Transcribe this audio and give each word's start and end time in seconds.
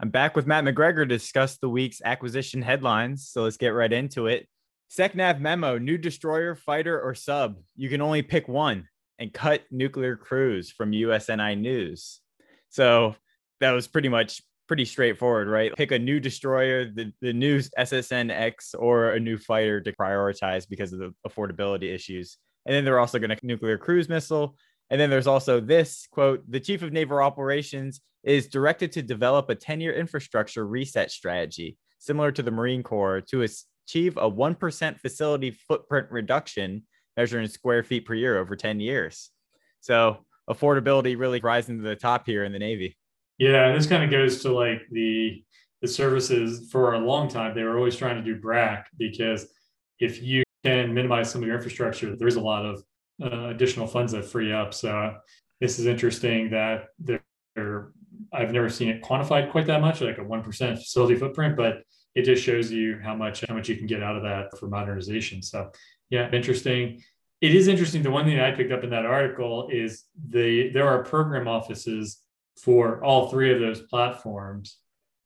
I'm 0.00 0.10
back 0.10 0.36
with 0.36 0.46
Matt 0.46 0.62
McGregor 0.62 0.98
to 0.98 1.06
discuss 1.06 1.58
the 1.58 1.68
week's 1.68 2.00
acquisition 2.04 2.62
headlines. 2.62 3.28
So 3.28 3.42
let's 3.42 3.56
get 3.56 3.70
right 3.70 3.92
into 3.92 4.28
it. 4.28 4.46
SecNav 4.96 5.40
memo 5.40 5.76
new 5.76 5.98
destroyer, 5.98 6.54
fighter, 6.54 7.00
or 7.00 7.16
sub. 7.16 7.56
You 7.74 7.88
can 7.88 8.00
only 8.00 8.22
pick 8.22 8.46
one 8.46 8.86
and 9.18 9.32
cut 9.32 9.64
nuclear 9.72 10.14
cruise 10.14 10.70
from 10.70 10.92
USNI 10.92 11.58
News. 11.58 12.20
So 12.68 13.16
that 13.58 13.72
was 13.72 13.88
pretty 13.88 14.08
much 14.08 14.40
pretty 14.68 14.84
straightforward, 14.84 15.48
right? 15.48 15.74
Pick 15.74 15.90
a 15.90 15.98
new 15.98 16.20
destroyer, 16.20 16.84
the, 16.84 17.12
the 17.20 17.32
new 17.32 17.58
SSNX, 17.58 18.76
or 18.78 19.10
a 19.10 19.20
new 19.20 19.36
fighter 19.36 19.80
to 19.80 19.92
prioritize 19.92 20.68
because 20.68 20.92
of 20.92 21.00
the 21.00 21.12
affordability 21.26 21.92
issues. 21.92 22.38
And 22.66 22.74
then 22.74 22.84
they're 22.84 23.00
also 23.00 23.18
going 23.18 23.30
to 23.30 23.38
nuclear 23.42 23.78
cruise 23.78 24.08
missile. 24.08 24.56
And 24.90 25.00
then 25.00 25.10
there's 25.10 25.26
also 25.26 25.60
this 25.60 26.06
quote 26.10 26.42
The 26.50 26.60
chief 26.60 26.82
of 26.82 26.92
naval 26.92 27.18
operations 27.18 28.00
is 28.24 28.48
directed 28.48 28.92
to 28.92 29.02
develop 29.02 29.48
a 29.48 29.54
10 29.54 29.80
year 29.80 29.92
infrastructure 29.92 30.66
reset 30.66 31.10
strategy, 31.10 31.76
similar 31.98 32.32
to 32.32 32.42
the 32.42 32.50
Marine 32.50 32.82
Corps, 32.82 33.20
to 33.30 33.42
achieve 33.42 34.16
a 34.16 34.30
1% 34.30 35.00
facility 35.00 35.50
footprint 35.50 36.08
reduction 36.10 36.82
measured 37.16 37.42
in 37.42 37.50
square 37.50 37.82
feet 37.82 38.06
per 38.06 38.14
year 38.14 38.38
over 38.38 38.56
10 38.56 38.80
years. 38.80 39.30
So 39.80 40.18
affordability 40.48 41.18
really 41.18 41.40
rising 41.40 41.78
to 41.78 41.84
the 41.84 41.96
top 41.96 42.26
here 42.26 42.44
in 42.44 42.52
the 42.52 42.58
Navy. 42.58 42.96
Yeah, 43.38 43.72
this 43.72 43.86
kind 43.86 44.02
of 44.02 44.10
goes 44.10 44.42
to 44.42 44.52
like 44.52 44.82
the 44.90 45.42
the 45.80 45.88
services 45.88 46.70
for 46.72 46.94
a 46.94 46.98
long 46.98 47.28
time. 47.28 47.54
They 47.54 47.62
were 47.62 47.76
always 47.76 47.96
trying 47.96 48.16
to 48.16 48.22
do 48.22 48.40
BRAC 48.40 48.86
because 48.98 49.46
if 50.00 50.20
you 50.20 50.42
can 50.64 50.92
minimize 50.92 51.30
some 51.30 51.42
of 51.42 51.46
your 51.46 51.56
infrastructure, 51.56 52.16
there's 52.16 52.34
a 52.34 52.40
lot 52.40 52.66
of 52.66 52.82
uh, 53.22 53.48
additional 53.48 53.86
funds 53.86 54.12
that 54.12 54.24
free 54.24 54.52
up. 54.52 54.74
So 54.74 55.14
this 55.60 55.78
is 55.78 55.86
interesting 55.86 56.50
that 56.50 56.88
they're, 56.98 57.92
I've 58.32 58.52
never 58.52 58.68
seen 58.68 58.88
it 58.88 59.02
quantified 59.02 59.50
quite 59.50 59.66
that 59.66 59.80
much, 59.80 60.00
like 60.00 60.18
a 60.18 60.24
one 60.24 60.42
percent 60.42 60.78
facility 60.78 61.16
footprint, 61.16 61.56
but 61.56 61.82
it 62.14 62.22
just 62.22 62.42
shows 62.42 62.70
you 62.70 62.98
how 63.02 63.14
much 63.14 63.44
how 63.46 63.54
much 63.54 63.68
you 63.68 63.76
can 63.76 63.86
get 63.86 64.02
out 64.02 64.16
of 64.16 64.22
that 64.22 64.56
for 64.58 64.68
modernization. 64.68 65.42
So 65.42 65.70
yeah, 66.10 66.30
interesting. 66.32 67.02
It 67.40 67.54
is 67.54 67.68
interesting. 67.68 68.02
The 68.02 68.10
one 68.10 68.24
thing 68.24 68.40
I 68.40 68.50
picked 68.50 68.72
up 68.72 68.82
in 68.82 68.90
that 68.90 69.06
article 69.06 69.68
is 69.72 70.04
the 70.28 70.70
there 70.70 70.88
are 70.88 71.04
program 71.04 71.46
offices 71.46 72.22
for 72.60 73.02
all 73.04 73.28
three 73.28 73.52
of 73.52 73.60
those 73.60 73.82
platforms. 73.82 74.78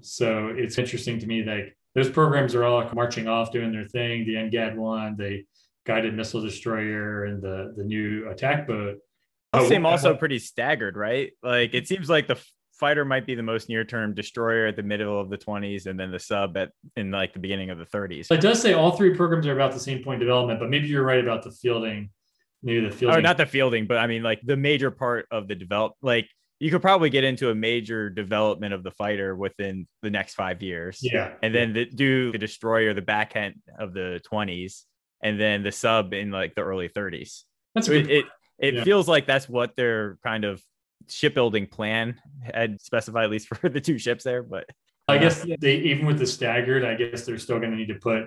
So 0.02 0.48
it's 0.54 0.78
interesting 0.78 1.18
to 1.20 1.26
me 1.26 1.44
like 1.44 1.76
those 1.94 2.10
programs 2.10 2.54
are 2.54 2.64
all 2.64 2.88
marching 2.94 3.28
off 3.28 3.52
doing 3.52 3.72
their 3.72 3.84
thing. 3.84 4.26
The 4.26 4.34
NGAD 4.34 4.76
one, 4.76 5.16
the 5.16 5.44
guided 5.84 6.14
missile 6.14 6.40
destroyer, 6.40 7.24
and 7.24 7.42
the 7.42 7.72
the 7.76 7.84
new 7.84 8.28
attack 8.30 8.66
boat. 8.66 8.98
They 9.52 9.58
oh, 9.58 9.68
seem 9.68 9.84
also 9.84 10.14
pretty 10.14 10.38
staggered, 10.38 10.96
right? 10.96 11.32
Like 11.42 11.74
it 11.74 11.86
seems 11.86 12.08
like 12.08 12.26
the 12.26 12.42
fighter 12.72 13.04
might 13.04 13.26
be 13.26 13.34
the 13.34 13.42
most 13.42 13.68
near 13.68 13.84
term 13.84 14.14
destroyer 14.14 14.66
at 14.66 14.76
the 14.76 14.82
middle 14.82 15.20
of 15.20 15.30
the 15.30 15.38
20s, 15.38 15.86
and 15.86 15.98
then 15.98 16.10
the 16.10 16.18
sub 16.18 16.56
at 16.56 16.70
in 16.96 17.10
like 17.10 17.32
the 17.32 17.38
beginning 17.38 17.70
of 17.70 17.78
the 17.78 17.84
30s. 17.84 18.30
It 18.30 18.40
does 18.40 18.60
say 18.60 18.72
all 18.72 18.92
three 18.92 19.14
programs 19.14 19.46
are 19.46 19.52
about 19.52 19.72
the 19.72 19.80
same 19.80 20.02
point 20.02 20.20
development, 20.20 20.58
but 20.58 20.70
maybe 20.70 20.88
you're 20.88 21.04
right 21.04 21.22
about 21.22 21.42
the 21.42 21.52
fielding. 21.52 22.10
Maybe 22.62 22.80
the 22.80 22.88
oh, 22.88 22.90
fielding. 22.90 23.18
Oh, 23.18 23.20
not 23.20 23.36
the 23.36 23.46
fielding, 23.46 23.86
but 23.86 23.98
I 23.98 24.06
mean 24.06 24.22
like 24.22 24.40
the 24.42 24.56
major 24.56 24.90
part 24.90 25.26
of 25.30 25.48
the 25.48 25.54
develop 25.54 25.94
like 26.02 26.28
you 26.62 26.70
could 26.70 26.80
probably 26.80 27.10
get 27.10 27.24
into 27.24 27.50
a 27.50 27.54
major 27.56 28.08
development 28.08 28.72
of 28.72 28.84
the 28.84 28.92
fighter 28.92 29.34
within 29.34 29.84
the 30.02 30.10
next 30.10 30.34
five 30.34 30.62
years. 30.62 31.00
Yeah. 31.02 31.32
And 31.42 31.52
then 31.52 31.72
the, 31.72 31.86
do 31.86 32.30
the 32.30 32.38
destroyer, 32.38 32.94
the 32.94 33.02
back 33.02 33.34
end 33.34 33.56
of 33.80 33.92
the 33.92 34.20
20s, 34.32 34.82
and 35.22 35.40
then 35.40 35.62
the 35.62 35.72
sub 35.72 36.12
in 36.12 36.30
like 36.30 36.54
the 36.54 36.62
early 36.62 36.88
30s. 36.88 37.42
That's 37.74 37.86
so 37.86 37.92
it. 37.92 38.10
It, 38.10 38.24
it 38.58 38.74
yeah. 38.74 38.84
feels 38.84 39.08
like 39.08 39.26
that's 39.26 39.48
what 39.48 39.76
their 39.76 40.18
kind 40.22 40.44
of 40.44 40.62
shipbuilding 41.08 41.66
plan 41.66 42.20
had 42.42 42.80
specified, 42.80 43.24
at 43.24 43.30
least 43.30 43.48
for 43.48 43.68
the 43.68 43.80
two 43.80 43.98
ships 43.98 44.24
there. 44.24 44.42
But 44.42 44.66
I 45.08 45.18
guess 45.18 45.44
they, 45.60 45.76
even 45.76 46.06
with 46.06 46.18
the 46.18 46.26
staggered, 46.26 46.84
I 46.84 46.94
guess 46.94 47.26
they're 47.26 47.38
still 47.38 47.58
going 47.58 47.72
to 47.72 47.76
need 47.76 47.88
to 47.88 47.94
put 47.94 48.24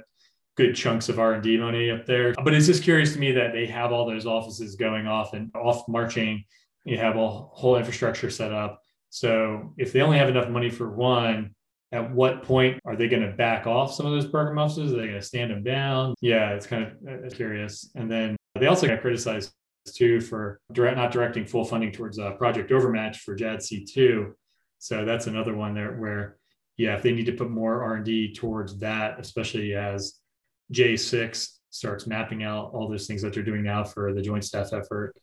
good 0.58 0.76
chunks 0.76 1.10
of 1.10 1.20
R&D 1.20 1.58
money 1.58 1.92
up 1.92 2.06
there. 2.06 2.34
But 2.34 2.54
it's 2.54 2.66
just 2.66 2.84
curious 2.84 3.14
to 3.14 3.20
me 3.20 3.32
that 3.34 3.54
they 3.54 3.66
have 3.68 3.92
all 3.92 4.05
those 4.05 4.26
offices 4.26 4.76
going 4.76 5.08
off 5.08 5.34
and 5.34 5.52
off 5.55 5.88
marching 5.88 6.45
you 6.86 6.98
have 6.98 7.17
a 7.17 7.28
whole 7.28 7.76
infrastructure 7.76 8.30
set 8.30 8.54
up. 8.54 8.82
So 9.10 9.73
if 9.78 9.92
they 9.92 10.02
only 10.02 10.17
have 10.17 10.30
enough 10.30 10.50
money 10.50 10.70
for 10.70 10.89
one, 10.89 11.55
at 11.92 12.12
what 12.12 12.44
point 12.44 12.80
are 12.86 12.96
they 12.96 13.08
going 13.08 13.22
to 13.22 13.32
back 13.32 13.68
off 13.68 13.94
some 13.94 14.06
of 14.06 14.12
those 14.12 14.28
program 14.28 14.58
offices? 14.58 14.92
Are 14.94 14.98
they 14.98 15.08
going 15.08 15.20
to 15.20 15.22
stand 15.22 15.52
them 15.52 15.64
down? 15.64 16.14
Yeah, 16.22 16.52
it's 16.52 16.68
kind 16.68 16.84
of 16.84 16.92
uh, 17.08 17.30
curious. 17.36 17.92
And 17.96 18.12
then 18.12 18.36
they 18.60 18.68
also 18.68 18.88
got 18.88 19.02
criticized 19.02 19.54
too 19.94 20.20
for 20.20 20.60
direct, 20.72 20.98
not 20.98 21.12
directing 21.12 21.46
full 21.46 21.64
funding 21.64 21.92
towards 21.92 22.18
a 22.18 22.32
Project 22.32 22.72
Overmatch 22.72 23.20
for 23.20 23.36
JADC2. 23.36 24.34
So 24.80 25.06
that's 25.06 25.28
another 25.28 25.56
one 25.56 25.73
there 25.73 25.94
where, 25.94 26.38
yeah, 26.78 26.96
if 26.96 27.04
they 27.04 27.14
need 27.14 27.28
to 27.28 27.32
put 27.32 27.50
more 27.50 27.84
R&D 27.84 28.34
towards 28.34 28.78
that, 28.80 29.20
especially 29.20 29.76
as 29.76 30.20
J6 30.73 31.50
starts 31.70 32.08
mapping 32.08 32.44
out 32.44 32.72
all 32.73 32.90
those 32.90 33.08
things 33.08 33.22
that 33.22 33.34
they're 33.34 33.44
doing 33.44 33.64
now 33.64 33.84
for 33.84 34.14
the 34.14 34.22
joint 34.22 34.44
staff 34.44 34.73
effort, 34.73 35.14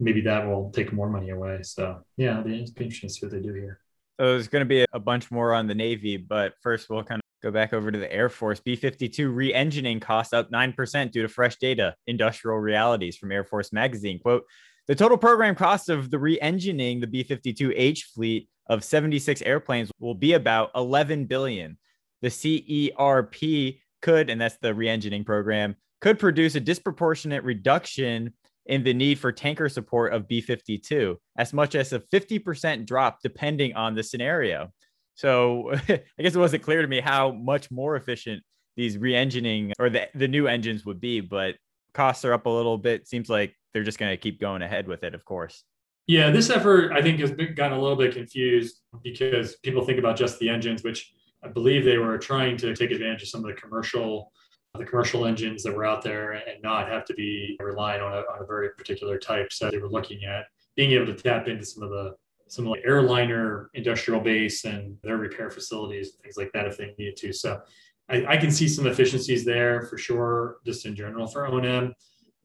maybe 0.00 0.20
that 0.22 0.46
will 0.46 0.70
take 0.70 0.92
more 0.92 1.08
money 1.08 1.30
away. 1.30 1.62
So 1.62 2.02
yeah, 2.16 2.32
it'll 2.32 2.44
be 2.44 2.58
interesting 2.58 3.08
to 3.08 3.14
see 3.14 3.26
what 3.26 3.32
they 3.32 3.40
do 3.40 3.54
here. 3.54 3.80
So 4.18 4.32
there's 4.32 4.48
going 4.48 4.62
to 4.62 4.68
be 4.68 4.84
a 4.92 4.98
bunch 4.98 5.30
more 5.30 5.54
on 5.54 5.68
the 5.68 5.76
Navy, 5.76 6.16
but 6.16 6.54
first 6.60 6.90
we'll 6.90 7.04
kind 7.04 7.20
of 7.20 7.42
go 7.42 7.52
back 7.52 7.72
over 7.72 7.92
to 7.92 7.98
the 7.98 8.12
Air 8.12 8.28
Force. 8.28 8.58
B 8.58 8.74
52 8.74 9.30
re 9.30 9.54
engineering 9.54 10.00
costs 10.00 10.32
up 10.32 10.50
9% 10.50 11.12
due 11.12 11.22
to 11.22 11.28
fresh 11.28 11.56
data, 11.56 11.94
industrial 12.08 12.58
realities 12.58 13.16
from 13.16 13.30
Air 13.30 13.44
Force 13.44 13.72
Magazine. 13.72 14.18
Quote 14.18 14.44
The 14.88 14.96
total 14.96 15.18
program 15.18 15.54
cost 15.54 15.88
of 15.88 16.10
the 16.10 16.18
re 16.18 16.40
engineering 16.40 16.98
the 16.98 17.06
B 17.06 17.22
52H 17.22 18.06
fleet 18.14 18.48
of 18.66 18.82
76 18.82 19.40
airplanes 19.42 19.90
will 20.00 20.14
be 20.14 20.32
about 20.32 20.70
11 20.74 21.26
billion. 21.26 21.78
The 22.20 22.28
CERP 22.28 23.80
could, 24.02 24.30
and 24.30 24.40
that's 24.40 24.58
the 24.60 24.74
re 24.74 24.88
engineering 24.88 25.24
program, 25.24 25.76
could 26.00 26.18
produce 26.18 26.56
a 26.56 26.60
disproportionate 26.60 27.44
reduction 27.44 28.32
in 28.68 28.84
the 28.84 28.94
need 28.94 29.18
for 29.18 29.32
tanker 29.32 29.68
support 29.68 30.12
of 30.12 30.28
B 30.28 30.40
52, 30.40 31.18
as 31.36 31.52
much 31.52 31.74
as 31.74 31.92
a 31.92 32.00
50% 32.00 32.86
drop 32.86 33.18
depending 33.22 33.74
on 33.74 33.94
the 33.94 34.02
scenario. 34.02 34.70
So 35.14 35.72
I 35.88 36.22
guess 36.22 36.34
it 36.34 36.38
wasn't 36.38 36.62
clear 36.62 36.82
to 36.82 36.88
me 36.88 37.00
how 37.00 37.32
much 37.32 37.70
more 37.70 37.96
efficient 37.96 38.42
these 38.76 38.96
re 38.96 39.16
engining 39.16 39.72
or 39.78 39.90
the, 39.90 40.08
the 40.14 40.28
new 40.28 40.46
engines 40.46 40.84
would 40.84 41.00
be, 41.00 41.20
but 41.20 41.56
costs 41.94 42.24
are 42.24 42.32
up 42.32 42.46
a 42.46 42.50
little 42.50 42.78
bit. 42.78 43.08
Seems 43.08 43.28
like 43.28 43.56
they're 43.72 43.82
just 43.82 43.98
going 43.98 44.12
to 44.12 44.16
keep 44.16 44.40
going 44.40 44.62
ahead 44.62 44.86
with 44.86 45.02
it, 45.02 45.14
of 45.14 45.24
course. 45.24 45.64
Yeah, 46.06 46.30
this 46.30 46.48
effort 46.48 46.92
I 46.92 47.02
think 47.02 47.18
has 47.20 47.32
been, 47.32 47.54
gotten 47.54 47.76
a 47.76 47.80
little 47.80 47.96
bit 47.96 48.14
confused 48.14 48.80
because 49.02 49.56
people 49.56 49.84
think 49.84 49.98
about 49.98 50.16
just 50.16 50.38
the 50.38 50.48
engines, 50.48 50.82
which 50.82 51.12
I 51.42 51.48
believe 51.48 51.84
they 51.84 51.98
were 51.98 52.18
trying 52.18 52.56
to 52.58 52.74
take 52.74 52.90
advantage 52.90 53.22
of 53.22 53.28
some 53.28 53.44
of 53.44 53.54
the 53.54 53.60
commercial 53.60 54.32
the 54.74 54.84
commercial 54.84 55.24
engines 55.24 55.62
that 55.62 55.74
were 55.74 55.86
out 55.86 56.02
there 56.02 56.32
and 56.32 56.62
not 56.62 56.88
have 56.88 57.04
to 57.06 57.14
be 57.14 57.56
relying 57.60 58.02
on 58.02 58.12
a, 58.12 58.18
on 58.18 58.42
a 58.42 58.46
very 58.46 58.70
particular 58.70 59.18
type. 59.18 59.52
So 59.52 59.70
they 59.70 59.78
were 59.78 59.88
looking 59.88 60.24
at 60.24 60.46
being 60.76 60.92
able 60.92 61.06
to 61.06 61.14
tap 61.14 61.48
into 61.48 61.64
some 61.64 61.82
of 61.82 61.90
the 61.90 62.14
some 62.48 62.64
the 62.64 62.76
airliner 62.84 63.70
industrial 63.74 64.20
base 64.20 64.64
and 64.64 64.96
their 65.02 65.18
repair 65.18 65.50
facilities, 65.50 66.12
things 66.22 66.36
like 66.36 66.50
that, 66.52 66.66
if 66.66 66.78
they 66.78 66.94
needed 66.98 67.16
to. 67.16 67.32
So 67.32 67.60
I, 68.08 68.24
I 68.24 68.36
can 68.38 68.50
see 68.50 68.68
some 68.68 68.86
efficiencies 68.86 69.44
there 69.44 69.82
for 69.82 69.98
sure, 69.98 70.56
just 70.64 70.86
in 70.86 70.96
general 70.96 71.26
for 71.26 71.46
O&M. 71.46 71.94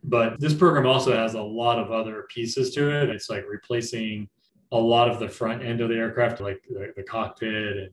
But 0.04 0.40
this 0.40 0.54
program 0.54 0.86
also 0.86 1.16
has 1.16 1.36
a 1.36 1.42
lot 1.42 1.80
of 1.80 1.92
other 1.92 2.26
pieces 2.30 2.74
to 2.76 2.92
it. 2.92 3.10
It's 3.10 3.30
like 3.30 3.46
replacing 3.48 4.28
a 4.74 4.78
lot 4.78 5.10
of 5.10 5.20
the 5.20 5.30
front 5.30 5.64
end 5.64 5.80
of 5.80 5.88
the 5.88 5.96
aircraft, 5.96 6.42
like 6.42 6.62
the, 6.70 6.92
the 6.98 7.04
cockpit 7.04 7.78
and 7.78 7.90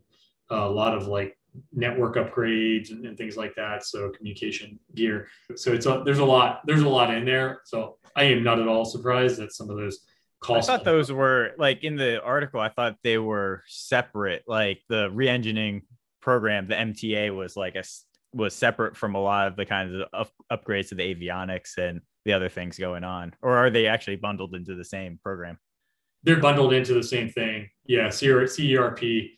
a 0.50 0.68
lot 0.68 0.96
of 0.96 1.06
like 1.06 1.38
network 1.72 2.16
upgrades 2.16 2.90
and, 2.90 3.04
and, 3.04 3.16
things 3.16 3.36
like 3.36 3.54
that. 3.56 3.84
So 3.84 4.10
communication 4.10 4.78
gear. 4.94 5.28
So 5.56 5.72
it's 5.72 5.86
a, 5.86 6.02
there's 6.04 6.18
a 6.18 6.24
lot 6.24 6.62
there's 6.66 6.82
a 6.82 6.88
lot 6.88 7.12
in 7.12 7.24
there. 7.24 7.62
So 7.64 7.96
I 8.16 8.24
am 8.24 8.42
not 8.42 8.58
at 8.60 8.68
all 8.68 8.84
surprised 8.84 9.38
that 9.38 9.52
some 9.52 9.70
of 9.70 9.76
those 9.76 10.00
costs. 10.40 10.68
I 10.68 10.76
thought 10.76 10.84
those 10.84 11.12
were 11.12 11.52
like 11.58 11.84
in 11.84 11.96
the 11.96 12.22
article. 12.22 12.60
I 12.60 12.68
thought 12.68 12.96
they 13.02 13.18
were 13.18 13.62
separate. 13.66 14.44
Like 14.46 14.82
the 14.88 15.10
re-engineering 15.10 15.82
program, 16.20 16.66
the 16.66 16.74
MTA 16.74 17.34
was 17.34 17.56
like 17.56 17.76
a 17.76 17.84
was 18.32 18.54
separate 18.54 18.96
from 18.96 19.14
a 19.14 19.20
lot 19.20 19.48
of 19.48 19.56
the 19.56 19.66
kinds 19.66 19.94
of 20.12 20.30
upgrades 20.52 20.88
to 20.90 20.94
the 20.94 21.14
avionics 21.14 21.78
and 21.78 22.00
the 22.24 22.32
other 22.32 22.48
things 22.48 22.78
going 22.78 23.04
on. 23.04 23.34
Or 23.42 23.56
are 23.56 23.70
they 23.70 23.86
actually 23.86 24.16
bundled 24.16 24.54
into 24.54 24.74
the 24.74 24.84
same 24.84 25.18
program? 25.22 25.58
They're 26.22 26.40
bundled 26.40 26.72
into 26.72 26.94
the 26.94 27.02
same 27.02 27.30
thing. 27.30 27.70
Yeah, 27.86 28.08
CERP 28.08 29.30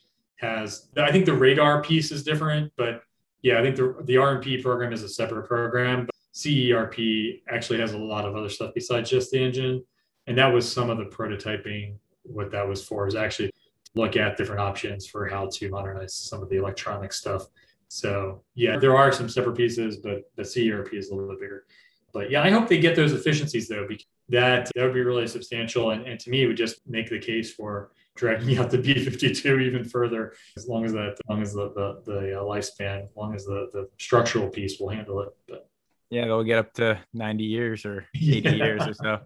has 0.42 0.88
I 0.96 1.12
think 1.12 1.24
the 1.24 1.34
radar 1.34 1.82
piece 1.82 2.10
is 2.10 2.22
different, 2.24 2.72
but 2.76 3.02
yeah, 3.42 3.58
I 3.58 3.62
think 3.62 3.76
the 3.76 3.96
the 4.04 4.16
RMP 4.16 4.62
program 4.62 4.92
is 4.92 5.02
a 5.02 5.08
separate 5.08 5.46
program. 5.46 6.06
But 6.06 6.14
CERP 6.34 7.42
actually 7.48 7.80
has 7.80 7.92
a 7.92 7.98
lot 7.98 8.26
of 8.26 8.36
other 8.36 8.48
stuff 8.48 8.72
besides 8.74 9.08
just 9.08 9.30
the 9.30 9.42
engine, 9.42 9.84
and 10.26 10.36
that 10.36 10.52
was 10.52 10.70
some 10.70 10.90
of 10.90 10.98
the 10.98 11.04
prototyping. 11.04 11.96
What 12.24 12.50
that 12.52 12.68
was 12.68 12.84
for 12.84 13.06
is 13.06 13.14
actually 13.14 13.50
look 13.94 14.16
at 14.16 14.36
different 14.36 14.60
options 14.60 15.06
for 15.06 15.26
how 15.26 15.48
to 15.52 15.70
modernize 15.70 16.14
some 16.14 16.42
of 16.42 16.48
the 16.48 16.56
electronic 16.56 17.12
stuff. 17.12 17.46
So 17.88 18.42
yeah, 18.54 18.78
there 18.78 18.96
are 18.96 19.12
some 19.12 19.28
separate 19.28 19.56
pieces, 19.56 19.98
but 19.98 20.22
the 20.36 20.42
CERP 20.42 20.94
is 20.94 21.10
a 21.10 21.14
little 21.14 21.30
bit 21.30 21.40
bigger. 21.40 21.66
But 22.12 22.30
yeah, 22.30 22.42
I 22.42 22.50
hope 22.50 22.68
they 22.68 22.78
get 22.78 22.96
those 22.96 23.12
efficiencies 23.12 23.68
though, 23.68 23.86
because 23.86 24.06
that 24.28 24.70
that 24.74 24.82
would 24.84 24.94
be 24.94 25.02
really 25.02 25.26
substantial, 25.26 25.90
and, 25.90 26.06
and 26.06 26.18
to 26.20 26.30
me, 26.30 26.42
it 26.42 26.46
would 26.46 26.56
just 26.56 26.86
make 26.86 27.10
the 27.10 27.18
case 27.18 27.52
for 27.52 27.92
dragging 28.16 28.58
out 28.58 28.70
the 28.70 28.78
B52 28.78 29.62
even 29.62 29.84
further 29.84 30.34
as 30.56 30.68
long 30.68 30.84
as 30.84 30.92
that, 30.92 31.12
as 31.12 31.20
long 31.28 31.42
as 31.42 31.52
the 31.52 31.72
the, 31.74 32.02
the 32.04 32.40
uh, 32.40 32.42
lifespan, 32.42 33.04
as 33.04 33.16
long 33.16 33.34
as 33.34 33.44
the 33.44 33.68
the 33.72 33.88
structural 33.98 34.48
piece 34.48 34.78
will 34.78 34.88
handle 34.88 35.20
it. 35.20 35.28
But 35.48 35.68
yeah, 36.10 36.26
they'll 36.26 36.44
get 36.44 36.58
up 36.58 36.72
to 36.74 37.00
90 37.14 37.44
years 37.44 37.86
or 37.86 38.06
80 38.14 38.40
yeah. 38.40 38.50
years 38.50 38.86
or 38.86 38.94
so. 38.94 39.20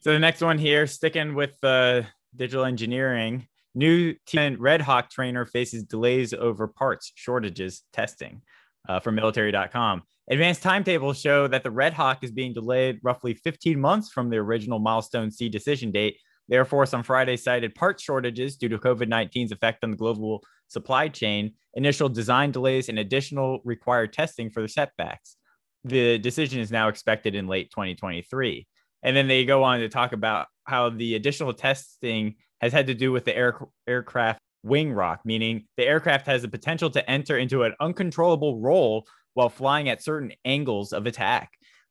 So 0.00 0.12
the 0.12 0.18
next 0.18 0.42
one 0.42 0.58
here, 0.58 0.86
sticking 0.86 1.34
with 1.34 1.58
the 1.62 2.04
uh, 2.04 2.10
digital 2.36 2.64
engineering, 2.64 3.46
new 3.74 4.14
team 4.26 4.56
Red 4.60 4.80
Hawk 4.80 5.10
trainer 5.10 5.46
faces 5.46 5.84
delays 5.84 6.34
over 6.34 6.66
parts 6.68 7.12
shortages 7.14 7.82
testing 7.92 8.42
uh, 8.88 9.00
from 9.00 9.14
military.com. 9.14 10.02
Advanced 10.30 10.62
timetables 10.62 11.20
show 11.20 11.46
that 11.46 11.62
the 11.62 11.70
Red 11.70 11.92
Hawk 11.92 12.24
is 12.24 12.32
being 12.32 12.52
delayed 12.54 12.98
roughly 13.02 13.34
15 13.34 13.78
months 13.78 14.10
from 14.10 14.30
the 14.30 14.36
original 14.36 14.78
milestone 14.78 15.30
C 15.30 15.48
decision 15.48 15.90
date. 15.90 16.18
The 16.48 16.56
Air 16.56 16.64
Force 16.64 16.92
on 16.92 17.02
Friday 17.02 17.36
cited 17.36 17.74
part 17.74 18.00
shortages 18.00 18.56
due 18.56 18.68
to 18.68 18.78
COVID 18.78 19.08
19's 19.08 19.52
effect 19.52 19.82
on 19.82 19.90
the 19.90 19.96
global 19.96 20.42
supply 20.68 21.08
chain, 21.08 21.54
initial 21.74 22.08
design 22.08 22.50
delays, 22.50 22.88
and 22.88 22.98
additional 22.98 23.60
required 23.64 24.12
testing 24.12 24.50
for 24.50 24.60
the 24.60 24.68
setbacks. 24.68 25.36
The 25.84 26.18
decision 26.18 26.60
is 26.60 26.70
now 26.70 26.88
expected 26.88 27.34
in 27.34 27.46
late 27.46 27.70
2023. 27.70 28.66
And 29.02 29.16
then 29.16 29.28
they 29.28 29.44
go 29.44 29.62
on 29.62 29.80
to 29.80 29.88
talk 29.88 30.12
about 30.12 30.46
how 30.64 30.90
the 30.90 31.14
additional 31.14 31.52
testing 31.52 32.36
has 32.60 32.72
had 32.72 32.86
to 32.86 32.94
do 32.94 33.12
with 33.12 33.24
the 33.24 33.36
air, 33.36 33.58
aircraft 33.86 34.40
wing 34.62 34.92
rock, 34.92 35.20
meaning 35.24 35.66
the 35.76 35.86
aircraft 35.86 36.26
has 36.26 36.42
the 36.42 36.48
potential 36.48 36.90
to 36.90 37.10
enter 37.10 37.36
into 37.36 37.64
an 37.64 37.74
uncontrollable 37.80 38.60
roll 38.60 39.06
while 39.34 39.50
flying 39.50 39.88
at 39.88 40.02
certain 40.02 40.32
angles 40.44 40.92
of 40.92 41.06
attack. 41.06 41.50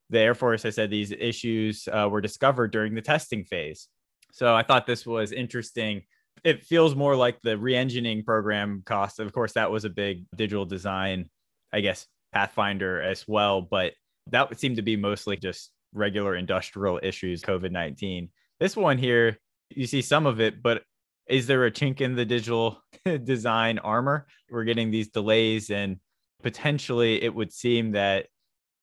The 0.09 0.19
Air 0.19 0.35
Force 0.35 0.63
has 0.63 0.75
said 0.75 0.89
these 0.89 1.11
issues 1.11 1.87
uh, 1.91 2.07
were 2.09 2.21
discovered 2.21 2.71
during 2.71 2.95
the 2.95 3.01
testing 3.01 3.45
phase. 3.45 3.87
So 4.33 4.53
I 4.53 4.63
thought 4.63 4.87
this 4.87 5.05
was 5.05 5.31
interesting. 5.31 6.01
It 6.43 6.65
feels 6.65 6.95
more 6.95 7.15
like 7.15 7.39
the 7.41 7.55
re-engineering 7.55 8.23
program 8.23 8.81
cost. 8.83 9.19
Of 9.19 9.31
course, 9.31 9.53
that 9.53 9.71
was 9.71 9.85
a 9.85 9.89
big 9.89 10.25
digital 10.35 10.65
design, 10.65 11.29
I 11.71 11.81
guess, 11.81 12.07
Pathfinder 12.33 12.99
as 12.99 13.27
well, 13.27 13.61
but 13.61 13.93
that 14.31 14.49
would 14.49 14.59
seem 14.59 14.75
to 14.75 14.81
be 14.81 14.97
mostly 14.97 15.37
just 15.37 15.69
regular 15.93 16.35
industrial 16.35 16.99
issues, 17.03 17.43
COVID 17.43 17.71
19. 17.71 18.29
This 18.59 18.75
one 18.75 18.97
here, 18.97 19.37
you 19.69 19.85
see 19.85 20.01
some 20.01 20.25
of 20.25 20.41
it, 20.41 20.63
but 20.63 20.81
is 21.29 21.45
there 21.45 21.65
a 21.65 21.71
chink 21.71 22.01
in 22.01 22.15
the 22.15 22.25
digital 22.25 22.81
design 23.23 23.77
armor? 23.77 24.25
We're 24.49 24.63
getting 24.63 24.89
these 24.89 25.09
delays, 25.09 25.69
and 25.69 25.97
potentially 26.41 27.21
it 27.21 27.33
would 27.33 27.53
seem 27.53 27.91
that, 27.91 28.25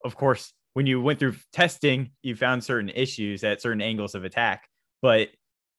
of 0.05 0.15
course, 0.15 0.53
when 0.75 0.87
you 0.87 1.03
went 1.03 1.19
through 1.19 1.35
testing, 1.53 2.13
you 2.23 2.37
found 2.37 2.63
certain 2.63 2.91
issues 2.91 3.43
at 3.43 3.61
certain 3.61 3.83
angles 3.83 4.15
of 4.15 4.25
attack, 4.25 4.69
but 5.03 5.31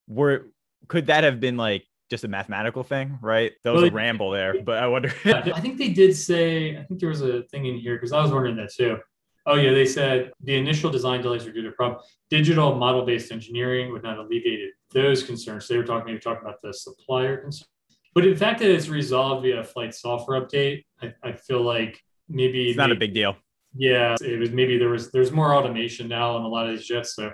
were 0.08 0.46
could 0.88 1.06
that 1.06 1.24
have 1.24 1.40
been 1.40 1.56
like 1.56 1.84
just 2.10 2.24
a 2.24 2.28
mathematical 2.28 2.82
thing, 2.82 3.18
right? 3.22 3.52
That 3.64 3.72
was 3.72 3.82
well, 3.82 3.90
a 3.90 3.94
ramble 3.94 4.30
there, 4.30 4.62
but 4.62 4.82
I 4.82 4.86
wonder. 4.86 5.12
I 5.24 5.60
think 5.60 5.78
they 5.78 5.88
did 5.88 6.14
say, 6.14 6.76
I 6.76 6.82
think 6.84 7.00
there 7.00 7.08
was 7.08 7.22
a 7.22 7.42
thing 7.44 7.66
in 7.66 7.78
here 7.78 7.96
because 7.96 8.12
I 8.12 8.20
was 8.20 8.30
wondering 8.30 8.56
that 8.56 8.72
too. 8.72 8.98
Oh 9.46 9.56
yeah, 9.56 9.72
they 9.72 9.86
said 9.86 10.30
the 10.42 10.54
initial 10.54 10.90
design 10.90 11.22
delays 11.22 11.46
are 11.46 11.52
due 11.52 11.62
to 11.62 11.72
problem. 11.72 12.00
Digital 12.30 12.76
model-based 12.76 13.32
engineering 13.32 13.90
would 13.92 14.02
not 14.02 14.18
alleviate 14.18 14.70
those 14.92 15.22
concerns. 15.22 15.66
They 15.66 15.76
were 15.76 15.84
talking, 15.84 16.06
maybe 16.06 16.20
talking 16.20 16.42
about 16.42 16.60
the 16.62 16.72
supplier 16.72 17.38
concern. 17.38 17.66
But 18.14 18.26
in 18.26 18.36
fact 18.36 18.60
that 18.60 18.70
it's 18.70 18.88
resolved 18.88 19.42
via 19.42 19.64
flight 19.64 19.94
software 19.94 20.40
update, 20.40 20.84
I, 21.00 21.14
I 21.24 21.32
feel 21.32 21.62
like 21.62 21.98
maybe 22.28 22.68
it's 22.68 22.76
not 22.76 22.90
maybe, 22.90 22.98
a 22.98 23.00
big 23.00 23.14
deal. 23.14 23.36
Yeah, 23.74 24.16
it 24.20 24.38
was 24.38 24.50
maybe 24.50 24.78
there 24.78 24.90
was 24.90 25.10
there's 25.10 25.32
more 25.32 25.54
automation 25.54 26.08
now 26.08 26.36
on 26.36 26.42
a 26.42 26.48
lot 26.48 26.68
of 26.68 26.76
these 26.76 26.86
jets. 26.86 27.16
So 27.16 27.32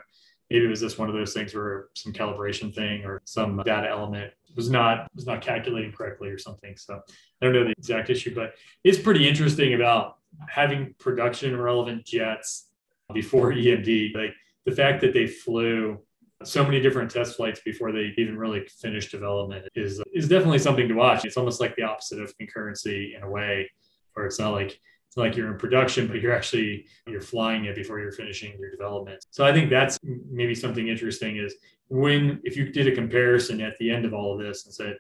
maybe 0.51 0.65
it 0.65 0.69
was 0.69 0.81
just 0.81 0.99
one 0.99 1.09
of 1.09 1.15
those 1.15 1.35
things 1.35 1.55
where 1.55 1.89
some 1.95 2.13
calibration 2.13 2.75
thing 2.75 3.05
or 3.05 3.21
some 3.25 3.63
data 3.65 3.89
element 3.89 4.33
was 4.57 4.71
not 4.71 5.09
was 5.15 5.27
not 5.27 5.43
calculating 5.43 5.93
correctly 5.93 6.29
or 6.29 6.39
something. 6.39 6.77
So 6.77 6.95
I 6.95 7.45
don't 7.45 7.53
know 7.53 7.65
the 7.65 7.75
exact 7.79 8.11
issue, 8.11 8.35
but 8.35 8.55
it's 8.85 8.99
pretty 8.99 9.29
interesting 9.29 9.75
about 9.75 10.17
having 10.49 10.95
production 10.99 11.59
relevant 11.59 12.05
jets 12.05 12.69
before 13.13 13.53
EMD, 13.55 14.15
like 14.15 14.35
the 14.65 14.73
fact 14.73 15.01
that 15.03 15.15
they 15.15 15.27
flew 15.27 15.99
so 16.45 16.63
many 16.63 16.81
different 16.81 17.11
test 17.11 17.37
flights 17.37 17.61
before 17.65 17.91
they 17.91 18.13
even 18.17 18.39
really 18.39 18.65
finished 18.81 19.11
development 19.11 19.69
is 19.75 20.01
is 20.15 20.29
definitely 20.29 20.59
something 20.59 20.89
to 20.89 20.95
watch. 20.95 21.25
It's 21.25 21.37
almost 21.37 21.61
like 21.61 21.75
the 21.77 21.83
opposite 21.83 22.21
of 22.21 22.33
concurrency 22.39 23.17
in 23.17 23.23
a 23.23 23.31
way, 23.31 23.71
where 24.15 24.27
it's 24.27 24.39
not 24.39 24.53
like 24.53 24.81
it's 25.09 25.17
like 25.17 25.37
you're 25.37 25.51
in 25.51 25.59
production, 25.59 26.07
but 26.07 26.21
you're 26.21 26.35
actually 26.35 26.87
you're 27.07 27.21
flying 27.21 27.65
it 27.65 27.75
before 27.75 27.99
you're 27.99 28.13
finishing 28.13 28.57
your 28.59 28.71
development. 28.71 29.25
So 29.31 29.45
I 29.45 29.53
think 29.53 29.71
that's 29.71 29.99
maybe 30.03 30.55
something 30.55 30.89
interesting 30.89 31.39
is 31.39 31.55
when 31.89 32.41
if 32.45 32.57
you 32.57 32.71
did 32.71 32.87
a 32.87 32.95
comparison 32.95 33.61
at 33.61 33.77
the 33.79 33.91
end 33.91 34.05
of 34.05 34.15
all 34.15 34.33
of 34.33 34.39
this 34.39 34.67
and 34.67 34.75
said 34.75 34.99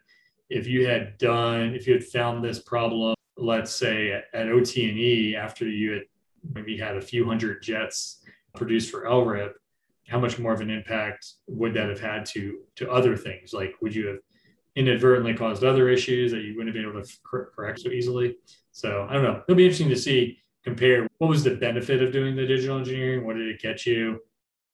if 0.48 0.66
you 0.66 0.86
had 0.86 1.18
done 1.18 1.74
if 1.74 1.86
you 1.86 1.92
had 1.92 2.04
found 2.04 2.42
this 2.42 2.58
problem 2.60 3.14
let's 3.38 3.70
say 3.70 4.12
at, 4.12 4.24
at 4.34 4.48
OT&E 4.48 5.36
after 5.36 5.66
you 5.66 5.92
had 5.92 6.02
maybe 6.54 6.76
had 6.76 6.96
a 6.96 7.00
few 7.00 7.24
hundred 7.24 7.62
jets 7.62 8.24
produced 8.54 8.90
for 8.90 9.04
LRIP, 9.04 9.52
how 10.08 10.18
much 10.18 10.38
more 10.38 10.52
of 10.52 10.60
an 10.60 10.70
impact 10.70 11.34
would 11.46 11.74
that 11.74 11.88
have 11.88 12.00
had 12.00 12.26
to 12.26 12.60
to 12.76 12.90
other 12.90 13.16
things? 13.16 13.52
Like, 13.52 13.74
would 13.80 13.94
you 13.94 14.06
have 14.08 14.18
inadvertently 14.78 15.34
caused 15.34 15.64
other 15.64 15.88
issues 15.88 16.30
that 16.30 16.42
you 16.42 16.56
wouldn't 16.56 16.74
have 16.74 16.82
been 16.82 16.90
able 16.90 17.02
to 17.02 17.18
correct 17.24 17.80
so 17.80 17.90
easily? 17.90 18.36
So 18.72 19.06
I 19.08 19.14
don't 19.14 19.24
know. 19.24 19.42
It'll 19.46 19.56
be 19.56 19.64
interesting 19.64 19.88
to 19.88 19.96
see 19.96 20.38
compare 20.64 21.08
what 21.18 21.28
was 21.28 21.44
the 21.44 21.56
benefit 21.56 22.02
of 22.02 22.12
doing 22.12 22.36
the 22.36 22.46
digital 22.46 22.78
engineering, 22.78 23.26
what 23.26 23.36
did 23.36 23.48
it 23.48 23.60
get 23.60 23.86
you, 23.86 24.20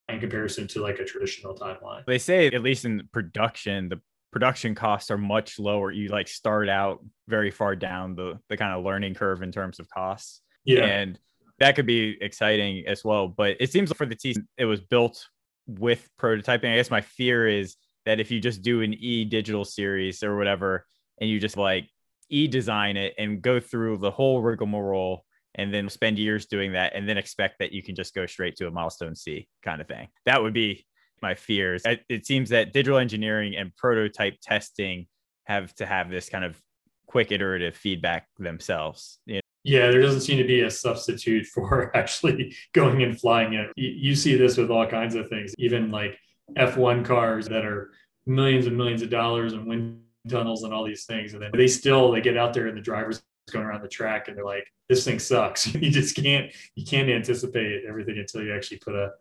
in 0.09 0.19
comparison 0.19 0.67
to 0.67 0.81
like 0.81 0.99
a 0.99 1.05
traditional 1.05 1.55
timeline. 1.55 2.05
They 2.05 2.17
say 2.17 2.47
at 2.47 2.61
least 2.61 2.85
in 2.85 3.07
production, 3.11 3.89
the 3.89 3.99
production 4.31 4.75
costs 4.75 5.09
are 5.09 5.17
much 5.17 5.59
lower. 5.59 5.91
You 5.91 6.09
like 6.09 6.27
start 6.27 6.69
out 6.69 7.03
very 7.27 7.51
far 7.51 7.75
down 7.75 8.15
the 8.15 8.39
the 8.49 8.57
kind 8.57 8.73
of 8.77 8.83
learning 8.83 9.15
curve 9.15 9.41
in 9.41 9.51
terms 9.51 9.79
of 9.79 9.89
costs. 9.89 10.41
Yeah. 10.65 10.85
And 10.85 11.19
that 11.59 11.75
could 11.75 11.85
be 11.85 12.17
exciting 12.21 12.85
as 12.87 13.03
well. 13.03 13.27
But 13.27 13.57
it 13.59 13.71
seems 13.71 13.91
for 13.93 14.05
the 14.05 14.15
T, 14.15 14.35
it 14.57 14.65
was 14.65 14.81
built 14.81 15.25
with 15.67 16.07
prototyping. 16.19 16.71
I 16.71 16.75
guess 16.75 16.91
my 16.91 17.01
fear 17.01 17.47
is 17.47 17.75
that 18.05 18.19
if 18.19 18.31
you 18.31 18.39
just 18.39 18.61
do 18.61 18.81
an 18.81 18.93
e 18.93 19.25
digital 19.25 19.65
series 19.65 20.23
or 20.23 20.37
whatever, 20.37 20.85
and 21.19 21.29
you 21.29 21.39
just 21.39 21.57
like 21.57 21.89
e 22.29 22.47
design 22.47 22.97
it 22.97 23.13
and 23.17 23.41
go 23.41 23.59
through 23.59 23.97
the 23.97 24.11
whole 24.11 24.41
rigmarole 24.41 25.25
and 25.55 25.73
then 25.73 25.89
spend 25.89 26.19
years 26.19 26.45
doing 26.47 26.73
that 26.73 26.93
and 26.95 27.07
then 27.07 27.17
expect 27.17 27.59
that 27.59 27.71
you 27.71 27.81
can 27.81 27.95
just 27.95 28.13
go 28.13 28.25
straight 28.25 28.55
to 28.57 28.67
a 28.67 28.71
milestone 28.71 29.15
C 29.15 29.47
kind 29.63 29.81
of 29.81 29.87
thing. 29.87 30.07
That 30.25 30.41
would 30.41 30.53
be 30.53 30.85
my 31.21 31.35
fears. 31.35 31.83
It 32.09 32.25
seems 32.25 32.49
that 32.49 32.73
digital 32.73 32.99
engineering 32.99 33.55
and 33.55 33.75
prototype 33.75 34.35
testing 34.41 35.07
have 35.45 35.73
to 35.75 35.85
have 35.85 36.09
this 36.09 36.29
kind 36.29 36.43
of 36.43 36.59
quick 37.07 37.31
iterative 37.31 37.75
feedback 37.75 38.27
themselves. 38.37 39.19
You 39.25 39.35
know? 39.35 39.41
Yeah, 39.63 39.89
there 39.89 40.01
doesn't 40.01 40.21
seem 40.21 40.37
to 40.37 40.43
be 40.43 40.61
a 40.61 40.69
substitute 40.69 41.45
for 41.53 41.95
actually 41.95 42.55
going 42.73 43.01
and 43.03 43.19
flying 43.19 43.53
it. 43.53 43.71
You 43.75 44.15
see 44.15 44.35
this 44.35 44.57
with 44.57 44.69
all 44.69 44.85
kinds 44.87 45.15
of 45.15 45.29
things, 45.29 45.53
even 45.57 45.89
like 45.91 46.17
F1 46.57 47.05
cars 47.05 47.47
that 47.47 47.65
are 47.65 47.91
millions 48.25 48.67
and 48.67 48.77
millions 48.77 49.01
of 49.01 49.09
dollars 49.09 49.53
and 49.53 49.65
wind 49.67 50.01
tunnels 50.29 50.63
and 50.63 50.73
all 50.73 50.83
these 50.83 51.05
things. 51.05 51.33
And 51.33 51.41
then 51.41 51.51
they 51.53 51.67
still 51.67 52.11
they 52.11 52.21
get 52.21 52.37
out 52.37 52.53
there 52.53 52.67
and 52.67 52.77
the 52.77 52.81
drivers 52.81 53.21
going 53.51 53.65
around 53.65 53.81
the 53.81 53.87
track 53.87 54.27
and 54.27 54.37
they're 54.37 54.45
like, 54.45 54.67
this 54.89 55.05
thing 55.05 55.19
sucks. 55.19 55.67
you 55.75 55.91
just 55.91 56.15
can't 56.15 56.51
you 56.75 56.85
can't 56.85 57.09
anticipate 57.09 57.83
everything 57.87 58.17
until 58.17 58.43
you 58.43 58.53
actually 58.55 58.77
put 58.77 58.95
a 58.95 59.11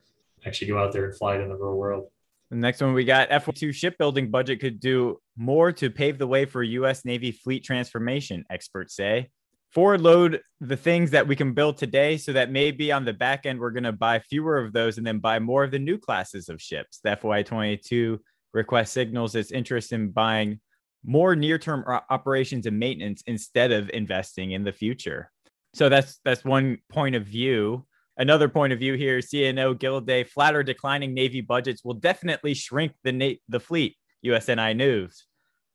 actually 0.46 0.68
go 0.68 0.78
out 0.78 0.92
there 0.92 1.06
and 1.06 1.16
fly 1.16 1.36
it 1.36 1.40
in 1.40 1.48
the 1.48 1.56
real 1.56 1.74
world. 1.74 2.08
The 2.50 2.56
next 2.56 2.80
one 2.80 2.92
we 2.92 3.04
got 3.04 3.30
F2 3.30 3.74
shipbuilding 3.74 4.30
budget 4.30 4.60
could 4.60 4.78
do 4.78 5.20
more 5.36 5.72
to 5.72 5.90
pave 5.90 6.18
the 6.18 6.26
way 6.26 6.44
for 6.44 6.62
US 6.62 7.04
Navy 7.04 7.32
fleet 7.32 7.64
transformation, 7.64 8.44
experts 8.50 8.94
say. 8.94 9.30
Forward 9.72 10.02
load 10.02 10.40
the 10.60 10.76
things 10.76 11.10
that 11.10 11.26
we 11.26 11.34
can 11.34 11.52
build 11.52 11.78
today 11.78 12.16
so 12.16 12.32
that 12.32 12.52
maybe 12.52 12.92
on 12.92 13.04
the 13.04 13.12
back 13.12 13.44
end, 13.44 13.58
we're 13.58 13.72
going 13.72 13.82
to 13.82 13.92
buy 13.92 14.20
fewer 14.20 14.56
of 14.56 14.72
those 14.72 14.98
and 14.98 15.06
then 15.06 15.18
buy 15.18 15.40
more 15.40 15.64
of 15.64 15.72
the 15.72 15.80
new 15.80 15.98
classes 15.98 16.48
of 16.48 16.62
ships. 16.62 17.00
The 17.02 17.16
FY22 17.16 18.20
request 18.54 18.94
signals 18.94 19.34
its 19.34 19.50
interest 19.50 19.92
in 19.92 20.10
buying 20.10 20.60
more 21.04 21.36
near-term 21.36 21.84
operations 22.08 22.64
and 22.64 22.78
maintenance 22.78 23.22
instead 23.26 23.72
of 23.72 23.90
investing 23.90 24.52
in 24.52 24.64
the 24.64 24.72
future. 24.72 25.30
So 25.74 25.88
that's 25.88 26.20
that's 26.24 26.44
one 26.44 26.78
point 26.90 27.14
of 27.14 27.26
view. 27.26 27.84
Another 28.16 28.48
point 28.48 28.72
of 28.72 28.78
view 28.78 28.94
here, 28.94 29.18
CNO 29.18 29.78
Gilday, 29.78 30.22
flatter 30.22 30.62
declining 30.62 31.12
Navy 31.12 31.40
budgets 31.40 31.84
will 31.84 31.94
definitely 31.94 32.54
shrink 32.54 32.92
the, 33.02 33.10
na- 33.10 33.40
the 33.48 33.58
fleet, 33.58 33.96
USNI 34.24 34.76
News. 34.76 35.26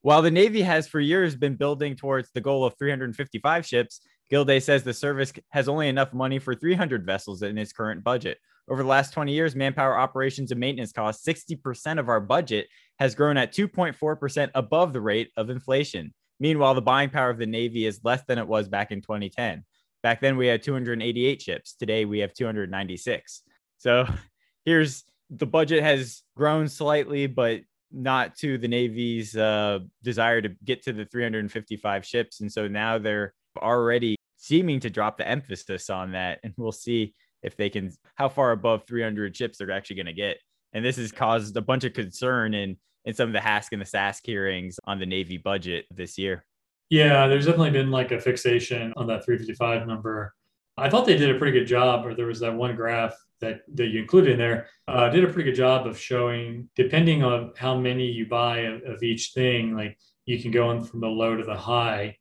While 0.01 0.21
the 0.21 0.31
Navy 0.31 0.62
has 0.62 0.88
for 0.88 1.01
years 1.01 1.36
been 1.36 1.57
building 1.57 1.98
towards 1.98 2.31
the 2.31 2.39
goal 2.39 2.63
of 2.63 2.75
355 2.79 3.65
ships, 3.65 4.00
Gilday 4.29 4.62
says 4.62 4.83
the 4.83 4.93
service 4.93 5.33
has 5.50 5.67
only 5.67 5.89
enough 5.89 6.13
money 6.13 6.39
for 6.39 6.55
300 6.55 7.05
vessels 7.05 7.41
in 7.41 7.57
its 7.57 7.74
current 7.74 8.05
budget. 8.05 8.38
Over 8.69 8.83
the 8.83 8.89
last 8.89 9.13
20 9.13 9.33
years, 9.33 9.55
manpower 9.55 9.97
operations 9.97 10.51
and 10.51 10.59
maintenance 10.59 10.91
costs, 10.91 11.25
60% 11.25 11.99
of 11.99 12.07
our 12.07 12.19
budget 12.19 12.67
has 12.99 13.15
grown 13.15 13.35
at 13.35 13.53
2.4% 13.53 14.51
above 14.53 14.93
the 14.93 15.01
rate 15.01 15.31
of 15.38 15.49
inflation. 15.49 16.13
Meanwhile, 16.39 16.75
the 16.75 16.81
buying 16.81 17.09
power 17.09 17.31
of 17.31 17.39
the 17.39 17.47
Navy 17.47 17.85
is 17.85 18.01
less 18.03 18.23
than 18.27 18.38
it 18.38 18.47
was 18.47 18.69
back 18.69 18.91
in 18.91 19.01
2010. 19.01 19.63
Back 20.03 20.21
then 20.21 20.38
we 20.38 20.47
had 20.47 20.61
288 20.61 21.41
ships. 21.41 21.73
Today 21.73 22.05
we 22.05 22.19
have 22.19 22.33
296. 22.33 23.41
So 23.79 24.07
here's 24.65 25.03
the 25.29 25.47
budget 25.47 25.83
has 25.83 26.21
grown 26.35 26.67
slightly, 26.67 27.27
but 27.27 27.61
not 27.91 28.35
to 28.38 28.57
the 28.57 28.67
Navy's 28.67 29.35
uh, 29.35 29.79
desire 30.03 30.41
to 30.41 30.49
get 30.63 30.83
to 30.83 30.93
the 30.93 31.05
355 31.05 32.05
ships. 32.05 32.41
And 32.41 32.51
so 32.51 32.67
now 32.67 32.99
they're 32.99 33.33
already 33.57 34.15
seeming 34.38 34.79
to 34.81 34.89
drop 34.89 35.17
the 35.17 35.27
emphasis 35.27 35.89
on 35.89 36.11
that. 36.11 36.39
And 36.43 36.53
we'll 36.55 36.71
see 36.71 37.15
if 37.43 37.55
they 37.58 37.69
can, 37.69 37.91
how 38.15 38.29
far 38.29 38.51
above 38.51 38.84
300 38.88 39.36
ships 39.36 39.58
they're 39.58 39.72
actually 39.72 39.98
going 39.98 40.05
to 40.08 40.13
get. 40.13 40.38
And 40.74 40.84
this 40.86 40.98
has 40.98 41.12
caused 41.12 41.55
a 41.58 41.62
bunch 41.62 41.84
of 41.84 41.93
concern 41.93 42.53
in, 42.53 42.77
in 43.05 43.13
some 43.13 43.29
of 43.29 43.34
the 43.34 43.39
HASC 43.39 43.69
and 43.72 43.81
the 43.81 43.86
SASC 43.86 44.22
hearings 44.24 44.79
on 44.86 45.00
the 45.00 45.05
Navy 45.05 45.38
budget 45.38 45.86
this 45.91 46.17
year. 46.17 46.46
Yeah, 46.89 47.27
there's 47.27 47.46
definitely 47.46 47.72
been 47.72 47.91
like 47.91 48.12
a 48.12 48.19
fixation 48.19 48.93
on 48.98 49.08
that 49.08 49.24
355 49.24 49.88
number. 49.88 50.34
I 50.77 50.89
thought 50.89 51.05
they 51.05 51.17
did 51.17 51.36
a 51.36 51.38
pretty 51.38 51.58
good 51.58 51.67
job, 51.67 52.05
or 52.05 52.15
there 52.15 52.25
was 52.25 52.39
that 52.39 52.55
one 52.55 52.75
graph 52.75 53.15
that, 53.41 53.62
that 53.75 53.88
you 53.88 54.01
included 54.01 54.34
in 54.34 54.38
there, 54.39 54.67
uh, 54.88 55.10
did 55.10 55.24
a 55.24 55.27
pretty 55.27 55.50
good 55.50 55.58
job 55.58 55.88
of 55.88 56.00
showing, 56.00 56.69
depending 56.75 57.24
on 57.24 57.53
how 57.58 57.77
many 57.77 58.05
you 58.05 58.27
buy 58.27 58.60
of, 58.60 58.81
of 58.84 59.03
each 59.03 59.31
thing, 59.34 59.75
like 59.75 59.98
you 60.25 60.41
can 60.41 60.51
go 60.51 60.72
in 60.72 60.84
from 60.84 61.00
the 61.00 61.08
low 61.08 61.36
to 61.36 61.43
the 61.43 61.55
high. 61.55 62.17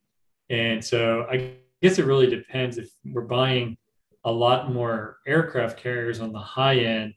And 0.49 0.83
so 0.83 1.25
I 1.29 1.53
guess 1.81 1.99
it 1.99 2.05
really 2.05 2.27
depends 2.27 2.77
if 2.77 2.89
we're 3.05 3.21
buying 3.21 3.77
a 4.23 4.31
lot 4.31 4.71
more 4.71 5.17
aircraft 5.25 5.79
carriers 5.79 6.19
on 6.19 6.31
the 6.31 6.39
high 6.39 6.77
end, 6.77 7.13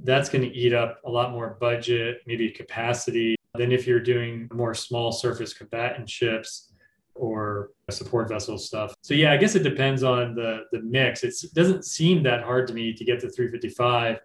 that's 0.00 0.28
going 0.28 0.42
to 0.42 0.54
eat 0.54 0.72
up 0.72 1.00
a 1.04 1.10
lot 1.10 1.32
more 1.32 1.56
budget, 1.60 2.18
maybe 2.26 2.50
capacity 2.50 3.36
than 3.54 3.72
if 3.72 3.86
you're 3.86 4.00
doing 4.00 4.48
more 4.52 4.74
small 4.74 5.12
surface 5.12 5.52
combatant 5.52 6.08
ships 6.08 6.72
or 7.14 7.70
support 7.90 8.28
vessel 8.28 8.58
stuff. 8.58 8.94
So 9.02 9.14
yeah, 9.14 9.32
I 9.32 9.36
guess 9.36 9.54
it 9.54 9.62
depends 9.62 10.02
on 10.02 10.34
the 10.34 10.64
the 10.72 10.82
mix. 10.82 11.22
It's, 11.22 11.44
it 11.44 11.54
doesn't 11.54 11.84
seem 11.84 12.22
that 12.24 12.42
hard 12.42 12.66
to 12.68 12.74
me 12.74 12.92
to 12.92 13.04
get 13.04 13.20
to 13.20 13.30
355 13.30 14.18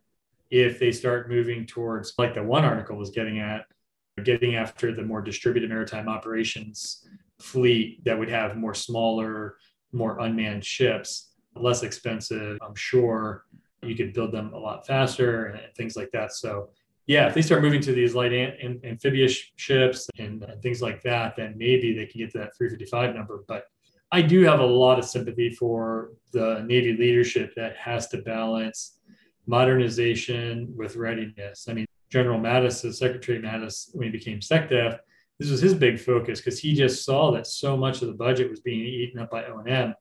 if 0.49 0.79
they 0.79 0.91
start 0.91 1.29
moving 1.29 1.65
towards 1.67 2.13
like 2.17 2.33
the 2.33 2.43
one 2.43 2.65
article 2.65 2.97
was 2.97 3.11
getting 3.11 3.39
at, 3.39 3.65
getting 4.23 4.55
after 4.55 4.93
the 4.93 5.03
more 5.03 5.21
distributed 5.21 5.69
maritime 5.69 6.09
operations 6.09 7.07
fleet 7.39 8.03
that 8.03 8.17
would 8.17 8.29
have 8.29 8.57
more 8.57 8.73
smaller, 8.73 9.57
more 9.91 10.19
unmanned 10.19 10.65
ships, 10.65 11.28
less 11.61 11.83
expensive. 11.83 12.57
I'm 12.61 12.75
sure 12.75 13.45
you 13.83 13.95
could 13.95 14.13
build 14.13 14.31
them 14.31 14.53
a 14.53 14.57
lot 14.57 14.85
faster 14.85 15.47
and, 15.47 15.61
things 15.75 15.95
like 15.95 16.11
that. 16.11 16.33
So 16.33 16.69
yeah, 17.07 17.27
if 17.27 17.33
they 17.33 17.41
start 17.41 17.63
moving 17.63 17.81
to 17.81 17.91
these 17.91 18.13
light 18.13 18.33
am- 18.33 18.79
amphibious 18.83 19.39
ships 19.55 20.09
and, 20.19 20.43
and, 20.43 20.61
things 20.61 20.81
like 20.81 21.01
that, 21.03 21.35
then 21.35 21.55
maybe 21.57 21.93
they 21.93 22.05
can 22.05 22.19
get 22.19 22.31
to 22.31 22.37
that 22.39 22.55
355 22.57 23.15
number. 23.15 23.43
But 23.47 23.65
I 24.11 24.21
do 24.21 24.43
have 24.43 24.59
a 24.59 24.65
lot 24.65 24.99
of 24.99 25.05
sympathy 25.05 25.49
for 25.51 26.11
the 26.33 26.63
Navy 26.67 26.95
leadership 26.97 27.53
that 27.55 27.77
has 27.77 28.07
to 28.09 28.17
balance 28.19 28.99
modernization 29.47 30.71
with 30.75 30.95
readiness. 30.95 31.67
I 31.67 31.73
mean, 31.73 31.85
General 32.09 32.39
Mattis, 32.39 32.93
Secretary 32.93 33.39
Mattis, 33.39 33.89
when 33.93 34.05
he 34.05 34.11
became 34.11 34.39
SecDef, 34.39 34.99
this 35.39 35.49
was 35.49 35.61
his 35.61 35.73
big 35.73 35.99
focus 35.99 36.39
because 36.39 36.59
he 36.59 36.73
just 36.73 37.05
saw 37.05 37.31
that 37.31 37.47
so 37.47 37.77
much 37.77 38.01
of 38.01 38.07
the 38.09 38.13
budget 38.13 38.49
was 38.49 38.59
being 38.59 38.81
eaten 38.81 39.19
up 39.19 39.31
by 39.31 39.45
O&M. 39.45 39.93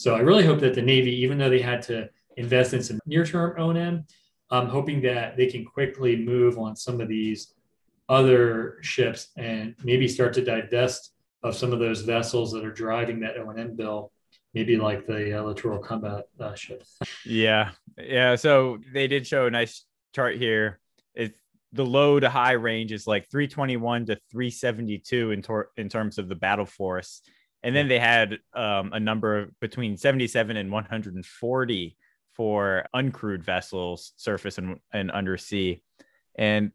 So 0.00 0.14
I 0.14 0.20
really 0.20 0.46
hope 0.46 0.60
that 0.60 0.72
the 0.72 0.80
Navy, 0.80 1.14
even 1.16 1.36
though 1.36 1.50
they 1.50 1.60
had 1.60 1.82
to 1.82 2.08
invest 2.38 2.72
in 2.72 2.82
some 2.82 2.98
near-term 3.04 3.60
O&M, 3.60 4.06
I'm 4.50 4.66
hoping 4.66 5.02
that 5.02 5.36
they 5.36 5.46
can 5.46 5.62
quickly 5.62 6.16
move 6.16 6.56
on 6.56 6.74
some 6.74 7.02
of 7.02 7.08
these 7.08 7.52
other 8.08 8.78
ships 8.80 9.28
and 9.36 9.74
maybe 9.84 10.08
start 10.08 10.32
to 10.34 10.42
divest 10.42 11.12
of 11.42 11.54
some 11.54 11.74
of 11.74 11.80
those 11.80 12.00
vessels 12.00 12.50
that 12.52 12.64
are 12.64 12.72
driving 12.72 13.20
that 13.20 13.36
O&M 13.36 13.76
bill, 13.76 14.10
maybe 14.54 14.78
like 14.78 15.06
the 15.06 15.38
uh, 15.38 15.42
littoral 15.42 15.80
combat 15.80 16.24
uh, 16.40 16.54
ships. 16.54 16.98
Yeah, 17.26 17.72
yeah. 17.98 18.36
So 18.36 18.78
they 18.94 19.06
did 19.06 19.26
show 19.26 19.48
a 19.48 19.50
nice 19.50 19.84
chart 20.14 20.36
here. 20.36 20.80
It's 21.14 21.38
the 21.74 21.84
low 21.84 22.18
to 22.18 22.30
high 22.30 22.52
range 22.52 22.92
is 22.92 23.06
like 23.06 23.30
321 23.30 24.06
to 24.06 24.18
372 24.30 25.30
in, 25.30 25.42
tor- 25.42 25.68
in 25.76 25.90
terms 25.90 26.16
of 26.16 26.30
the 26.30 26.36
battle 26.36 26.64
force. 26.64 27.20
And 27.62 27.74
then 27.76 27.88
they 27.88 27.98
had 27.98 28.38
um, 28.54 28.92
a 28.92 29.00
number 29.00 29.38
of 29.38 29.60
between 29.60 29.96
77 29.96 30.56
and 30.56 30.72
140 30.72 31.96
for 32.34 32.86
uncrewed 32.94 33.42
vessels, 33.42 34.12
surface 34.16 34.58
and, 34.58 34.78
and 34.92 35.10
undersea. 35.10 35.82
And 36.36 36.72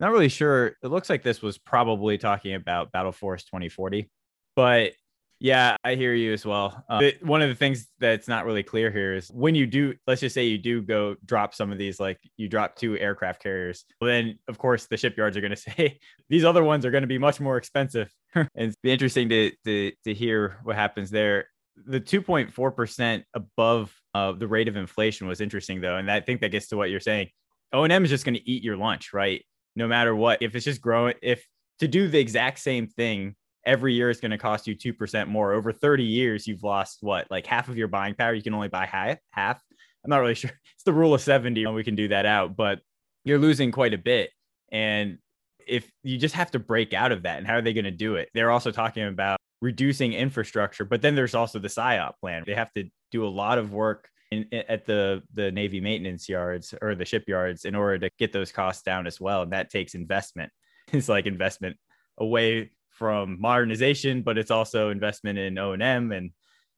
not 0.00 0.10
really 0.10 0.28
sure. 0.28 0.76
It 0.82 0.88
looks 0.88 1.10
like 1.10 1.22
this 1.22 1.42
was 1.42 1.58
probably 1.58 2.18
talking 2.18 2.54
about 2.54 2.92
Battle 2.92 3.12
Force 3.12 3.44
2040. 3.44 4.10
But 4.56 4.92
yeah, 5.38 5.76
I 5.82 5.96
hear 5.96 6.14
you 6.14 6.32
as 6.32 6.46
well. 6.46 6.84
Uh, 6.88 7.10
one 7.20 7.42
of 7.42 7.48
the 7.48 7.54
things 7.54 7.88
that's 7.98 8.28
not 8.28 8.46
really 8.46 8.62
clear 8.62 8.92
here 8.92 9.12
is 9.12 9.28
when 9.28 9.56
you 9.56 9.66
do, 9.66 9.94
let's 10.06 10.20
just 10.20 10.34
say 10.34 10.44
you 10.44 10.56
do 10.56 10.80
go 10.80 11.16
drop 11.24 11.52
some 11.52 11.72
of 11.72 11.78
these, 11.78 11.98
like 11.98 12.18
you 12.36 12.48
drop 12.48 12.76
two 12.76 12.96
aircraft 12.96 13.42
carriers, 13.42 13.84
well, 14.00 14.08
then 14.08 14.38
of 14.46 14.56
course 14.56 14.86
the 14.86 14.96
shipyards 14.96 15.36
are 15.36 15.40
going 15.40 15.50
to 15.56 15.56
say 15.56 15.98
these 16.28 16.44
other 16.44 16.62
ones 16.62 16.86
are 16.86 16.92
going 16.92 17.02
to 17.02 17.08
be 17.08 17.18
much 17.18 17.40
more 17.40 17.56
expensive. 17.56 18.08
and 18.34 18.50
it's 18.56 18.76
interesting 18.84 19.28
to, 19.28 19.52
to 19.64 19.92
to 20.04 20.14
hear 20.14 20.58
what 20.64 20.76
happens 20.76 21.10
there. 21.10 21.46
The 21.86 22.00
2.4% 22.00 23.24
above 23.34 23.94
uh, 24.14 24.32
the 24.32 24.46
rate 24.46 24.68
of 24.68 24.76
inflation 24.76 25.26
was 25.26 25.40
interesting 25.40 25.80
though. 25.80 25.96
And 25.96 26.10
i 26.10 26.20
think 26.20 26.40
that 26.42 26.50
gets 26.50 26.68
to 26.68 26.76
what 26.76 26.90
you're 26.90 27.00
saying. 27.00 27.28
O&m 27.72 28.04
is 28.04 28.10
just 28.10 28.24
going 28.24 28.34
to 28.34 28.50
eat 28.50 28.62
your 28.62 28.76
lunch 28.76 29.12
right? 29.12 29.44
No 29.76 29.88
matter 29.88 30.14
what 30.14 30.42
if 30.42 30.54
it's 30.54 30.64
just 30.64 30.80
growing 30.80 31.14
if 31.22 31.46
to 31.78 31.88
do 31.88 32.08
the 32.08 32.18
exact 32.18 32.58
same 32.58 32.86
thing 32.86 33.34
every 33.64 33.94
year 33.94 34.10
is 34.10 34.20
going 34.20 34.32
to 34.32 34.38
cost 34.38 34.66
you 34.66 34.76
2% 34.76 35.28
more. 35.28 35.52
Over 35.52 35.72
30 35.72 36.04
years 36.04 36.46
you've 36.46 36.62
lost 36.62 36.98
what 37.00 37.30
like 37.30 37.46
half 37.46 37.68
of 37.68 37.76
your 37.76 37.88
buying 37.88 38.14
power. 38.14 38.34
You 38.34 38.42
can 38.42 38.54
only 38.54 38.68
buy 38.68 38.86
half 38.86 39.18
half. 39.30 39.62
I'm 40.04 40.10
not 40.10 40.18
really 40.18 40.34
sure. 40.42 40.50
It's 40.74 40.84
the 40.84 40.92
rule 40.92 41.14
of 41.14 41.20
70 41.20 41.66
we 41.66 41.84
can 41.84 41.96
do 41.96 42.08
that 42.08 42.26
out 42.26 42.56
but 42.56 42.80
you're 43.24 43.38
losing 43.38 43.72
quite 43.72 43.94
a 43.94 43.98
bit. 43.98 44.30
And 44.70 45.18
if 45.66 45.90
you 46.02 46.18
just 46.18 46.34
have 46.34 46.50
to 46.50 46.58
break 46.58 46.92
out 46.92 47.12
of 47.12 47.22
that 47.22 47.38
and 47.38 47.46
how 47.46 47.54
are 47.54 47.62
they 47.62 47.72
going 47.72 47.84
to 47.84 47.90
do 47.90 48.16
it 48.16 48.28
they're 48.34 48.50
also 48.50 48.70
talking 48.70 49.06
about 49.06 49.38
reducing 49.62 50.12
infrastructure. 50.12 50.84
But 50.84 51.00
then 51.00 51.14
there's 51.14 51.36
also 51.36 51.58
the 51.58 51.68
SIOP 51.68 52.18
plan. 52.20 52.42
They 52.44 52.54
have 52.54 52.72
to 52.74 52.90
do 53.12 53.24
a 53.24 53.28
lot 53.28 53.56
of 53.58 53.72
work 53.72 54.10
in, 54.30 54.46
at 54.52 54.84
the 54.84 55.22
the 55.32 55.50
Navy 55.50 55.80
maintenance 55.80 56.28
yards 56.28 56.74
or 56.82 56.94
the 56.94 57.04
shipyards 57.04 57.64
in 57.64 57.74
order 57.74 57.98
to 58.00 58.10
get 58.18 58.32
those 58.32 58.52
costs 58.52 58.82
down 58.82 59.06
as 59.06 59.20
well. 59.20 59.42
And 59.42 59.52
that 59.52 59.70
takes 59.70 59.94
investment. 59.94 60.52
It's 60.92 61.08
like 61.08 61.26
investment 61.26 61.76
away 62.18 62.72
from 62.90 63.40
modernization, 63.40 64.20
but 64.22 64.36
it's 64.36 64.50
also 64.50 64.90
investment 64.90 65.38
in 65.38 65.56
O 65.56 65.72
and 65.72 66.32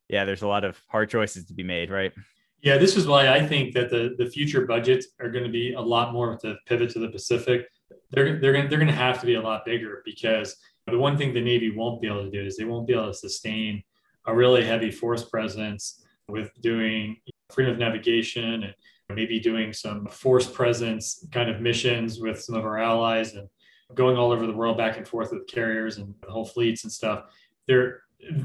yeah, 0.09 0.25
there's 0.27 0.43
a 0.43 0.47
lot 0.47 0.63
of 0.63 0.79
hard 0.89 1.09
choices 1.09 1.47
to 1.47 1.55
be 1.55 1.65
made, 1.65 1.91
right? 1.91 2.13
Yeah, 2.61 2.77
this 2.77 2.97
is 2.97 3.07
why 3.07 3.29
I 3.31 3.45
think 3.45 3.75
that 3.75 3.91
the 3.91 4.15
the 4.17 4.31
future 4.31 4.67
budgets 4.67 5.07
are 5.21 5.31
going 5.31 5.45
to 5.45 5.51
be 5.51 5.73
a 5.73 5.81
lot 5.81 6.13
more 6.13 6.31
with 6.31 6.43
the 6.43 6.57
pivot 6.67 6.91
to 6.91 6.99
the 6.99 7.09
Pacific. 7.09 7.67
They're 8.11 8.39
they're 8.41 8.53
going 8.53 8.69
they're 8.69 8.79
going 8.79 8.89
to 8.89 8.95
have 8.95 9.21
to 9.21 9.27
be 9.27 9.35
a 9.35 9.43
lot 9.43 9.65
bigger 9.65 10.03
because 10.05 10.57
the 10.87 10.99
one 10.99 11.17
thing 11.17 11.33
the 11.33 11.41
Navy 11.41 11.71
won't 11.71 12.01
be 12.01 12.09
able 12.09 12.25
to 12.25 12.31
do 12.31 12.45
is 12.45 12.57
they 12.57 12.65
won't 12.65 12.87
be 12.87 12.93
able 12.93 13.09
to 13.09 13.15
sustain 13.15 13.83
a 14.27 14.35
really 14.35 14.65
heavy 14.65 14.91
force 14.91 15.25
presence 15.25 16.05
with 16.29 16.51
doing 16.61 17.17
freedom 17.51 17.75
of 17.75 17.79
navigation 17.79 18.65
and 18.65 18.75
maybe 19.11 19.39
doing 19.39 19.73
some 19.73 20.07
force 20.07 20.47
presence 20.47 21.27
kind 21.31 21.51
of 21.51 21.61
missions 21.61 22.21
with 22.21 22.41
some 22.41 22.55
of 22.55 22.65
our 22.65 22.79
allies 22.79 23.35
and 23.35 23.49
going 23.95 24.17
all 24.17 24.33
over 24.33 24.47
the 24.47 24.53
world 24.53 24.79
back 24.79 24.97
and 24.97 25.07
forth 25.07 25.31
with 25.31 25.47
carriers 25.47 25.99
and 25.99 26.15
whole 26.27 26.45
fleets 26.45 26.85
and 26.85 26.93
stuff. 26.93 27.25
They're 27.69 28.03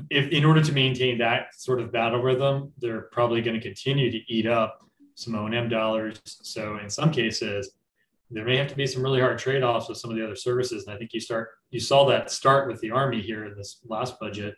if 0.09 0.29
in 0.31 0.43
order 0.43 0.61
to 0.61 0.71
maintain 0.73 1.17
that 1.19 1.55
sort 1.55 1.79
of 1.79 1.91
battle 1.91 2.21
rhythm, 2.21 2.73
they're 2.79 3.03
probably 3.13 3.41
going 3.41 3.57
to 3.57 3.65
continue 3.65 4.11
to 4.11 4.19
eat 4.27 4.45
up 4.45 4.85
some 5.15 5.35
O&M 5.35 5.69
dollars. 5.69 6.19
So 6.25 6.77
in 6.77 6.89
some 6.89 7.11
cases, 7.11 7.71
there 8.31 8.45
may 8.45 8.57
have 8.57 8.67
to 8.67 8.75
be 8.75 8.85
some 8.85 9.03
really 9.03 9.19
hard 9.19 9.39
trade-offs 9.39 9.89
with 9.89 9.97
some 9.97 10.11
of 10.11 10.17
the 10.17 10.23
other 10.23 10.35
services. 10.35 10.85
And 10.85 10.95
I 10.95 10.97
think 10.97 11.13
you 11.13 11.19
start 11.19 11.49
you 11.71 11.79
saw 11.79 12.05
that 12.07 12.31
start 12.31 12.67
with 12.67 12.79
the 12.81 12.91
Army 12.91 13.21
here 13.21 13.45
in 13.45 13.55
this 13.55 13.79
last 13.85 14.19
budget, 14.19 14.55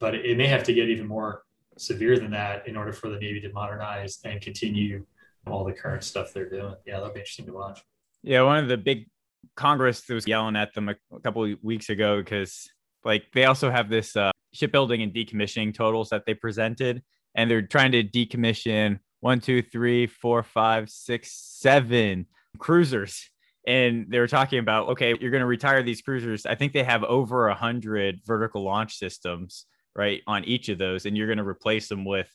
but 0.00 0.14
it 0.14 0.36
may 0.36 0.46
have 0.46 0.64
to 0.64 0.72
get 0.72 0.88
even 0.88 1.06
more 1.06 1.44
severe 1.78 2.18
than 2.18 2.30
that 2.32 2.66
in 2.66 2.76
order 2.76 2.92
for 2.92 3.08
the 3.08 3.18
Navy 3.18 3.40
to 3.40 3.52
modernize 3.52 4.18
and 4.24 4.40
continue 4.40 5.06
all 5.46 5.64
the 5.64 5.72
current 5.72 6.04
stuff 6.04 6.32
they're 6.32 6.48
doing. 6.48 6.74
Yeah, 6.86 6.94
that'll 6.94 7.12
be 7.12 7.20
interesting 7.20 7.46
to 7.46 7.52
watch. 7.52 7.82
Yeah, 8.22 8.42
one 8.42 8.58
of 8.58 8.68
the 8.68 8.76
big 8.76 9.08
Congress 9.56 10.08
was 10.08 10.26
yelling 10.26 10.56
at 10.56 10.72
them 10.74 10.88
a, 10.88 10.96
couple 11.20 11.52
weeks 11.62 11.88
ago 11.88 12.20
because 12.20 12.68
like 13.04 13.24
they 13.34 13.44
also 13.44 13.70
have 13.70 13.88
this 13.88 14.16
uh, 14.16 14.30
shipbuilding 14.52 15.02
and 15.02 15.12
decommissioning 15.12 15.74
totals 15.74 16.10
that 16.10 16.24
they 16.26 16.34
presented, 16.34 17.02
and 17.34 17.50
they're 17.50 17.62
trying 17.62 17.92
to 17.92 18.04
decommission 18.04 19.00
one, 19.20 19.40
two, 19.40 19.62
three, 19.62 20.06
four, 20.06 20.42
five, 20.42 20.90
six, 20.90 21.32
seven 21.32 22.26
cruisers. 22.58 23.28
And 23.66 24.06
they 24.08 24.18
were 24.18 24.28
talking 24.28 24.58
about 24.58 24.88
okay 24.90 25.14
you're 25.20 25.30
going 25.30 25.40
to 25.40 25.46
retire 25.46 25.82
these 25.82 26.02
cruisers. 26.02 26.46
I 26.46 26.54
think 26.54 26.72
they 26.72 26.82
have 26.82 27.04
over 27.04 27.48
a 27.48 27.54
hundred 27.54 28.20
vertical 28.26 28.62
launch 28.64 28.96
systems 28.96 29.66
right 29.94 30.22
on 30.26 30.44
each 30.44 30.68
of 30.68 30.78
those 30.78 31.06
and 31.06 31.16
you're 31.16 31.26
going 31.26 31.38
to 31.38 31.46
replace 31.46 31.88
them 31.88 32.04
with 32.04 32.28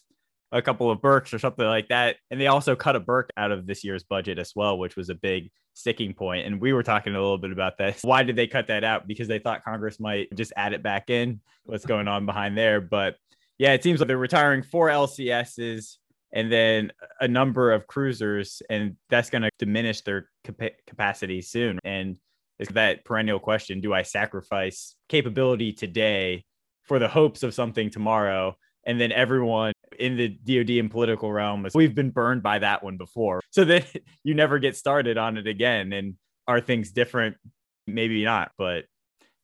a 0.54 0.62
couple 0.62 0.90
of 0.90 1.02
Burkes 1.02 1.34
or 1.34 1.40
something 1.40 1.66
like 1.66 1.90
that. 1.90 2.16
And 2.32 2.40
they 2.40 2.48
also 2.48 2.76
cut 2.76 2.96
a 2.96 3.02
Burke 3.02 3.32
out 3.36 3.52
of 3.52 3.68
this 3.68 3.84
year's 3.84 4.04
budget 4.04 4.40
as 4.40 4.54
well 4.56 4.78
which 4.78 4.96
was 4.96 5.10
a 5.10 5.16
big 5.16 5.52
sticking 5.74 6.14
point. 6.14 6.48
And 6.48 6.62
we 6.62 6.72
were 6.72 6.84
talking 6.84 7.14
a 7.14 7.22
little 7.22 7.38
bit 7.38 7.52
about 7.52 7.78
this 7.78 8.00
why 8.04 8.24
did 8.24 8.38
they 8.38 8.48
cut 8.48 8.68
that 8.68 8.86
out? 8.86 9.06
Because 9.06 9.28
they 9.28 9.40
thought 9.40 9.66
congress 9.66 10.00
might 10.00 10.34
just 10.34 10.54
add 10.56 10.72
it 10.72 10.82
back 10.82 11.10
in. 11.10 11.42
What's 11.66 11.86
going 11.86 12.08
on 12.08 12.26
behind 12.26 12.58
there? 12.58 12.80
But 12.80 13.18
yeah 13.58 13.74
it 13.74 13.84
seems 13.84 14.00
like 14.00 14.08
they're 14.08 14.18
retiring 14.18 14.64
four 14.64 14.88
lcs's 14.88 16.00
and 16.34 16.52
then 16.52 16.92
a 17.20 17.28
number 17.28 17.72
of 17.72 17.88
cruisers, 17.88 18.62
and 18.70 18.96
that's 19.10 19.30
going 19.30 19.44
to 19.44 19.50
diminish 19.60 20.02
their 20.02 20.30
cap- 20.44 20.74
capacity 20.86 21.42
soon. 21.42 21.80
And 21.84 22.18
is 22.60 22.68
that 22.70 23.06
perennial 23.06 23.40
question 23.40 23.82
do 23.82 23.94
I 23.94 24.02
sacrifice 24.02 24.96
capability 25.10 25.74
today 25.74 26.44
for 26.84 27.00
the 27.00 27.08
hopes 27.08 27.44
of 27.44 27.54
something 27.54 27.90
tomorrow? 27.90 28.56
And 28.86 29.00
then 29.00 29.12
everyone 29.12 29.74
in 30.00 30.16
the 30.16 30.30
DoD 30.30 30.78
and 30.78 30.92
political 30.92 31.32
realm, 31.32 31.68
we've 31.74 31.96
been 31.96 32.12
burned 32.12 32.42
by 32.42 32.60
that 32.60 32.84
one 32.84 32.98
before. 32.98 33.42
So 33.52 33.66
then 33.66 33.84
you 34.24 34.34
never 34.34 34.60
get 34.60 34.76
started 34.76 35.18
on 35.18 35.38
it 35.38 35.48
again. 35.48 35.92
And 35.94 36.16
are 36.48 36.62
things 36.62 36.92
different? 36.92 37.38
Maybe 37.86 38.24
not, 38.24 38.52
but 38.58 38.86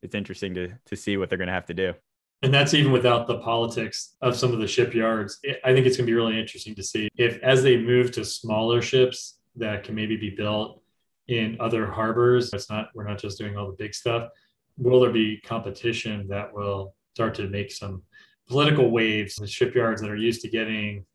it's 0.02 0.14
interesting 0.14 0.54
to 0.54 0.74
to 0.86 0.96
see 0.96 1.16
what 1.16 1.28
they're 1.28 1.38
going 1.38 1.48
to 1.48 1.54
have 1.54 1.66
to 1.66 1.74
do. 1.74 1.94
And 2.42 2.52
that's 2.52 2.74
even 2.74 2.92
without 2.92 3.26
the 3.26 3.38
politics 3.38 4.16
of 4.20 4.36
some 4.36 4.52
of 4.52 4.58
the 4.58 4.66
shipyards. 4.66 5.40
I 5.64 5.72
think 5.72 5.86
it's 5.86 5.96
going 5.96 6.06
to 6.06 6.10
be 6.10 6.14
really 6.14 6.38
interesting 6.38 6.74
to 6.74 6.82
see 6.82 7.08
if, 7.16 7.38
as 7.42 7.62
they 7.62 7.78
move 7.78 8.10
to 8.12 8.24
smaller 8.24 8.82
ships 8.82 9.38
that 9.56 9.84
can 9.84 9.94
maybe 9.94 10.16
be 10.16 10.30
built 10.30 10.82
in 11.28 11.56
other 11.58 11.86
harbors, 11.86 12.52
it's 12.52 12.68
not, 12.68 12.88
we're 12.94 13.08
not 13.08 13.18
just 13.18 13.38
doing 13.38 13.56
all 13.56 13.66
the 13.66 13.76
big 13.76 13.94
stuff. 13.94 14.28
Will 14.76 15.00
there 15.00 15.12
be 15.12 15.40
competition 15.40 16.28
that 16.28 16.52
will 16.52 16.94
start 17.14 17.34
to 17.36 17.48
make 17.48 17.72
some 17.72 18.02
political 18.46 18.90
waves? 18.90 19.36
The 19.36 19.46
shipyards 19.46 20.02
that 20.02 20.10
are 20.10 20.16
used 20.16 20.42
to 20.42 20.50
getting 20.50 21.06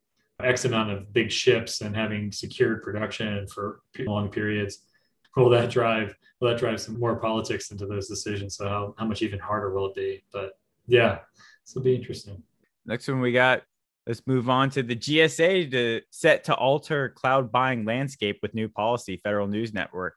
X 0.42 0.66
amount 0.66 0.92
of 0.92 1.14
big 1.14 1.32
ships 1.32 1.82
and 1.82 1.96
having 1.96 2.32
secured 2.32 2.82
production 2.82 3.46
for 3.48 3.82
long 4.00 4.30
periods, 4.30 4.80
will 5.36 5.50
that 5.50 5.70
drive 5.70 6.16
will 6.40 6.50
that 6.50 6.60
drive 6.60 6.80
some 6.80 6.98
more 6.98 7.18
politics 7.18 7.72
into 7.72 7.86
those 7.86 8.08
decisions? 8.08 8.56
So 8.56 8.68
how, 8.68 8.96
how 8.98 9.06
much 9.06 9.22
even 9.22 9.40
harder 9.40 9.74
will 9.74 9.88
it 9.88 9.96
be? 9.96 10.24
But 10.32 10.54
yeah, 10.90 11.20
this 11.66 11.76
will 11.76 11.84
be 11.84 11.96
interesting. 11.96 12.44
Next 12.86 13.08
one 13.08 13.22
we 13.22 13.32
got. 13.32 13.64
Let's 14.08 14.26
move 14.26 14.50
on 14.50 14.72
to 14.72 14.82
the 14.82 14.96
GSA 14.96 15.70
to 15.72 16.02
set 16.10 16.46
to 16.46 16.56
alter 16.56 17.10
cloud 17.10 17.52
buying 17.52 17.86
landscape 17.86 18.40
with 18.42 18.56
new 18.56 18.68
policy. 18.68 19.18
Federal 19.18 19.48
News 19.48 19.74
Network. 19.74 20.16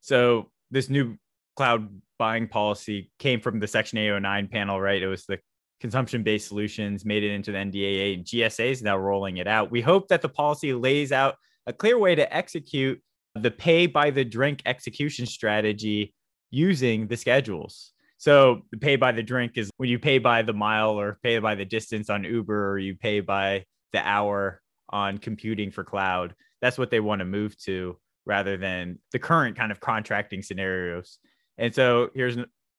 So 0.00 0.50
this 0.70 0.88
new 0.88 1.18
cloud 1.56 1.88
buying 2.18 2.48
policy 2.48 3.10
came 3.18 3.40
from 3.40 3.60
the 3.60 3.66
Section 3.66 3.98
809 3.98 4.48
panel, 4.48 4.80
right? 4.80 5.02
It 5.02 5.08
was 5.08 5.26
the 5.26 5.38
consumption-based 5.80 6.48
solutions 6.48 7.04
made 7.04 7.22
it 7.22 7.32
into 7.32 7.52
the 7.52 7.58
NDAA. 7.58 8.24
GSA 8.24 8.70
is 8.70 8.82
now 8.82 8.96
rolling 8.96 9.36
it 9.36 9.46
out. 9.46 9.70
We 9.70 9.82
hope 9.82 10.08
that 10.08 10.22
the 10.22 10.28
policy 10.28 10.72
lays 10.72 11.12
out 11.12 11.36
a 11.66 11.72
clear 11.72 11.98
way 11.98 12.14
to 12.14 12.34
execute 12.34 13.00
the 13.34 13.50
pay 13.50 13.86
by 13.86 14.10
the 14.10 14.24
drink 14.24 14.62
execution 14.64 15.26
strategy 15.26 16.14
using 16.50 17.08
the 17.08 17.16
schedules. 17.16 17.93
So 18.16 18.62
the 18.70 18.78
pay 18.78 18.96
by 18.96 19.12
the 19.12 19.22
drink 19.22 19.52
is 19.56 19.70
when 19.76 19.88
you 19.88 19.98
pay 19.98 20.18
by 20.18 20.42
the 20.42 20.52
mile 20.52 20.98
or 20.98 21.18
pay 21.22 21.38
by 21.38 21.54
the 21.54 21.64
distance 21.64 22.08
on 22.08 22.24
Uber 22.24 22.70
or 22.70 22.78
you 22.78 22.96
pay 22.96 23.20
by 23.20 23.64
the 23.92 24.06
hour 24.06 24.60
on 24.88 25.18
computing 25.18 25.70
for 25.70 25.84
cloud. 25.84 26.34
That's 26.62 26.78
what 26.78 26.90
they 26.90 27.00
want 27.00 27.20
to 27.20 27.24
move 27.24 27.58
to 27.64 27.98
rather 28.26 28.56
than 28.56 28.98
the 29.12 29.18
current 29.18 29.56
kind 29.56 29.70
of 29.70 29.80
contracting 29.80 30.42
scenarios. 30.42 31.18
And 31.58 31.74
so 31.74 32.10
here's 32.14 32.36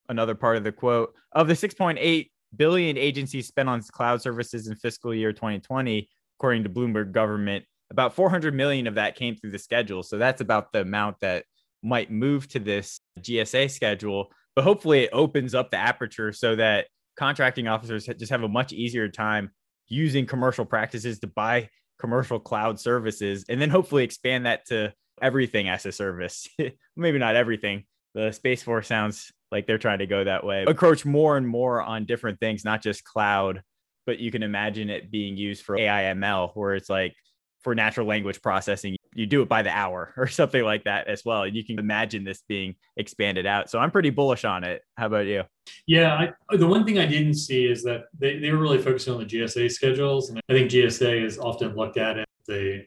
another 0.10 0.36
part 0.36 0.58
of 0.58 0.64
the 0.64 0.72
quote 0.72 1.14
of 1.32 1.48
the 1.48 1.54
6.8 1.54 2.30
billion 2.56 2.98
agencies 2.98 3.48
spent 3.48 3.70
on 3.70 3.82
cloud 3.82 4.22
services 4.22 4.68
in 4.68 4.76
fiscal 4.76 5.14
year 5.14 5.34
2020, 5.34 6.10
according 6.40 6.64
to 6.64 6.70
Bloomberg 6.70 7.12
government, 7.12 7.66
about 7.92 8.16
400 8.16 8.54
million 8.54 8.88
of 8.88 8.96
that 8.96 9.16
came 9.16 9.36
through 9.36 9.52
the 9.52 9.60
schedule. 9.60 10.04
So 10.04 10.18
that's 10.18 10.42
about 10.42 10.72
the 10.72 10.82
amount 10.82 11.20
that 11.22 11.46
might 11.84 12.12
move 12.12 12.48
to 12.50 12.60
this 12.60 13.00
GSA 13.20 13.70
schedule 13.70 14.30
but 14.56 14.64
hopefully 14.64 15.04
it 15.04 15.10
opens 15.14 15.54
up 15.54 15.72
the 15.72 15.78
aperture 15.78 16.32
so 16.32 16.56
that 16.56 16.88
contracting 17.18 17.68
officers 17.68 18.06
just 18.06 18.32
have 18.32 18.44
a 18.44 18.48
much 18.48 18.74
easier 18.74 19.10
time 19.10 19.52
using 19.88 20.26
commercial 20.26 20.66
practices 20.66 21.20
to 21.20 21.28
buy 21.28 21.70
commercial 22.00 22.40
cloud 22.40 22.80
services 22.80 23.46
and 23.48 23.62
then 23.62 23.70
hopefully 23.70 24.04
expand 24.04 24.46
that 24.46 24.66
to 24.66 24.94
everything 25.22 25.70
as 25.70 25.86
a 25.86 25.92
service. 25.92 26.48
Maybe 26.96 27.20
not 27.20 27.36
everything. 27.36 27.84
The 28.14 28.32
Space 28.32 28.64
Force 28.64 28.88
sounds 28.88 29.32
like 29.52 29.68
they're 29.68 29.78
trying 29.78 30.00
to 30.00 30.08
go 30.08 30.24
that 30.24 30.46
way. 30.46 30.64
Approach 30.64 31.06
more 31.06 31.38
and 31.38 31.48
more 31.48 31.82
on 31.82 32.06
different 32.06 32.40
things, 32.40 32.64
not 32.66 32.82
just 32.82 33.04
cloud, 33.04 33.62
but 34.06 34.20
you 34.20 34.32
can 34.32 34.44
imagine 34.44 34.90
it 34.90 35.12
being 35.12 35.38
used 35.38 35.64
for 35.64 35.78
AIML, 35.78 36.52
where 36.56 36.76
it's 36.76 36.90
like 36.90 37.14
for 37.62 37.76
natural 37.76 38.08
language 38.08 38.42
processing, 38.42 38.96
you 39.16 39.26
do 39.26 39.42
it 39.42 39.50
by 39.50 39.64
the 39.64 39.72
hour 39.72 40.14
or 40.18 40.28
something 40.28 40.64
like 40.64 40.84
that 40.84 41.08
as 41.08 41.26
well. 41.26 41.44
And 41.44 41.56
you 41.56 41.64
can 41.64 41.80
imagine 41.80 42.24
this 42.24 42.44
being 42.48 42.76
expanded 42.98 43.46
out. 43.46 43.70
So 43.70 43.80
I'm 43.80 43.90
pretty 43.90 44.12
bullish 44.12 44.46
on 44.46 44.64
it. 44.64 44.84
How 44.98 45.08
about 45.08 45.26
you? 45.26 45.44
Yeah, 45.88 46.32
I, 46.52 46.56
the 46.58 46.68
one 46.68 46.86
thing 46.86 47.00
I 47.00 47.08
didn't 47.08 47.36
see 47.36 47.66
is 47.66 47.82
that 47.84 48.04
they, 48.18 48.38
they 48.38 48.52
were 48.52 48.60
really 48.60 48.78
focusing 48.78 49.14
on 49.14 49.20
the 49.20 49.26
GSA 49.26 49.72
schedules. 49.72 50.30
And 50.30 50.40
I 50.50 50.54
think 50.54 50.70
GSA 50.70 51.24
is 51.24 51.40
often 51.40 51.76
looked 51.76 51.98
at 51.98 52.20
as 52.20 52.26
the, 52.46 52.86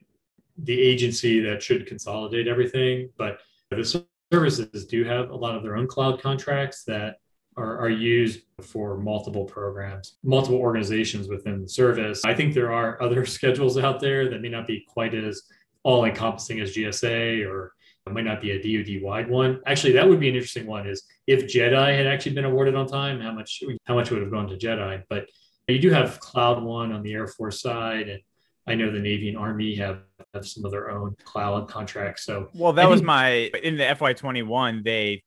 the 0.58 0.80
agency 0.80 1.40
that 1.40 1.62
should 1.62 1.86
consolidate 1.86 2.46
everything. 2.46 3.10
But 3.16 3.40
the 3.70 4.04
services 4.30 4.86
do 4.86 5.04
have 5.04 5.30
a 5.30 5.36
lot 5.36 5.56
of 5.56 5.62
their 5.62 5.76
own 5.76 5.86
cloud 5.86 6.20
contracts 6.20 6.84
that 6.84 7.16
are, 7.56 7.78
are 7.78 7.90
used 7.90 8.42
for 8.62 8.96
multiple 8.96 9.44
programs, 9.44 10.16
multiple 10.22 10.58
organizations 10.58 11.28
within 11.28 11.60
the 11.60 11.68
service. 11.68 12.24
I 12.24 12.34
think 12.34 12.54
there 12.54 12.72
are 12.72 13.02
other 13.02 13.26
schedules 13.36 13.76
out 13.76 14.00
there 14.00 14.30
that 14.30 14.40
may 14.40 14.48
not 14.48 14.66
be 14.66 14.84
quite 14.88 15.14
as 15.14 15.42
all 15.82 16.04
encompassing 16.04 16.60
as 16.60 16.74
GSA 16.74 17.48
or 17.48 17.72
it 18.06 18.12
might 18.14 18.24
not 18.24 18.40
be 18.40 18.52
a 18.52 18.58
DoD 18.58 19.02
wide 19.02 19.28
one. 19.28 19.60
Actually, 19.66 19.92
that 19.92 20.08
would 20.08 20.20
be 20.20 20.28
an 20.28 20.34
interesting 20.34 20.66
one. 20.66 20.86
Is 20.86 21.02
if 21.26 21.44
JEDI 21.44 21.96
had 21.96 22.06
actually 22.06 22.34
been 22.34 22.44
awarded 22.44 22.74
on 22.74 22.86
time, 22.86 23.20
how 23.20 23.32
much 23.32 23.62
how 23.84 23.94
much 23.94 24.10
would 24.10 24.22
have 24.22 24.30
gone 24.30 24.48
to 24.48 24.56
JEDI? 24.56 25.04
But 25.08 25.28
you 25.68 25.78
do 25.78 25.90
have 25.90 26.18
Cloud 26.20 26.62
One 26.62 26.92
on 26.92 27.02
the 27.02 27.12
Air 27.12 27.26
Force 27.26 27.60
side, 27.60 28.08
and 28.08 28.20
I 28.66 28.74
know 28.74 28.90
the 28.90 28.98
Navy 28.98 29.28
and 29.28 29.38
Army 29.38 29.74
have, 29.76 30.00
have 30.34 30.46
some 30.46 30.64
of 30.64 30.70
their 30.70 30.90
own 30.90 31.16
cloud 31.24 31.68
contracts. 31.68 32.24
So 32.24 32.48
well, 32.54 32.72
that 32.72 32.88
was 32.88 33.02
my 33.02 33.50
in 33.62 33.76
the 33.76 33.84
FY21 33.84 34.84
they 34.84 35.22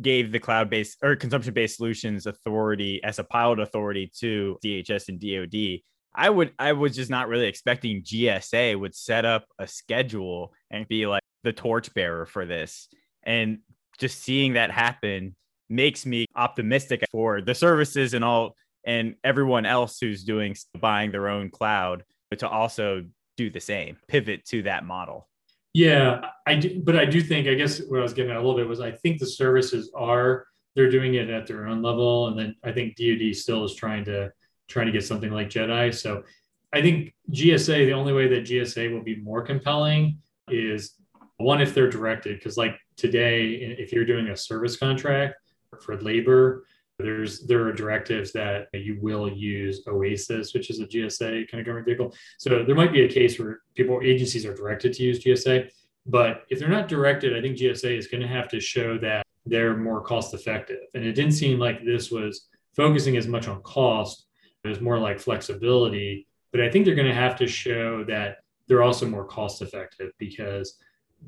gave 0.00 0.32
the 0.32 0.38
cloud 0.38 0.70
based 0.70 0.98
or 1.02 1.16
consumption 1.16 1.52
based 1.52 1.76
solutions 1.76 2.26
authority 2.26 3.02
as 3.04 3.18
a 3.18 3.24
pilot 3.24 3.60
authority 3.60 4.10
to 4.18 4.58
DHS 4.64 5.08
and 5.08 5.20
DoD. 5.20 5.80
I 6.16 6.30
would 6.30 6.52
I 6.58 6.72
was 6.72 6.96
just 6.96 7.10
not 7.10 7.28
really 7.28 7.46
expecting 7.46 8.02
GSA 8.02 8.78
would 8.80 8.94
set 8.94 9.24
up 9.24 9.46
a 9.58 9.66
schedule 9.66 10.52
and 10.70 10.88
be 10.88 11.06
like 11.06 11.22
the 11.44 11.52
torchbearer 11.52 12.26
for 12.26 12.46
this. 12.46 12.88
And 13.22 13.58
just 13.98 14.22
seeing 14.22 14.54
that 14.54 14.70
happen 14.70 15.36
makes 15.68 16.06
me 16.06 16.26
optimistic 16.34 17.04
for 17.10 17.40
the 17.40 17.54
services 17.54 18.14
and 18.14 18.24
all 18.24 18.54
and 18.84 19.16
everyone 19.24 19.66
else 19.66 19.98
who's 20.00 20.22
doing 20.22 20.54
buying 20.78 21.10
their 21.10 21.28
own 21.28 21.50
cloud 21.50 22.04
but 22.30 22.38
to 22.38 22.48
also 22.48 23.04
do 23.36 23.50
the 23.50 23.60
same 23.60 23.96
pivot 24.06 24.44
to 24.44 24.62
that 24.62 24.84
model 24.84 25.28
yeah 25.74 26.20
i 26.46 26.54
do 26.54 26.80
but 26.84 26.96
i 26.96 27.04
do 27.04 27.20
think 27.20 27.48
i 27.48 27.54
guess 27.54 27.80
what 27.88 27.98
i 27.98 28.02
was 28.02 28.12
getting 28.12 28.30
at 28.30 28.36
a 28.36 28.40
little 28.40 28.56
bit 28.56 28.68
was 28.68 28.80
i 28.80 28.92
think 28.92 29.18
the 29.18 29.26
services 29.26 29.90
are 29.94 30.46
they're 30.76 30.90
doing 30.90 31.14
it 31.14 31.28
at 31.30 31.48
their 31.48 31.66
own 31.66 31.82
level 31.82 32.28
and 32.28 32.38
then 32.38 32.54
i 32.62 32.70
think 32.70 32.96
dod 32.96 33.34
still 33.34 33.64
is 33.64 33.74
trying 33.74 34.04
to 34.04 34.30
trying 34.68 34.86
to 34.86 34.92
get 34.92 35.04
something 35.04 35.30
like 35.30 35.48
JEDI. 35.48 35.94
So 35.94 36.24
I 36.72 36.82
think 36.82 37.14
GSA, 37.30 37.86
the 37.86 37.92
only 37.92 38.12
way 38.12 38.28
that 38.28 38.44
GSA 38.44 38.92
will 38.92 39.02
be 39.02 39.16
more 39.16 39.42
compelling 39.42 40.18
is 40.48 40.94
one, 41.38 41.60
if 41.60 41.74
they're 41.74 41.90
directed, 41.90 42.38
because 42.38 42.56
like 42.56 42.76
today, 42.96 43.76
if 43.78 43.92
you're 43.92 44.04
doing 44.04 44.28
a 44.28 44.36
service 44.36 44.76
contract 44.76 45.34
for 45.80 46.00
labor, 46.00 46.66
there's 46.98 47.46
there 47.46 47.62
are 47.66 47.72
directives 47.72 48.32
that 48.32 48.68
you 48.72 48.98
will 49.02 49.30
use 49.30 49.82
OASIS, 49.86 50.54
which 50.54 50.70
is 50.70 50.80
a 50.80 50.86
GSA 50.86 51.50
kind 51.50 51.60
of 51.60 51.66
government 51.66 51.86
vehicle. 51.86 52.14
So 52.38 52.64
there 52.64 52.74
might 52.74 52.92
be 52.92 53.04
a 53.04 53.08
case 53.08 53.38
where 53.38 53.60
people 53.74 54.00
agencies 54.02 54.46
are 54.46 54.54
directed 54.54 54.94
to 54.94 55.02
use 55.02 55.22
GSA, 55.22 55.70
but 56.06 56.44
if 56.48 56.58
they're 56.58 56.68
not 56.68 56.88
directed, 56.88 57.36
I 57.36 57.42
think 57.42 57.58
GSA 57.58 57.98
is 57.98 58.06
going 58.06 58.22
to 58.22 58.28
have 58.28 58.48
to 58.48 58.60
show 58.60 58.96
that 58.98 59.26
they're 59.44 59.76
more 59.76 60.00
cost 60.00 60.32
effective. 60.32 60.80
And 60.94 61.04
it 61.04 61.12
didn't 61.12 61.32
seem 61.32 61.58
like 61.58 61.84
this 61.84 62.10
was 62.10 62.48
focusing 62.74 63.16
as 63.16 63.26
much 63.26 63.46
on 63.46 63.62
cost 63.62 64.25
there's 64.66 64.80
more 64.80 64.98
like 64.98 65.18
flexibility, 65.18 66.26
but 66.52 66.60
I 66.60 66.70
think 66.70 66.84
they're 66.84 66.94
going 66.94 67.08
to 67.08 67.14
have 67.14 67.36
to 67.36 67.46
show 67.46 68.04
that 68.04 68.38
they're 68.68 68.82
also 68.82 69.06
more 69.06 69.24
cost 69.24 69.62
effective 69.62 70.12
because 70.18 70.78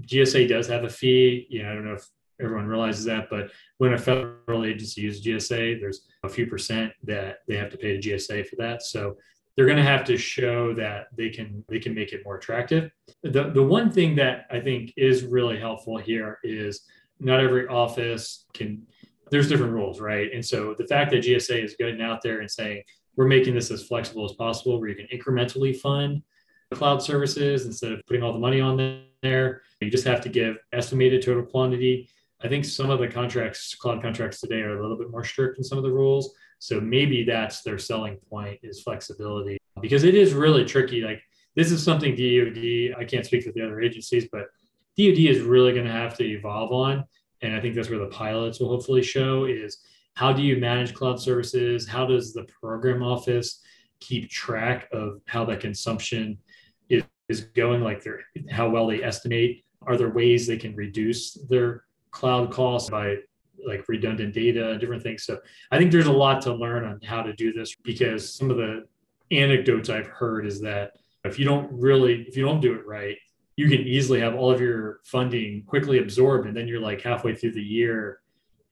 GSA 0.02 0.48
does 0.48 0.66
have 0.68 0.84
a 0.84 0.88
fee. 0.88 1.46
You 1.48 1.62
know, 1.62 1.70
I 1.70 1.74
don't 1.74 1.84
know 1.84 1.94
if 1.94 2.06
everyone 2.40 2.66
realizes 2.66 3.04
that, 3.06 3.28
but 3.30 3.50
when 3.78 3.94
a 3.94 3.98
federal 3.98 4.64
agency 4.64 5.02
uses 5.02 5.24
GSA, 5.24 5.80
there's 5.80 6.06
a 6.24 6.28
few 6.28 6.46
percent 6.46 6.92
that 7.04 7.38
they 7.46 7.56
have 7.56 7.70
to 7.70 7.76
pay 7.76 7.98
to 7.98 8.10
GSA 8.10 8.46
for 8.46 8.56
that. 8.56 8.82
So 8.82 9.16
they're 9.56 9.66
going 9.66 9.78
to 9.78 9.82
have 9.82 10.04
to 10.04 10.16
show 10.16 10.72
that 10.74 11.08
they 11.16 11.30
can 11.30 11.64
they 11.68 11.80
can 11.80 11.94
make 11.94 12.12
it 12.12 12.24
more 12.24 12.36
attractive. 12.36 12.90
The 13.24 13.50
the 13.50 13.62
one 13.62 13.90
thing 13.90 14.14
that 14.16 14.46
I 14.50 14.60
think 14.60 14.92
is 14.96 15.24
really 15.24 15.58
helpful 15.58 15.98
here 15.98 16.38
is 16.44 16.82
not 17.18 17.40
every 17.40 17.66
office 17.66 18.44
can 18.54 18.86
there's 19.30 19.48
different 19.48 19.72
rules, 19.72 20.00
right? 20.00 20.32
And 20.32 20.44
so 20.44 20.74
the 20.78 20.86
fact 20.86 21.10
that 21.10 21.24
GSA 21.24 21.64
is 21.64 21.74
getting 21.78 22.00
out 22.00 22.22
there 22.22 22.40
and 22.40 22.50
saying, 22.50 22.82
we're 23.18 23.26
making 23.26 23.52
this 23.52 23.72
as 23.72 23.82
flexible 23.82 24.24
as 24.24 24.32
possible 24.32 24.78
where 24.78 24.88
you 24.88 24.94
can 24.94 25.08
incrementally 25.08 25.76
fund 25.76 26.22
cloud 26.72 27.02
services 27.02 27.66
instead 27.66 27.90
of 27.90 28.00
putting 28.06 28.22
all 28.22 28.32
the 28.32 28.38
money 28.38 28.60
on 28.60 29.02
there. 29.22 29.62
You 29.80 29.90
just 29.90 30.06
have 30.06 30.20
to 30.20 30.28
give 30.28 30.56
estimated 30.72 31.22
total 31.22 31.42
quantity. 31.42 32.08
I 32.40 32.48
think 32.48 32.64
some 32.64 32.90
of 32.90 33.00
the 33.00 33.08
contracts, 33.08 33.74
cloud 33.74 34.02
contracts 34.02 34.40
today 34.40 34.60
are 34.60 34.78
a 34.78 34.80
little 34.80 34.96
bit 34.96 35.10
more 35.10 35.24
strict 35.24 35.58
in 35.58 35.64
some 35.64 35.78
of 35.78 35.84
the 35.84 35.90
rules. 35.90 36.32
So 36.60 36.80
maybe 36.80 37.24
that's 37.24 37.62
their 37.62 37.78
selling 37.78 38.18
point 38.30 38.60
is 38.62 38.82
flexibility 38.82 39.58
because 39.80 40.04
it 40.04 40.14
is 40.14 40.32
really 40.32 40.64
tricky. 40.64 41.00
Like 41.00 41.20
this 41.56 41.72
is 41.72 41.82
something 41.82 42.12
DoD, 42.12 42.94
I 42.96 43.04
can't 43.04 43.26
speak 43.26 43.42
for 43.42 43.50
the 43.50 43.62
other 43.62 43.80
agencies, 43.80 44.28
but 44.30 44.42
DoD 44.96 45.18
is 45.18 45.40
really 45.40 45.72
going 45.72 45.86
to 45.86 45.92
have 45.92 46.16
to 46.18 46.24
evolve 46.24 46.70
on 46.70 47.04
and 47.42 47.54
I 47.54 47.60
think 47.60 47.74
that's 47.74 47.90
where 47.90 47.98
the 47.98 48.06
pilots 48.06 48.60
will 48.60 48.68
hopefully 48.68 49.02
show 49.02 49.44
is 49.44 49.78
how 50.18 50.32
do 50.32 50.42
you 50.42 50.56
manage 50.56 50.94
cloud 50.94 51.20
services? 51.20 51.86
How 51.86 52.04
does 52.04 52.32
the 52.32 52.42
program 52.60 53.04
office 53.04 53.60
keep 54.00 54.28
track 54.28 54.88
of 54.90 55.20
how 55.26 55.44
that 55.44 55.60
consumption 55.60 56.38
is, 56.88 57.04
is 57.28 57.42
going, 57.42 57.84
like 57.84 58.04
how 58.50 58.68
well 58.68 58.88
they 58.88 59.00
estimate? 59.00 59.64
Are 59.82 59.96
there 59.96 60.08
ways 60.08 60.44
they 60.44 60.56
can 60.56 60.74
reduce 60.74 61.34
their 61.48 61.84
cloud 62.10 62.50
costs 62.50 62.90
by 62.90 63.18
like 63.64 63.84
redundant 63.86 64.34
data 64.34 64.72
and 64.72 64.80
different 64.80 65.04
things? 65.04 65.22
So 65.22 65.38
I 65.70 65.78
think 65.78 65.92
there's 65.92 66.06
a 66.06 66.12
lot 66.12 66.42
to 66.42 66.52
learn 66.52 66.84
on 66.84 67.00
how 67.00 67.22
to 67.22 67.32
do 67.32 67.52
this 67.52 67.76
because 67.84 68.34
some 68.34 68.50
of 68.50 68.56
the 68.56 68.86
anecdotes 69.30 69.88
I've 69.88 70.08
heard 70.08 70.46
is 70.46 70.60
that 70.62 70.96
if 71.22 71.38
you 71.38 71.44
don't 71.44 71.70
really, 71.70 72.22
if 72.22 72.36
you 72.36 72.44
don't 72.44 72.60
do 72.60 72.74
it 72.74 72.84
right, 72.84 73.16
you 73.54 73.68
can 73.68 73.82
easily 73.82 74.18
have 74.18 74.34
all 74.34 74.50
of 74.50 74.60
your 74.60 74.98
funding 75.04 75.62
quickly 75.62 76.00
absorbed 76.00 76.48
and 76.48 76.56
then 76.56 76.66
you're 76.66 76.80
like 76.80 77.02
halfway 77.02 77.36
through 77.36 77.52
the 77.52 77.62
year 77.62 78.18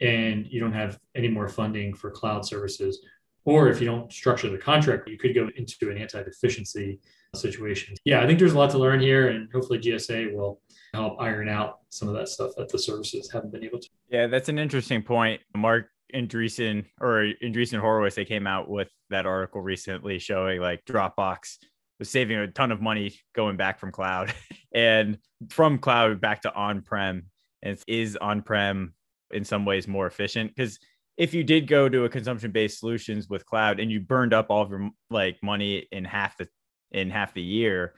and 0.01 0.47
you 0.47 0.61
don't 0.61 0.73
have 0.73 0.99
any 1.15 1.29
more 1.29 1.49
funding 1.49 1.95
for 1.95 2.11
cloud 2.11 2.45
services 2.45 3.01
or 3.45 3.69
if 3.69 3.81
you 3.81 3.87
don't 3.87 4.13
structure 4.13 4.51
the 4.51 4.59
contract 4.59 5.09
you 5.09 5.19
could 5.19 5.35
go 5.35 5.49
into 5.57 5.91
an 5.91 5.97
anti-deficiency 5.97 7.01
situation. 7.35 7.95
Yeah 8.05 8.23
i 8.23 8.27
think 8.27 8.39
there's 8.39 8.53
a 8.53 8.59
lot 8.59 8.71
to 8.71 8.79
learn 8.79 9.01
here 9.01 9.29
and 9.29 9.49
hopefully 9.53 9.79
gsa 9.79 10.35
will 10.35 10.61
help 10.95 11.21
iron 11.21 11.49
out 11.49 11.81
some 11.91 12.09
of 12.09 12.15
that 12.15 12.29
stuff 12.29 12.53
that 12.57 12.69
the 12.69 12.79
services 12.79 13.31
haven't 13.31 13.53
been 13.53 13.65
able 13.65 13.79
to. 13.79 13.89
Yeah 14.09 14.27
that's 14.27 14.49
an 14.49 14.59
interesting 14.59 15.03
point. 15.03 15.41
Marc 15.55 15.89
Andreessen 16.15 16.85
or 17.01 17.33
Andreessen 17.43 17.81
Horowitz, 17.81 18.17
they 18.17 18.25
came 18.25 18.47
out 18.47 18.69
with 18.69 18.89
that 19.11 19.27
article 19.27 19.61
recently 19.61 20.19
showing 20.19 20.61
like 20.61 20.85
Dropbox 20.85 21.59
was 21.99 22.11
saving 22.11 22.37
a 22.37 22.49
ton 22.49 22.73
of 22.73 22.81
money 22.81 23.15
going 23.35 23.57
back 23.57 23.79
from 23.79 23.91
cloud 23.91 24.33
and 24.75 25.19
from 25.49 25.79
cloud 25.79 26.21
back 26.21 26.43
to 26.43 26.55
on-prem 26.55 27.27
and 27.63 27.79
is 27.87 28.17
on-prem 28.17 28.95
in 29.31 29.45
some 29.45 29.65
ways 29.65 29.89
more 29.89 30.07
efficient 30.07 30.55
because 30.55 30.79
if 31.17 31.33
you 31.33 31.43
did 31.43 31.67
go 31.67 31.89
to 31.89 32.05
a 32.05 32.09
consumption-based 32.09 32.79
solutions 32.79 33.29
with 33.29 33.47
cloud 33.47 33.81
and 33.81 33.91
you 33.91 34.01
burned 34.01 34.35
up 34.35 34.51
all 34.51 34.63
of 34.63 34.71
your 34.71 34.91
like 35.11 35.37
money 35.43 35.87
in 35.93 36.05
half 36.05 36.37
the 36.37 36.47
in 36.93 37.11
half 37.11 37.35
the 37.35 37.43
year 37.43 37.95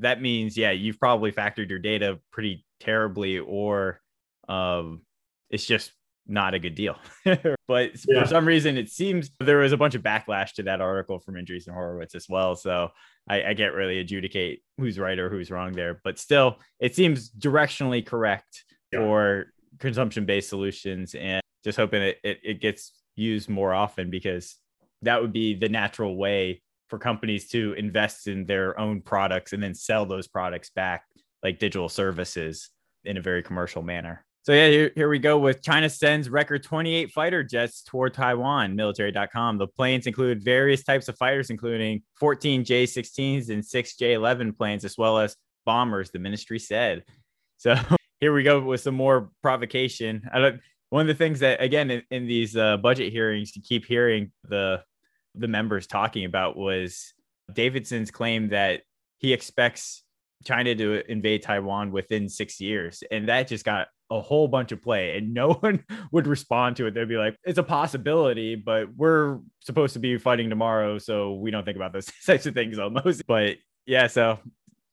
that 0.00 0.20
means 0.20 0.56
yeah 0.56 0.70
you've 0.70 0.98
probably 0.98 1.32
factored 1.32 1.70
your 1.70 1.78
data 1.78 2.18
pretty 2.32 2.64
terribly 2.80 3.38
or 3.38 4.00
um 4.48 5.02
it's 5.50 5.64
just 5.64 5.92
not 6.28 6.54
a 6.54 6.58
good 6.58 6.74
deal. 6.74 6.96
but 7.24 7.90
yeah. 8.06 8.22
for 8.22 8.26
some 8.26 8.46
reason, 8.46 8.76
it 8.76 8.90
seems 8.90 9.30
there 9.40 9.58
was 9.58 9.72
a 9.72 9.76
bunch 9.76 9.94
of 9.94 10.02
backlash 10.02 10.54
to 10.54 10.64
that 10.64 10.80
article 10.80 11.18
from 11.18 11.34
Andreessen 11.34 11.72
Horowitz 11.72 12.14
as 12.14 12.26
well. 12.28 12.56
So 12.56 12.90
I, 13.28 13.50
I 13.50 13.54
can't 13.54 13.74
really 13.74 13.98
adjudicate 13.98 14.62
who's 14.78 14.98
right 14.98 15.18
or 15.18 15.30
who's 15.30 15.50
wrong 15.50 15.72
there. 15.72 16.00
But 16.02 16.18
still, 16.18 16.56
it 16.80 16.94
seems 16.94 17.30
directionally 17.30 18.04
correct 18.04 18.64
yeah. 18.92 19.00
for 19.00 19.46
consumption 19.78 20.24
based 20.24 20.48
solutions 20.48 21.14
and 21.14 21.40
just 21.64 21.76
hoping 21.76 22.02
it, 22.02 22.18
it, 22.22 22.40
it 22.42 22.60
gets 22.60 22.92
used 23.16 23.48
more 23.48 23.74
often 23.74 24.10
because 24.10 24.56
that 25.02 25.20
would 25.20 25.32
be 25.32 25.54
the 25.54 25.68
natural 25.68 26.16
way 26.16 26.62
for 26.88 26.98
companies 26.98 27.48
to 27.48 27.72
invest 27.74 28.28
in 28.28 28.46
their 28.46 28.78
own 28.78 29.00
products 29.00 29.52
and 29.52 29.62
then 29.62 29.74
sell 29.74 30.06
those 30.06 30.28
products 30.28 30.70
back 30.70 31.04
like 31.42 31.58
digital 31.58 31.88
services 31.88 32.70
in 33.04 33.16
a 33.16 33.20
very 33.20 33.42
commercial 33.42 33.82
manner. 33.82 34.24
So 34.42 34.52
yeah, 34.52 34.68
here, 34.68 34.92
here 34.94 35.08
we 35.08 35.18
go 35.18 35.38
with 35.38 35.60
China 35.60 35.90
sends 35.90 36.30
record 36.30 36.62
28 36.62 37.10
fighter 37.10 37.42
jets 37.42 37.82
toward 37.82 38.14
Taiwan. 38.14 38.76
Military.com. 38.76 39.58
The 39.58 39.66
planes 39.66 40.06
include 40.06 40.44
various 40.44 40.84
types 40.84 41.08
of 41.08 41.18
fighters, 41.18 41.50
including 41.50 42.02
14 42.20 42.64
J-16s 42.64 43.50
and 43.50 43.64
six 43.64 43.96
J-11 43.96 44.56
planes, 44.56 44.84
as 44.84 44.96
well 44.96 45.18
as 45.18 45.34
bombers. 45.64 46.12
The 46.12 46.20
ministry 46.20 46.60
said. 46.60 47.02
So 47.56 47.74
here 48.26 48.34
we 48.34 48.42
go 48.42 48.58
with 48.58 48.80
some 48.80 48.96
more 48.96 49.30
provocation. 49.40 50.28
I 50.32 50.40
don't, 50.40 50.60
one 50.90 51.02
of 51.02 51.06
the 51.06 51.14
things 51.14 51.38
that 51.38 51.62
again 51.62 51.92
in, 51.92 52.02
in 52.10 52.26
these 52.26 52.56
uh, 52.56 52.76
budget 52.76 53.12
hearings 53.12 53.54
you 53.54 53.62
keep 53.62 53.84
hearing 53.84 54.32
the 54.48 54.82
the 55.36 55.46
members 55.46 55.86
talking 55.86 56.24
about 56.24 56.56
was 56.56 57.14
Davidson's 57.52 58.10
claim 58.10 58.48
that 58.48 58.82
he 59.18 59.32
expects 59.32 60.02
China 60.44 60.74
to 60.74 61.08
invade 61.08 61.44
Taiwan 61.44 61.92
within 61.92 62.28
six 62.28 62.60
years, 62.60 63.04
and 63.12 63.28
that 63.28 63.46
just 63.46 63.64
got 63.64 63.86
a 64.10 64.20
whole 64.20 64.48
bunch 64.48 64.72
of 64.72 64.82
play 64.82 65.16
and 65.16 65.32
no 65.32 65.52
one 65.60 65.84
would 66.10 66.26
respond 66.26 66.74
to 66.78 66.86
it. 66.86 66.94
They'd 66.94 67.08
be 67.08 67.18
like, 67.18 67.36
it's 67.44 67.58
a 67.58 67.62
possibility, 67.62 68.56
but 68.56 68.92
we're 68.96 69.38
supposed 69.60 69.92
to 69.92 70.00
be 70.00 70.18
fighting 70.18 70.50
tomorrow. 70.50 70.98
So 70.98 71.34
we 71.34 71.52
don't 71.52 71.64
think 71.64 71.76
about 71.76 71.92
those 71.92 72.10
types 72.26 72.46
of 72.46 72.54
things 72.54 72.80
almost. 72.80 73.24
But 73.28 73.58
yeah, 73.86 74.08
so 74.08 74.40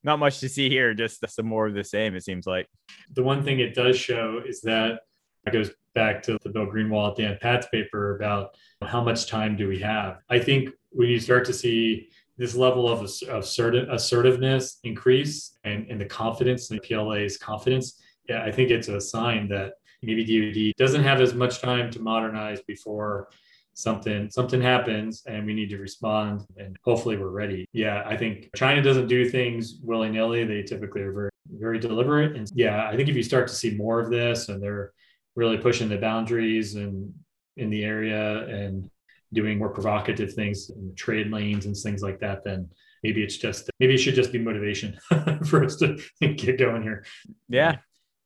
not 0.04 0.20
much 0.20 0.40
to 0.40 0.50
see 0.50 0.70
here, 0.70 0.94
just 0.94 1.28
some 1.30 1.46
more 1.46 1.68
of 1.68 1.74
the 1.74 1.84
same, 1.84 2.16
it 2.16 2.24
seems 2.24 2.46
like. 2.46 2.68
The 3.14 3.24
one 3.24 3.44
thing 3.44 3.60
it 3.60 3.74
does 3.74 3.98
show 3.98 4.42
is 4.46 4.62
that 4.62 5.00
it 5.46 5.52
goes 5.52 5.72
back 5.96 6.24
to 6.24 6.38
the 6.44 6.50
Bill 6.50 6.66
Greenwalt, 6.66 7.18
Dan 7.18 7.38
Patt's 7.42 7.68
paper 7.68 8.16
about 8.16 8.56
how 8.82 9.04
much 9.04 9.28
time 9.28 9.56
do 9.56 9.68
we 9.68 9.80
have. 9.80 10.20
I 10.30 10.40
think 10.40 10.70
when 10.90 11.10
you 11.10 11.20
start 11.20 11.46
to 11.46 11.54
see 11.54 12.10
this 12.38 12.56
level 12.56 12.90
of 12.90 13.02
assertiveness 13.30 14.80
increase 14.84 15.58
and, 15.64 15.88
and 15.90 16.02
the 16.02 16.06
confidence 16.06 16.70
in 16.70 16.78
the 16.78 16.82
PLA's 16.82 17.38
confidence, 17.38 18.02
yeah, 18.28 18.44
I 18.44 18.52
think 18.52 18.72
it's 18.72 18.88
a 18.88 19.00
sign 19.00 19.48
that 19.50 19.74
maybe 20.02 20.24
DoD 20.24 20.74
doesn't 20.78 21.04
have 21.04 21.22
as 21.22 21.34
much 21.34 21.62
time 21.62 21.92
to 21.92 22.02
modernize 22.02 22.62
before 22.62 23.30
something 23.74 24.30
something 24.30 24.62
happens 24.62 25.24
and 25.26 25.46
we 25.46 25.54
need 25.54 25.70
to 25.70 25.78
respond 25.78 26.42
and 26.58 26.78
hopefully 26.84 27.18
we're 27.18 27.30
ready. 27.30 27.66
Yeah 27.74 28.04
i 28.06 28.16
think 28.16 28.50
china 28.56 28.82
doesn't 28.82 29.08
do 29.08 29.30
things 29.30 29.80
willy-nilly. 29.82 30.46
They 30.46 30.64
typically 30.64 31.02
are 31.02 31.14
very 31.14 31.30
very 31.50 31.80
deliberate. 31.80 32.36
And 32.36 32.50
yeah 32.54 32.88
i 32.88 32.96
think 32.96 33.10
if 33.10 33.16
you 33.16 33.24
start 33.24 33.48
to 33.48 33.56
see 33.56 33.76
more 33.76 34.00
of 34.00 34.10
this 34.10 34.50
and 34.50 34.62
they're 34.62 34.92
really 35.36 35.58
pushing 35.58 35.90
the 35.90 35.98
boundaries 35.98 36.76
and 36.76 37.14
in 37.58 37.70
the 37.70 37.84
area 37.84 38.46
and 38.48 38.90
doing 39.34 39.58
more 39.58 39.70
provocative 39.70 40.34
things 40.34 40.70
in 40.70 40.88
the 40.88 40.94
trade 40.94 41.32
lanes 41.32 41.66
and 41.66 41.76
things 41.76 42.04
like 42.04 42.20
that 42.20 42.44
then 42.44 42.70
maybe 43.02 43.24
it's 43.24 43.38
just 43.38 43.70
maybe 43.80 43.96
it 43.96 43.98
should 43.98 44.16
just 44.16 44.32
be 44.32 44.40
motivation 44.40 44.98
for 45.46 45.64
us 45.64 45.76
to 45.78 45.98
get 46.20 46.60
going 46.60 46.84
here. 46.84 47.04
Yeah 47.50 47.78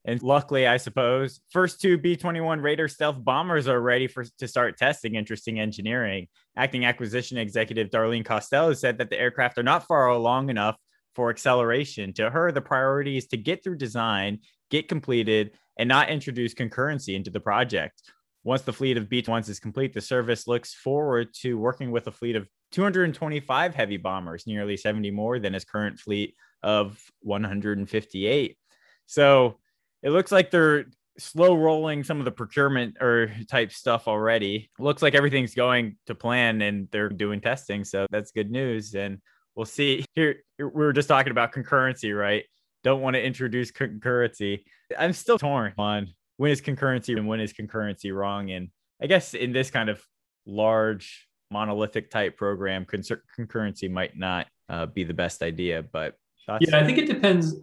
and 0.08 0.24
luckily, 0.24 0.66
I 0.66 0.78
suppose, 0.78 1.42
first 1.52 1.82
two 1.82 1.98
B 1.98 2.16
21 2.16 2.62
Raider 2.62 2.88
stealth 2.88 3.22
bombers 3.24 3.68
are 3.68 3.82
ready 3.82 4.08
for 4.08 4.24
to 4.40 4.48
start 4.48 4.78
testing 4.78 5.16
interesting 5.16 5.60
engineering. 5.60 6.28
Acting 6.56 6.86
acquisition 6.86 7.38
executive 7.38 7.90
Darlene 7.90 8.24
Costello 8.24 8.74
said 8.74 8.98
that 9.00 9.10
the 9.10 9.20
aircraft 9.20 9.58
are 9.58 9.64
not 9.64 9.86
far 9.86 10.08
along 10.08 10.50
enough 10.50 10.78
for 11.14 11.30
acceleration. 11.30 12.14
To 12.14 12.30
her, 12.30 12.54
the 12.54 12.62
priority 12.62 13.18
is 13.18 13.28
to 13.28 13.38
get 13.38 13.62
through 13.62 13.78
design, 13.78 14.40
get 14.72 14.88
completed, 14.88 15.52
and 15.78 15.90
not 15.90 16.10
introduce 16.10 16.54
concurrency 16.54 17.14
into 17.14 17.30
the 17.30 17.42
project. 17.42 18.02
Once 18.46 18.62
the 18.62 18.72
fleet 18.72 18.96
of 18.96 19.10
B 19.10 19.22
21s 19.22 19.50
is 19.50 19.60
complete, 19.60 19.94
the 19.94 20.00
service 20.00 20.48
looks 20.48 20.74
forward 20.74 21.34
to 21.42 21.58
working 21.58 21.92
with 21.92 22.08
a 22.08 22.12
fleet 22.14 22.38
of 22.38 22.48
225 22.72 23.76
heavy 23.76 23.98
bombers, 23.98 24.48
nearly 24.48 24.78
70 24.78 25.12
more 25.12 25.38
than 25.38 25.54
its 25.54 25.66
current 25.66 26.00
fleet 26.00 26.34
of 26.64 26.98
158. 27.24 28.58
So, 29.06 29.58
it 30.04 30.12
looks 30.12 30.32
like 30.32 30.52
they're 30.52 30.86
slow 31.20 31.56
rolling 31.56 32.04
some 32.04 32.20
of 32.20 32.26
the 32.26 32.32
procurement 32.32 32.98
or 33.02 33.32
type 33.50 33.72
stuff 33.72 34.08
already. 34.08 34.70
Looks 34.80 35.02
like 35.02 35.16
everything's 35.16 35.56
going 35.56 35.98
to 36.06 36.16
plan 36.16 36.62
and 36.62 36.88
they're 36.92 37.10
doing 37.10 37.42
testing. 37.42 37.84
So 37.84 38.06
that's 38.12 38.32
good 38.32 38.52
news. 38.52 38.94
And 38.96 39.20
we'll 39.56 39.66
see. 39.66 40.06
Here, 40.14 40.44
we 40.60 40.66
were 40.66 40.94
just 40.94 41.08
talking 41.08 41.32
about 41.32 41.54
concurrency, 41.54 42.18
right? 42.18 42.44
Don't 42.84 43.02
want 43.02 43.16
to 43.16 43.24
introduce 43.24 43.72
concurrency. 43.72 44.64
I'm 44.98 45.14
still 45.14 45.38
torn 45.38 45.74
on 45.78 46.14
when 46.38 46.52
is 46.52 46.62
concurrency 46.62 47.18
and 47.18 47.28
when 47.28 47.40
is 47.40 47.54
concurrency 47.54 48.16
wrong. 48.16 48.52
And 48.52 48.70
I 49.02 49.08
guess 49.08 49.34
in 49.34 49.52
this 49.52 49.72
kind 49.72 49.90
of 49.90 50.02
large 50.46 51.28
monolithic 51.50 52.12
type 52.12 52.38
program, 52.38 52.86
concurrency 52.86 53.90
might 53.90 54.18
not 54.18 54.48
uh, 54.70 54.86
be 54.86 55.04
the 55.04 55.14
best 55.14 55.42
idea. 55.42 55.84
But 55.84 56.16
yeah, 56.62 56.78
I 56.78 56.86
think 56.86 56.98
it 56.98 57.08
depends 57.08 57.56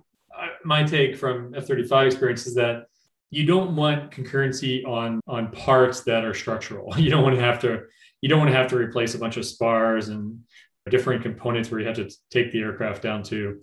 my 0.64 0.82
take 0.82 1.16
from 1.16 1.52
F35 1.52 2.06
experience 2.06 2.46
is 2.46 2.54
that 2.54 2.86
you 3.30 3.44
don't 3.44 3.74
want 3.74 4.10
concurrency 4.10 4.86
on 4.86 5.20
on 5.26 5.50
parts 5.50 6.02
that 6.02 6.24
are 6.24 6.34
structural. 6.34 6.94
You 6.98 7.10
don't 7.10 7.22
want 7.22 7.36
to 7.36 7.42
have 7.42 7.60
to 7.60 7.82
you 8.20 8.28
don't 8.28 8.38
want 8.38 8.50
to 8.50 8.56
have 8.56 8.68
to 8.68 8.76
replace 8.76 9.14
a 9.14 9.18
bunch 9.18 9.36
of 9.36 9.44
spars 9.44 10.08
and 10.08 10.40
different 10.88 11.22
components 11.22 11.70
where 11.70 11.80
you 11.80 11.86
have 11.86 11.96
to 11.96 12.10
take 12.30 12.52
the 12.52 12.60
aircraft 12.60 13.02
down 13.02 13.22
to 13.24 13.60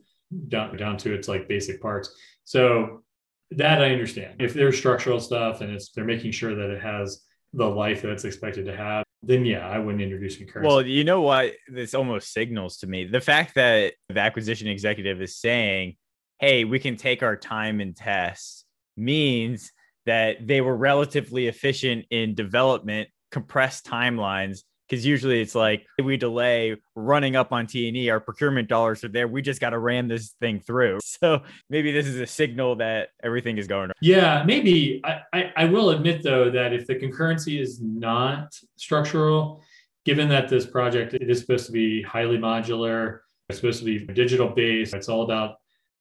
down 0.48 0.76
down 0.78 0.98
to 0.98 1.14
its 1.14 1.28
like 1.28 1.48
basic 1.48 1.82
parts. 1.82 2.16
So 2.44 3.04
that 3.52 3.82
I 3.82 3.92
understand. 3.92 4.42
If 4.42 4.54
there's 4.54 4.78
structural 4.78 5.20
stuff 5.20 5.62
and 5.62 5.72
it's 5.72 5.92
they're 5.92 6.06
making 6.06 6.32
sure 6.32 6.56
that 6.56 6.70
it 6.70 6.82
has 6.82 7.24
the 7.54 7.66
life 7.66 8.02
that 8.02 8.12
it's 8.12 8.24
expected 8.24 8.66
to 8.66 8.76
have, 8.76 9.04
then 9.24 9.46
yeah, 9.46 9.68
I 9.68 9.78
wouldn't 9.78 10.02
introduce 10.02 10.38
concurrency. 10.38 10.66
Well, 10.66 10.86
you 10.86 11.04
know 11.04 11.22
what? 11.22 11.54
This 11.68 11.94
almost 11.94 12.34
signals 12.34 12.78
to 12.78 12.88
me 12.88 13.06
the 13.06 13.22
fact 13.22 13.56
that 13.56 13.94
the 14.10 14.20
acquisition 14.20 14.68
executive 14.68 15.22
is 15.22 15.38
saying 15.38 15.96
hey, 16.42 16.66
we 16.66 16.80
can 16.80 16.98
take 16.98 17.22
our 17.22 17.38
time 17.38 17.80
and 17.80 17.96
test 17.96 18.66
means 18.98 19.72
that 20.08 20.46
they 20.46 20.60
were 20.60 20.76
relatively 20.76 21.48
efficient 21.48 22.06
in 22.10 22.34
development, 22.34 23.08
compressed 23.30 23.86
timelines, 23.86 24.62
because 24.90 25.06
usually 25.06 25.40
it's 25.40 25.54
like 25.54 25.86
we 26.04 26.18
delay 26.18 26.76
running 26.96 27.36
up 27.36 27.54
on 27.54 27.68
T&E, 27.68 28.10
our 28.10 28.20
procurement 28.20 28.68
dollars 28.68 29.04
are 29.04 29.10
there. 29.10 29.28
We 29.28 29.44
just 29.44 29.62
got 29.62 29.70
to 29.70 29.80
ram 29.80 30.08
this 30.08 30.36
thing 30.42 30.60
through. 30.60 31.00
So 31.22 31.44
maybe 31.70 31.92
this 31.92 32.08
is 32.08 32.20
a 32.20 32.26
signal 32.26 32.78
that 32.78 33.10
everything 33.24 33.60
is 33.60 33.68
going. 33.68 33.92
Yeah, 34.02 34.44
maybe. 34.44 35.02
I, 35.04 35.20
I, 35.32 35.54
I 35.56 35.66
will 35.66 35.92
admit 35.92 36.24
though 36.24 36.50
that 36.50 36.74
if 36.74 36.88
the 36.88 36.96
concurrency 36.96 37.62
is 37.62 37.80
not 37.80 38.52
structural, 38.76 39.62
given 40.04 40.30
that 40.30 40.50
this 40.50 40.66
project 40.66 41.14
it 41.14 41.30
is 41.30 41.40
supposed 41.40 41.68
to 41.68 41.72
be 41.72 42.02
highly 42.02 42.40
modular, 42.40 43.20
it's 43.50 43.60
supposed 43.60 43.80
to 43.80 43.86
be 43.86 44.00
digital 44.00 44.50
based, 44.50 44.96
it's 44.96 45.10
all 45.10 45.22
about 45.22 45.58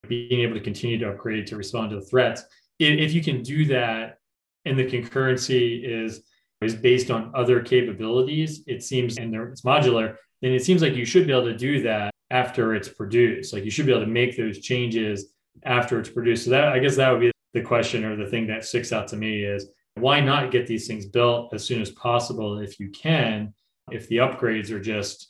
being 0.08 0.40
able 0.40 0.54
to 0.54 0.60
continue 0.60 0.98
to 0.98 1.10
upgrade 1.10 1.46
to 1.48 1.56
respond 1.56 1.90
to 1.90 1.96
the 1.96 2.06
threats. 2.06 2.42
If 2.78 3.12
you 3.12 3.22
can 3.22 3.42
do 3.42 3.66
that 3.66 4.18
and 4.64 4.78
the 4.78 4.86
concurrency 4.86 5.82
is 5.84 6.22
is 6.62 6.74
based 6.74 7.10
on 7.10 7.32
other 7.34 7.60
capabilities, 7.62 8.62
it 8.66 8.82
seems, 8.82 9.16
and 9.16 9.34
it's 9.34 9.62
modular, 9.62 10.16
then 10.42 10.52
it 10.52 10.62
seems 10.62 10.82
like 10.82 10.94
you 10.94 11.06
should 11.06 11.26
be 11.26 11.32
able 11.32 11.44
to 11.44 11.56
do 11.56 11.82
that 11.82 12.12
after 12.30 12.74
it's 12.74 12.88
produced. 12.88 13.52
Like 13.52 13.64
you 13.64 13.70
should 13.70 13.86
be 13.86 13.92
able 13.92 14.04
to 14.04 14.10
make 14.10 14.36
those 14.36 14.58
changes 14.58 15.32
after 15.64 15.98
it's 15.98 16.10
produced. 16.10 16.44
So 16.44 16.50
that 16.50 16.68
I 16.68 16.78
guess 16.78 16.96
that 16.96 17.10
would 17.10 17.20
be 17.20 17.32
the 17.54 17.62
question 17.62 18.04
or 18.04 18.16
the 18.16 18.30
thing 18.30 18.46
that 18.48 18.64
sticks 18.64 18.92
out 18.92 19.08
to 19.08 19.16
me 19.16 19.42
is 19.42 19.68
why 19.94 20.20
not 20.20 20.50
get 20.50 20.66
these 20.66 20.86
things 20.86 21.06
built 21.06 21.52
as 21.54 21.64
soon 21.64 21.80
as 21.80 21.90
possible 21.90 22.58
if 22.58 22.78
you 22.78 22.90
can, 22.90 23.54
if 23.90 24.08
the 24.08 24.18
upgrades 24.18 24.70
are 24.70 24.80
just 24.80 25.29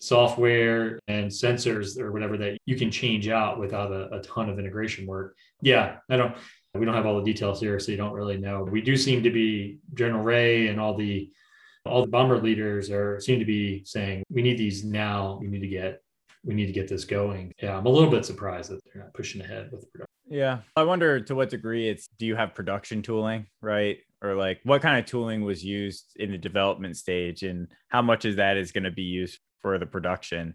software 0.00 0.98
and 1.08 1.30
sensors 1.30 1.98
or 1.98 2.10
whatever 2.10 2.36
that 2.38 2.58
you 2.64 2.76
can 2.76 2.90
change 2.90 3.28
out 3.28 3.60
without 3.60 3.92
a, 3.92 4.08
a 4.14 4.22
ton 4.22 4.48
of 4.48 4.58
integration 4.58 5.06
work. 5.06 5.36
Yeah, 5.62 5.96
I 6.08 6.16
don't 6.16 6.34
we 6.74 6.84
don't 6.84 6.94
have 6.94 7.06
all 7.06 7.16
the 7.16 7.24
details 7.24 7.60
here, 7.60 7.78
so 7.78 7.90
you 7.90 7.98
don't 7.98 8.12
really 8.12 8.38
know. 8.38 8.62
We 8.62 8.80
do 8.80 8.96
seem 8.96 9.22
to 9.24 9.30
be 9.30 9.78
General 9.94 10.22
Ray 10.22 10.68
and 10.68 10.80
all 10.80 10.96
the 10.96 11.30
all 11.84 12.02
the 12.02 12.10
bomber 12.10 12.38
leaders 12.38 12.90
are 12.90 13.20
seem 13.20 13.38
to 13.38 13.44
be 13.44 13.84
saying 13.84 14.22
we 14.30 14.42
need 14.42 14.58
these 14.58 14.84
now. 14.84 15.38
We 15.40 15.48
need 15.48 15.60
to 15.60 15.68
get 15.68 16.02
we 16.44 16.54
need 16.54 16.66
to 16.66 16.72
get 16.72 16.88
this 16.88 17.04
going. 17.04 17.52
Yeah, 17.62 17.76
I'm 17.76 17.86
a 17.86 17.90
little 17.90 18.10
bit 18.10 18.24
surprised 18.24 18.70
that 18.70 18.80
they're 18.84 19.02
not 19.02 19.14
pushing 19.14 19.42
ahead 19.42 19.70
with 19.70 19.90
production. 19.92 20.06
Yeah, 20.28 20.58
I 20.76 20.84
wonder 20.84 21.20
to 21.20 21.34
what 21.34 21.50
degree 21.50 21.88
it's 21.88 22.08
do 22.18 22.24
you 22.24 22.36
have 22.36 22.54
production 22.54 23.02
tooling, 23.02 23.46
right? 23.60 23.98
Or 24.22 24.34
like 24.34 24.60
what 24.62 24.80
kind 24.80 24.98
of 24.98 25.06
tooling 25.06 25.44
was 25.44 25.64
used 25.64 26.12
in 26.16 26.30
the 26.30 26.38
development 26.38 26.96
stage, 26.96 27.42
and 27.42 27.68
how 27.88 28.00
much 28.00 28.24
of 28.24 28.36
that 28.36 28.56
is 28.56 28.72
going 28.72 28.84
to 28.84 28.90
be 28.90 29.02
used 29.02 29.38
for 29.62 29.78
the 29.78 29.86
production? 29.86 30.54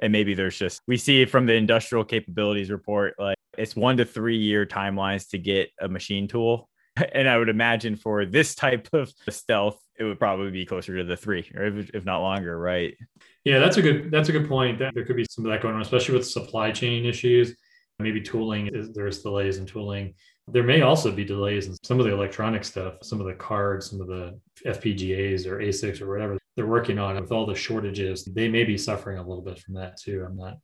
And 0.00 0.12
maybe 0.12 0.34
there's 0.34 0.58
just 0.58 0.82
we 0.86 0.96
see 0.96 1.24
from 1.24 1.46
the 1.46 1.54
industrial 1.54 2.04
capabilities 2.04 2.70
report 2.70 3.14
like 3.18 3.36
it's 3.56 3.74
one 3.74 3.96
to 3.96 4.04
three 4.04 4.36
year 4.36 4.66
timelines 4.66 5.28
to 5.30 5.38
get 5.38 5.70
a 5.80 5.88
machine 5.88 6.28
tool. 6.28 6.68
And 7.12 7.28
I 7.28 7.38
would 7.38 7.48
imagine 7.48 7.94
for 7.94 8.26
this 8.26 8.56
type 8.56 8.88
of 8.92 9.12
stealth, 9.30 9.80
it 10.00 10.02
would 10.02 10.18
probably 10.18 10.50
be 10.50 10.66
closer 10.66 10.96
to 10.96 11.04
the 11.04 11.16
three, 11.16 11.48
or 11.54 11.66
if, 11.66 12.04
not 12.04 12.22
longer, 12.22 12.58
right? 12.58 12.96
Yeah, 13.44 13.60
that's 13.60 13.76
a 13.76 13.82
good 13.82 14.10
that's 14.10 14.28
a 14.28 14.32
good 14.32 14.48
point. 14.48 14.80
That 14.80 14.94
there 14.94 15.04
could 15.04 15.14
be 15.14 15.24
some 15.30 15.46
of 15.46 15.52
that 15.52 15.62
going 15.62 15.76
on, 15.76 15.82
especially 15.82 16.16
with 16.16 16.26
supply 16.26 16.72
chain 16.72 17.04
issues. 17.04 17.54
Maybe 18.00 18.20
tooling 18.20 18.66
is 18.68 18.92
there's 18.92 19.22
delays 19.22 19.58
in 19.58 19.66
tooling. 19.66 20.14
There 20.50 20.62
may 20.62 20.82
also 20.82 21.12
be 21.12 21.24
delays 21.24 21.66
in 21.66 21.76
some 21.82 22.00
of 22.00 22.06
the 22.06 22.12
electronic 22.12 22.64
stuff, 22.64 22.94
some 23.02 23.20
of 23.20 23.26
the 23.26 23.34
cards, 23.34 23.90
some 23.90 24.00
of 24.00 24.06
the 24.06 24.38
FPGAs 24.64 25.46
or 25.46 25.58
ASICs 25.58 26.00
or 26.00 26.08
whatever 26.08 26.38
they're 26.56 26.66
working 26.66 26.98
on. 26.98 27.20
With 27.20 27.32
all 27.32 27.46
the 27.46 27.54
shortages, 27.54 28.24
they 28.24 28.48
may 28.48 28.64
be 28.64 28.78
suffering 28.78 29.18
a 29.18 29.22
little 29.22 29.42
bit 29.42 29.58
from 29.58 29.74
that 29.74 29.98
too. 29.98 30.24
I'm 30.26 30.36
not 30.36 30.58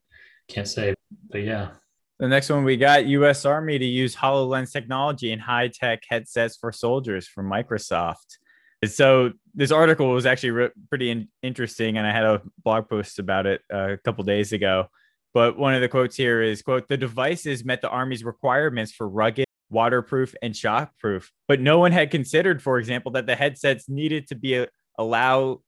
can't 0.49 0.68
say, 0.68 0.94
but 1.31 1.38
yeah, 1.38 1.70
the 2.18 2.29
next 2.29 2.49
one 2.49 2.64
we 2.64 2.77
got 2.77 3.07
US 3.07 3.44
Army 3.44 3.79
to 3.79 3.85
use 3.85 4.14
HoloLens 4.14 4.73
technology 4.73 5.33
in 5.33 5.38
high 5.38 5.68
tech 5.68 6.03
headsets 6.09 6.57
for 6.57 6.70
soldiers 6.70 7.27
from 7.27 7.51
Microsoft. 7.51 8.38
So 8.87 9.33
this 9.55 9.70
article 9.70 10.11
was 10.11 10.27
actually 10.27 10.51
re- 10.51 10.70
pretty 10.88 11.11
in- 11.11 11.29
interesting, 11.42 11.97
and 11.97 12.07
I 12.07 12.12
had 12.12 12.25
a 12.25 12.42
blog 12.62 12.88
post 12.88 13.18
about 13.18 13.47
it 13.47 13.62
uh, 13.73 13.92
a 13.92 13.97
couple 13.99 14.23
days 14.25 14.53
ago. 14.53 14.87
But 15.33 15.59
one 15.59 15.75
of 15.75 15.81
the 15.81 15.88
quotes 15.88 16.16
here 16.16 16.42
is 16.42 16.62
quote, 16.62 16.87
the 16.87 16.97
devices 16.97 17.64
met 17.64 17.81
the 17.81 17.88
Army's 17.88 18.23
requirements 18.23 18.92
for 18.92 19.09
rugged, 19.09 19.44
waterproof, 19.75 20.35
and 20.41 20.55
shockproof. 20.55 21.29
But 21.49 21.61
no 21.61 21.79
one 21.79 21.93
had 21.93 22.11
considered, 22.11 22.63
for 22.63 22.79
example, 22.79 23.13
that 23.13 23.27
the 23.27 23.37
headsets 23.37 23.89
needed 23.89 24.29
to 24.29 24.35
be 24.35 24.55
a- 24.55 24.69
allow 24.99 25.61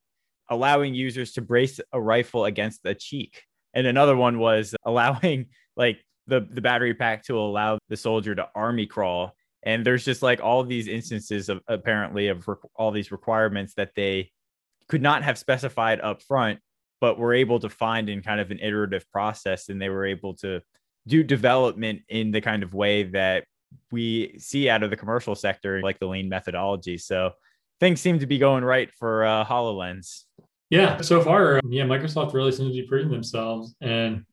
allowing 0.49 0.95
users 0.95 1.33
to 1.33 1.43
brace 1.43 1.81
a 1.93 2.01
rifle 2.01 2.45
against 2.45 2.81
a 2.87 2.95
cheek. 2.95 3.43
And 3.75 3.87
another 3.87 4.17
one 4.17 4.39
was 4.39 4.75
allowing 4.87 5.47
like 5.77 5.99
the 6.27 6.47
the 6.51 6.61
battery 6.61 6.95
pack 6.95 7.25
to 7.25 7.39
allow 7.39 7.79
the 7.89 7.97
soldier 7.97 8.35
to 8.35 8.49
army 8.55 8.87
crawl 8.87 9.35
and 9.63 9.85
there's 9.85 10.05
just 10.05 10.23
like 10.23 10.41
all 10.41 10.63
these 10.63 10.89
instances 10.89 11.49
of 11.49 11.61
apparently 11.69 12.29
of 12.29 12.47
re- 12.47 12.55
all 12.77 12.91
these 12.91 13.13
requirements 13.13 13.75
that 13.75 13.91
they 13.97 14.31
could 14.89 15.03
not 15.03 15.23
have 15.23 15.39
specified 15.39 16.01
up 16.01 16.23
front 16.23 16.61
but 17.01 17.19
were 17.19 17.35
able 17.35 17.61
to 17.61 17.69
find 17.69 18.09
in 18.09 18.23
kind 18.23 18.41
of 18.41 18.51
an 18.51 18.59
iterative 18.61 19.05
process 19.11 19.69
and 19.69 19.83
they 19.83 19.91
were 19.91 20.07
able 20.07 20.35
to 20.35 20.61
do 21.07 21.23
development 21.23 22.01
in 22.09 22.31
the 22.31 22.41
kind 22.41 22.63
of 22.63 22.75
way 22.75 23.03
that 23.03 23.45
we 23.91 24.37
see 24.39 24.69
out 24.69 24.83
of 24.83 24.91
the 24.91 24.97
commercial 24.97 25.35
sector 25.35 25.81
like 25.83 25.99
the 25.99 26.07
lean 26.07 26.29
methodology 26.29 26.99
so 26.99 27.31
things 27.81 28.01
seem 28.01 28.19
to 28.19 28.27
be 28.27 28.39
going 28.39 28.65
right 28.65 28.93
for 28.95 29.25
uh, 29.25 29.45
hololens 29.45 30.25
yeah 30.71 31.01
so 31.01 31.21
far 31.21 31.61
yeah 31.69 31.85
microsoft 31.85 32.33
really 32.33 32.53
seems 32.53 32.75
to 32.75 32.83
be 32.83 32.89
proving 32.89 33.11
themselves 33.11 33.75
and 33.81 34.25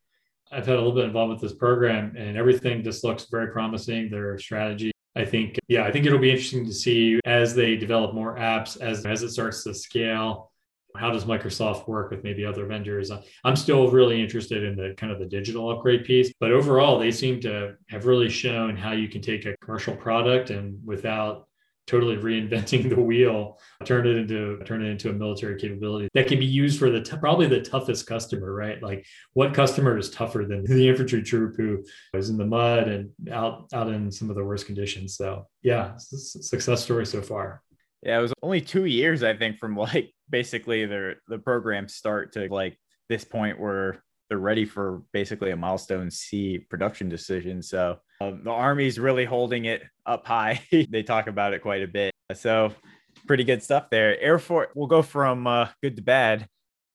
I've 0.53 0.67
had 0.67 0.75
a 0.75 0.77
little 0.77 0.93
bit 0.93 1.05
involved 1.05 1.31
with 1.31 1.41
this 1.41 1.57
program 1.57 2.15
and 2.15 2.37
everything 2.37 2.83
just 2.83 3.03
looks 3.03 3.25
very 3.25 3.51
promising. 3.51 4.09
Their 4.09 4.37
strategy, 4.37 4.91
I 5.15 5.25
think, 5.25 5.57
yeah, 5.67 5.83
I 5.83 5.91
think 5.91 6.05
it'll 6.05 6.19
be 6.19 6.29
interesting 6.29 6.65
to 6.65 6.73
see 6.73 7.19
as 7.25 7.55
they 7.55 7.75
develop 7.75 8.13
more 8.13 8.37
apps, 8.37 8.79
as, 8.79 9.05
as 9.05 9.23
it 9.23 9.31
starts 9.31 9.63
to 9.63 9.73
scale. 9.73 10.51
How 10.95 11.11
does 11.11 11.25
Microsoft 11.25 11.87
work 11.87 12.11
with 12.11 12.23
maybe 12.23 12.45
other 12.45 12.65
vendors? 12.65 13.11
I'm 13.43 13.55
still 13.55 13.89
really 13.89 14.21
interested 14.21 14.63
in 14.63 14.75
the 14.75 14.93
kind 14.97 15.11
of 15.11 15.19
the 15.19 15.25
digital 15.25 15.69
upgrade 15.69 16.05
piece, 16.05 16.31
but 16.39 16.51
overall, 16.51 16.99
they 16.99 17.11
seem 17.11 17.39
to 17.41 17.75
have 17.89 18.05
really 18.05 18.29
shown 18.29 18.75
how 18.75 18.91
you 18.91 19.07
can 19.07 19.21
take 19.21 19.45
a 19.45 19.55
commercial 19.57 19.95
product 19.95 20.49
and 20.49 20.79
without 20.85 21.47
totally 21.87 22.17
reinventing 22.17 22.89
the 22.95 22.99
wheel, 22.99 23.59
turn 23.85 24.07
it 24.07 24.15
into 24.15 24.59
turn 24.65 24.83
it 24.83 24.89
into 24.89 25.09
a 25.09 25.13
military 25.13 25.59
capability 25.59 26.07
that 26.13 26.27
can 26.27 26.39
be 26.39 26.45
used 26.45 26.79
for 26.79 26.89
the 26.89 27.01
t- 27.01 27.17
probably 27.17 27.47
the 27.47 27.61
toughest 27.61 28.07
customer, 28.07 28.53
right? 28.53 28.81
Like 28.81 29.05
what 29.33 29.53
customer 29.53 29.97
is 29.97 30.09
tougher 30.09 30.45
than 30.47 30.63
the 30.67 30.87
infantry 30.87 31.23
troop 31.23 31.55
who 31.57 31.83
is 32.13 32.29
in 32.29 32.37
the 32.37 32.45
mud 32.45 32.87
and 32.87 33.09
out 33.31 33.69
out 33.73 33.89
in 33.89 34.11
some 34.11 34.29
of 34.29 34.35
the 34.35 34.43
worst 34.43 34.65
conditions? 34.65 35.15
So 35.15 35.47
yeah, 35.61 35.95
success 35.97 36.83
story 36.83 37.05
so 37.05 37.21
far. 37.21 37.61
Yeah, 38.01 38.19
it 38.19 38.21
was 38.21 38.33
only 38.43 38.59
two 38.59 38.83
years, 38.85 39.23
I 39.23 39.35
think, 39.35 39.59
from 39.59 39.77
like 39.77 40.12
basically 40.29 40.85
the 40.85 41.15
the 41.27 41.39
program 41.39 41.87
start 41.87 42.33
to 42.33 42.47
like 42.53 42.77
this 43.09 43.23
point 43.23 43.59
where 43.59 44.03
they're 44.29 44.37
ready 44.37 44.65
for 44.65 45.03
basically 45.11 45.51
a 45.51 45.55
milestone 45.55 46.09
C 46.09 46.59
production 46.69 47.09
decision. 47.09 47.61
So 47.61 47.97
um, 48.21 48.41
the 48.43 48.51
Army's 48.51 48.97
really 48.99 49.25
holding 49.25 49.65
it 49.65 49.83
up 50.05 50.25
high. 50.25 50.61
they 50.89 51.03
talk 51.03 51.27
about 51.27 51.53
it 51.53 51.61
quite 51.61 51.83
a 51.83 51.87
bit. 51.87 52.13
So 52.33 52.73
pretty 53.27 53.43
good 53.43 53.61
stuff 53.61 53.89
there. 53.89 54.19
Air 54.19 54.39
Force, 54.39 54.69
we'll 54.75 54.87
go 54.87 55.01
from 55.01 55.45
uh, 55.45 55.67
good 55.81 55.95
to 55.97 56.01
bad. 56.01 56.47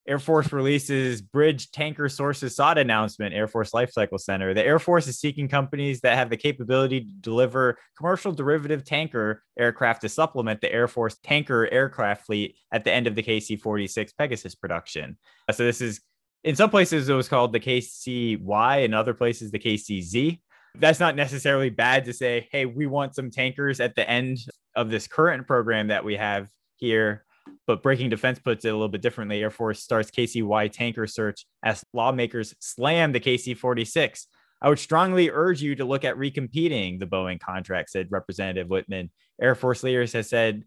Air 0.09 0.18
Force 0.18 0.53
releases 0.53 1.21
bridge 1.21 1.71
tanker 1.71 2.09
sources 2.09 2.57
sought 2.57 2.79
announcement, 2.79 3.35
Air 3.35 3.47
Force 3.47 3.73
Lifecycle 3.73 4.18
Center. 4.18 4.55
The 4.55 4.64
Air 4.64 4.79
Force 4.79 5.07
is 5.07 5.21
seeking 5.21 5.49
companies 5.49 6.01
that 6.01 6.16
have 6.16 6.31
the 6.31 6.37
capability 6.37 7.03
to 7.03 7.12
deliver 7.21 7.79
commercial 7.97 8.33
derivative 8.33 8.85
tanker 8.85 9.42
aircraft 9.59 10.01
to 10.03 10.09
supplement 10.09 10.61
the 10.61 10.73
Air 10.73 10.88
Force 10.88 11.18
tanker 11.23 11.68
aircraft 11.71 12.27
fleet 12.27 12.57
at 12.73 12.85
the 12.85 12.92
end 12.92 13.07
of 13.07 13.14
the 13.14 13.23
KC 13.23 13.61
46 13.61 14.12
Pegasus 14.14 14.55
production. 14.55 15.18
Uh, 15.49 15.53
so, 15.53 15.64
this 15.64 15.81
is 15.81 16.01
in 16.42 16.57
some 16.57 16.71
places 16.71 17.09
it 17.09 17.14
was 17.14 17.29
called 17.29 17.53
the 17.53 17.61
KCY, 17.61 18.85
in 18.85 18.94
other 18.94 19.14
places 19.14 19.51
the 19.51 19.59
KCZ 19.59 20.40
that's 20.79 21.01
not 21.01 21.16
necessarily 21.16 21.71
bad 21.71 22.05
to 22.05 22.12
say, 22.12 22.49
hey, 22.53 22.66
we 22.66 22.87
want 22.87 23.14
some 23.14 23.31
tankers 23.31 23.81
at 23.81 23.94
the 23.94 24.09
end 24.09 24.38
of 24.77 24.90
this 24.90 25.07
current 25.07 25.47
program 25.47 25.88
that 25.88 26.05
we 26.05 26.16
have 26.16 26.49
here. 26.77 27.25
But 27.67 27.83
Breaking 27.83 28.09
Defense 28.09 28.39
puts 28.39 28.65
it 28.65 28.71
a 28.71 28.73
little 28.73 28.89
bit 28.89 29.03
differently. 29.03 29.43
Air 29.43 29.51
Force 29.51 29.83
starts 29.83 30.11
KCY 30.11 30.73
tanker 30.73 31.07
search 31.07 31.47
as 31.63 31.85
lawmakers 31.93 32.55
slam 32.61 33.13
the 33.13 33.21
KC 33.21 33.57
46. 33.57 34.27
I 34.61 34.69
would 34.69 34.79
strongly 34.79 35.31
urge 35.31 35.63
you 35.63 35.75
to 35.77 35.85
look 35.85 36.05
at 36.05 36.17
recompeting 36.17 36.99
the 36.99 37.07
Boeing 37.07 37.39
contract, 37.39 37.91
said 37.91 38.09
Representative 38.11 38.69
Wittman. 38.69 39.11
Air 39.41 39.55
Force 39.55 39.83
leaders 39.83 40.13
has 40.15 40.29
said 40.29 40.65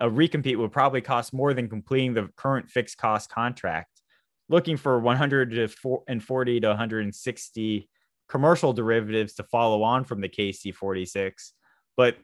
a 0.00 0.08
recompete 0.08 0.56
would 0.56 0.72
probably 0.72 1.00
cost 1.00 1.32
more 1.32 1.54
than 1.54 1.68
completing 1.68 2.14
the 2.14 2.28
current 2.36 2.70
fixed 2.70 2.98
cost 2.98 3.30
contract. 3.30 4.00
Looking 4.48 4.76
for 4.76 5.00
140 5.00 6.60
to 6.60 6.68
160 6.68 7.88
commercial 8.28 8.72
derivatives 8.72 9.34
to 9.34 9.42
follow 9.44 9.82
on 9.82 10.04
from 10.04 10.20
the 10.20 10.28
KC46. 10.28 11.52
But 11.96 12.16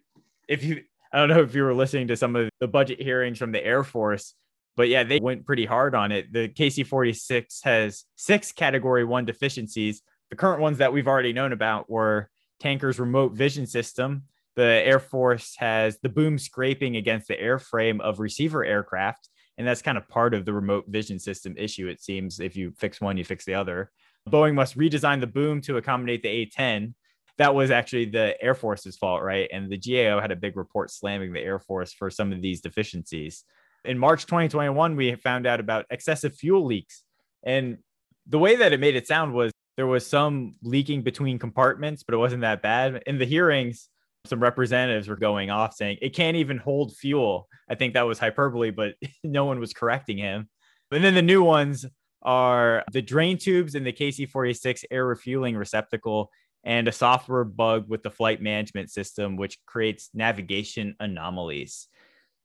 if 0.48 0.64
you, 0.64 0.82
I 1.12 1.18
don't 1.18 1.28
know 1.28 1.42
if 1.42 1.54
you 1.54 1.62
were 1.62 1.74
listening 1.74 2.08
to 2.08 2.16
some 2.16 2.36
of 2.36 2.50
the 2.60 2.68
budget 2.68 3.00
hearings 3.00 3.38
from 3.38 3.52
the 3.52 3.64
Air 3.64 3.82
Force, 3.82 4.34
but 4.76 4.88
yeah, 4.88 5.04
they 5.04 5.20
went 5.20 5.46
pretty 5.46 5.64
hard 5.64 5.94
on 5.94 6.12
it. 6.12 6.32
The 6.32 6.48
KC46 6.48 7.64
has 7.64 8.04
six 8.16 8.52
category 8.52 9.04
one 9.04 9.24
deficiencies. 9.24 10.02
The 10.30 10.36
current 10.36 10.60
ones 10.60 10.78
that 10.78 10.92
we've 10.92 11.08
already 11.08 11.32
known 11.32 11.52
about 11.52 11.88
were 11.88 12.28
tanker's 12.60 12.98
remote 12.98 13.32
vision 13.32 13.66
system. 13.66 14.24
The 14.56 14.62
Air 14.62 15.00
Force 15.00 15.54
has 15.58 15.98
the 16.02 16.08
boom 16.08 16.36
scraping 16.36 16.96
against 16.96 17.28
the 17.28 17.36
airframe 17.36 18.00
of 18.00 18.18
receiver 18.18 18.64
aircraft 18.64 19.28
And 19.56 19.66
that's 19.66 19.82
kind 19.82 19.96
of 19.96 20.08
part 20.08 20.34
of 20.34 20.44
the 20.44 20.52
remote 20.52 20.84
vision 20.88 21.18
system 21.18 21.54
issue, 21.56 21.88
it 21.88 22.02
seems. 22.02 22.38
If 22.38 22.56
you 22.56 22.72
fix 22.76 23.00
one, 23.00 23.16
you 23.16 23.24
fix 23.24 23.44
the 23.44 23.54
other. 23.54 23.90
Boeing 24.28 24.54
must 24.54 24.76
redesign 24.76 25.20
the 25.20 25.26
boom 25.26 25.60
to 25.62 25.76
accommodate 25.78 26.22
the 26.22 26.28
A 26.28 26.46
10. 26.46 26.94
That 27.38 27.54
was 27.54 27.70
actually 27.70 28.06
the 28.06 28.40
Air 28.42 28.54
Force's 28.54 28.96
fault, 28.96 29.22
right? 29.22 29.48
And 29.52 29.70
the 29.70 29.78
GAO 29.78 30.20
had 30.20 30.32
a 30.32 30.36
big 30.36 30.56
report 30.56 30.90
slamming 30.90 31.32
the 31.32 31.40
Air 31.40 31.58
Force 31.58 31.92
for 31.92 32.10
some 32.10 32.32
of 32.32 32.42
these 32.42 32.60
deficiencies. 32.60 33.44
In 33.84 33.98
March 33.98 34.26
2021, 34.26 34.96
we 34.96 35.14
found 35.16 35.46
out 35.46 35.60
about 35.60 35.86
excessive 35.90 36.34
fuel 36.34 36.66
leaks. 36.66 37.04
And 37.44 37.78
the 38.26 38.38
way 38.38 38.56
that 38.56 38.72
it 38.72 38.80
made 38.80 38.96
it 38.96 39.06
sound 39.06 39.34
was 39.34 39.52
there 39.76 39.86
was 39.86 40.04
some 40.04 40.56
leaking 40.62 41.02
between 41.02 41.38
compartments, 41.38 42.02
but 42.02 42.14
it 42.14 42.18
wasn't 42.18 42.42
that 42.42 42.62
bad. 42.62 43.02
In 43.06 43.18
the 43.18 43.24
hearings, 43.24 43.88
some 44.26 44.40
representatives 44.40 45.08
were 45.08 45.16
going 45.16 45.50
off 45.50 45.74
saying 45.74 45.98
it 46.02 46.14
can't 46.14 46.36
even 46.36 46.58
hold 46.58 46.96
fuel. 46.96 47.48
I 47.70 47.76
think 47.76 47.94
that 47.94 48.02
was 48.02 48.18
hyperbole, 48.18 48.70
but 48.70 48.94
no 49.24 49.44
one 49.44 49.60
was 49.60 49.72
correcting 49.72 50.18
him. 50.18 50.48
And 50.90 51.04
then 51.04 51.14
the 51.14 51.22
new 51.22 51.42
ones 51.42 51.86
are 52.22 52.84
the 52.92 53.02
drain 53.02 53.38
tubes 53.38 53.74
in 53.74 53.84
the 53.84 53.92
KC 53.92 54.28
46 54.28 54.84
air 54.90 55.06
refueling 55.06 55.56
receptacle 55.56 56.30
and 56.64 56.88
a 56.88 56.92
software 56.92 57.44
bug 57.44 57.88
with 57.88 58.02
the 58.02 58.10
flight 58.10 58.42
management 58.42 58.90
system, 58.90 59.36
which 59.36 59.58
creates 59.66 60.10
navigation 60.14 60.94
anomalies. 61.00 61.88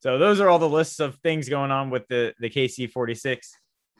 So 0.00 0.18
those 0.18 0.40
are 0.40 0.48
all 0.48 0.58
the 0.58 0.68
lists 0.68 1.00
of 1.00 1.16
things 1.16 1.48
going 1.48 1.70
on 1.70 1.90
with 1.90 2.06
the, 2.08 2.34
the 2.38 2.50
KC 2.50 2.90
46. 2.90 3.52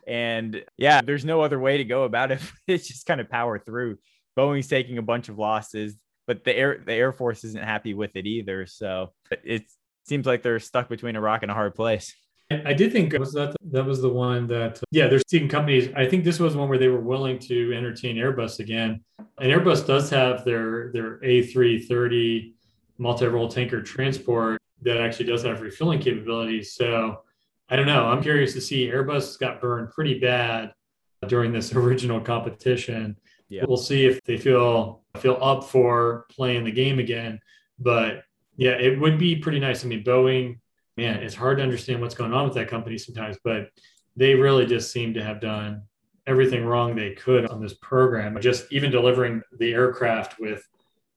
And 0.06 0.62
yeah, 0.76 1.00
there's 1.02 1.24
no 1.24 1.40
other 1.40 1.58
way 1.58 1.78
to 1.78 1.84
go 1.84 2.04
about 2.04 2.30
it. 2.30 2.40
it's 2.66 2.88
just 2.88 3.06
kind 3.06 3.20
of 3.20 3.30
power 3.30 3.58
through. 3.58 3.98
Boeing's 4.36 4.68
taking 4.68 4.98
a 4.98 5.02
bunch 5.02 5.28
of 5.28 5.38
losses 5.38 5.96
but 6.26 6.44
the 6.44 6.56
air 6.56 6.82
the 6.84 6.92
Air 6.92 7.12
Force 7.12 7.44
isn't 7.44 7.64
happy 7.64 7.94
with 7.94 8.16
it 8.16 8.26
either. 8.26 8.66
So 8.66 9.12
it 9.30 9.64
seems 10.04 10.26
like 10.26 10.42
they're 10.42 10.60
stuck 10.60 10.88
between 10.88 11.16
a 11.16 11.20
rock 11.20 11.42
and 11.42 11.50
a 11.50 11.54
hard 11.54 11.74
place. 11.74 12.14
I 12.50 12.74
did 12.74 12.92
think 12.92 13.16
was 13.18 13.32
that 13.32 13.56
that 13.70 13.84
was 13.84 14.02
the 14.02 14.08
one 14.08 14.46
that 14.48 14.80
yeah, 14.90 15.08
they're 15.08 15.22
seeing 15.28 15.48
companies. 15.48 15.88
I 15.96 16.06
think 16.06 16.24
this 16.24 16.38
was 16.38 16.56
one 16.56 16.68
where 16.68 16.78
they 16.78 16.88
were 16.88 17.00
willing 17.00 17.38
to 17.40 17.72
entertain 17.72 18.16
Airbus 18.16 18.60
again. 18.60 19.02
And 19.40 19.50
Airbus 19.50 19.86
does 19.86 20.10
have 20.10 20.44
their 20.44 20.92
their 20.92 21.18
A330 21.20 22.52
multi-role 22.98 23.48
tanker 23.48 23.82
transport 23.82 24.60
that 24.82 24.98
actually 24.98 25.26
does 25.26 25.42
have 25.42 25.62
refueling 25.62 26.00
capabilities. 26.00 26.74
So 26.74 27.22
I 27.68 27.76
don't 27.76 27.86
know. 27.86 28.06
I'm 28.06 28.22
curious 28.22 28.52
to 28.52 28.60
see 28.60 28.88
Airbus 28.88 29.38
got 29.38 29.60
burned 29.60 29.90
pretty 29.90 30.18
bad 30.18 30.72
during 31.26 31.52
this 31.52 31.72
original 31.74 32.20
competition. 32.20 33.16
Yeah. 33.48 33.64
We'll 33.66 33.76
see 33.78 34.04
if 34.04 34.22
they 34.24 34.36
feel 34.36 35.02
feel 35.16 35.38
up 35.40 35.64
for 35.64 36.26
playing 36.30 36.64
the 36.64 36.72
game 36.72 36.98
again. 36.98 37.40
But 37.78 38.22
yeah, 38.56 38.72
it 38.72 39.00
would 39.00 39.18
be 39.18 39.36
pretty 39.36 39.60
nice. 39.60 39.84
I 39.84 39.88
mean, 39.88 40.04
Boeing, 40.04 40.58
man, 40.96 41.22
it's 41.22 41.34
hard 41.34 41.58
to 41.58 41.62
understand 41.62 42.00
what's 42.00 42.14
going 42.14 42.32
on 42.32 42.44
with 42.44 42.54
that 42.54 42.68
company 42.68 42.98
sometimes, 42.98 43.36
but 43.42 43.68
they 44.16 44.34
really 44.34 44.66
just 44.66 44.92
seem 44.92 45.14
to 45.14 45.22
have 45.22 45.40
done 45.40 45.82
everything 46.26 46.64
wrong 46.64 46.94
they 46.94 47.12
could 47.12 47.46
on 47.50 47.60
this 47.60 47.74
program. 47.74 48.40
Just 48.40 48.66
even 48.70 48.90
delivering 48.90 49.42
the 49.58 49.72
aircraft 49.72 50.38
with 50.38 50.66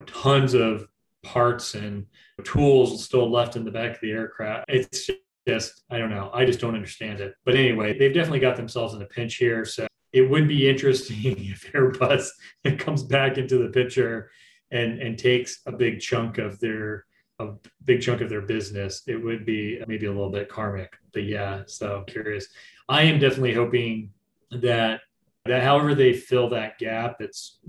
tons 0.06 0.54
of 0.54 0.88
parts 1.24 1.76
and 1.76 2.06
tools 2.44 3.04
still 3.04 3.30
left 3.30 3.56
in 3.56 3.64
the 3.64 3.72
back 3.72 3.96
of 3.96 4.02
the 4.02 4.12
aircraft. 4.12 4.66
It's 4.68 5.10
just, 5.48 5.84
I 5.90 5.98
don't 5.98 6.10
know. 6.10 6.30
I 6.34 6.46
just 6.46 6.60
don't 6.60 6.76
understand 6.76 7.20
it. 7.20 7.36
But 7.46 7.56
anyway, 7.56 7.98
they've 7.98 8.14
definitely 8.14 8.40
got 8.40 8.58
themselves 8.58 8.94
in 8.94 9.02
a 9.02 9.06
pinch 9.06 9.36
here. 9.36 9.64
So 9.64 9.88
it 10.12 10.30
would 10.30 10.48
be 10.48 10.70
interesting 10.70 11.18
if 11.24 11.72
Airbus 11.74 12.30
comes 12.80 13.04
back 13.04 13.38
into 13.38 13.58
the 13.60 13.70
picture 13.70 14.30
and 14.72 15.00
and 15.00 15.18
takes 15.18 15.62
a 15.66 15.72
big 15.72 16.02
chunk 16.02 16.38
of 16.38 16.60
their 16.60 17.06
a 17.40 17.50
big 17.86 18.02
chunk 18.02 18.22
of 18.22 18.30
their 18.30 18.42
business. 18.42 19.04
It 19.08 19.16
would 19.16 19.46
be 19.46 19.82
maybe 19.88 20.08
a 20.08 20.12
little 20.12 20.32
bit 20.32 20.50
karmic, 20.50 20.94
but 21.14 21.24
yeah. 21.24 21.64
So 21.68 22.04
curious. 22.08 22.48
I 22.90 23.04
am 23.04 23.20
definitely 23.20 23.54
hoping 23.54 24.12
that 24.52 25.02
that 25.46 25.64
however 25.64 25.96
they 25.96 26.14
fill 26.14 26.50
that 26.50 26.78
gap, 26.78 27.18
it's 27.20 27.60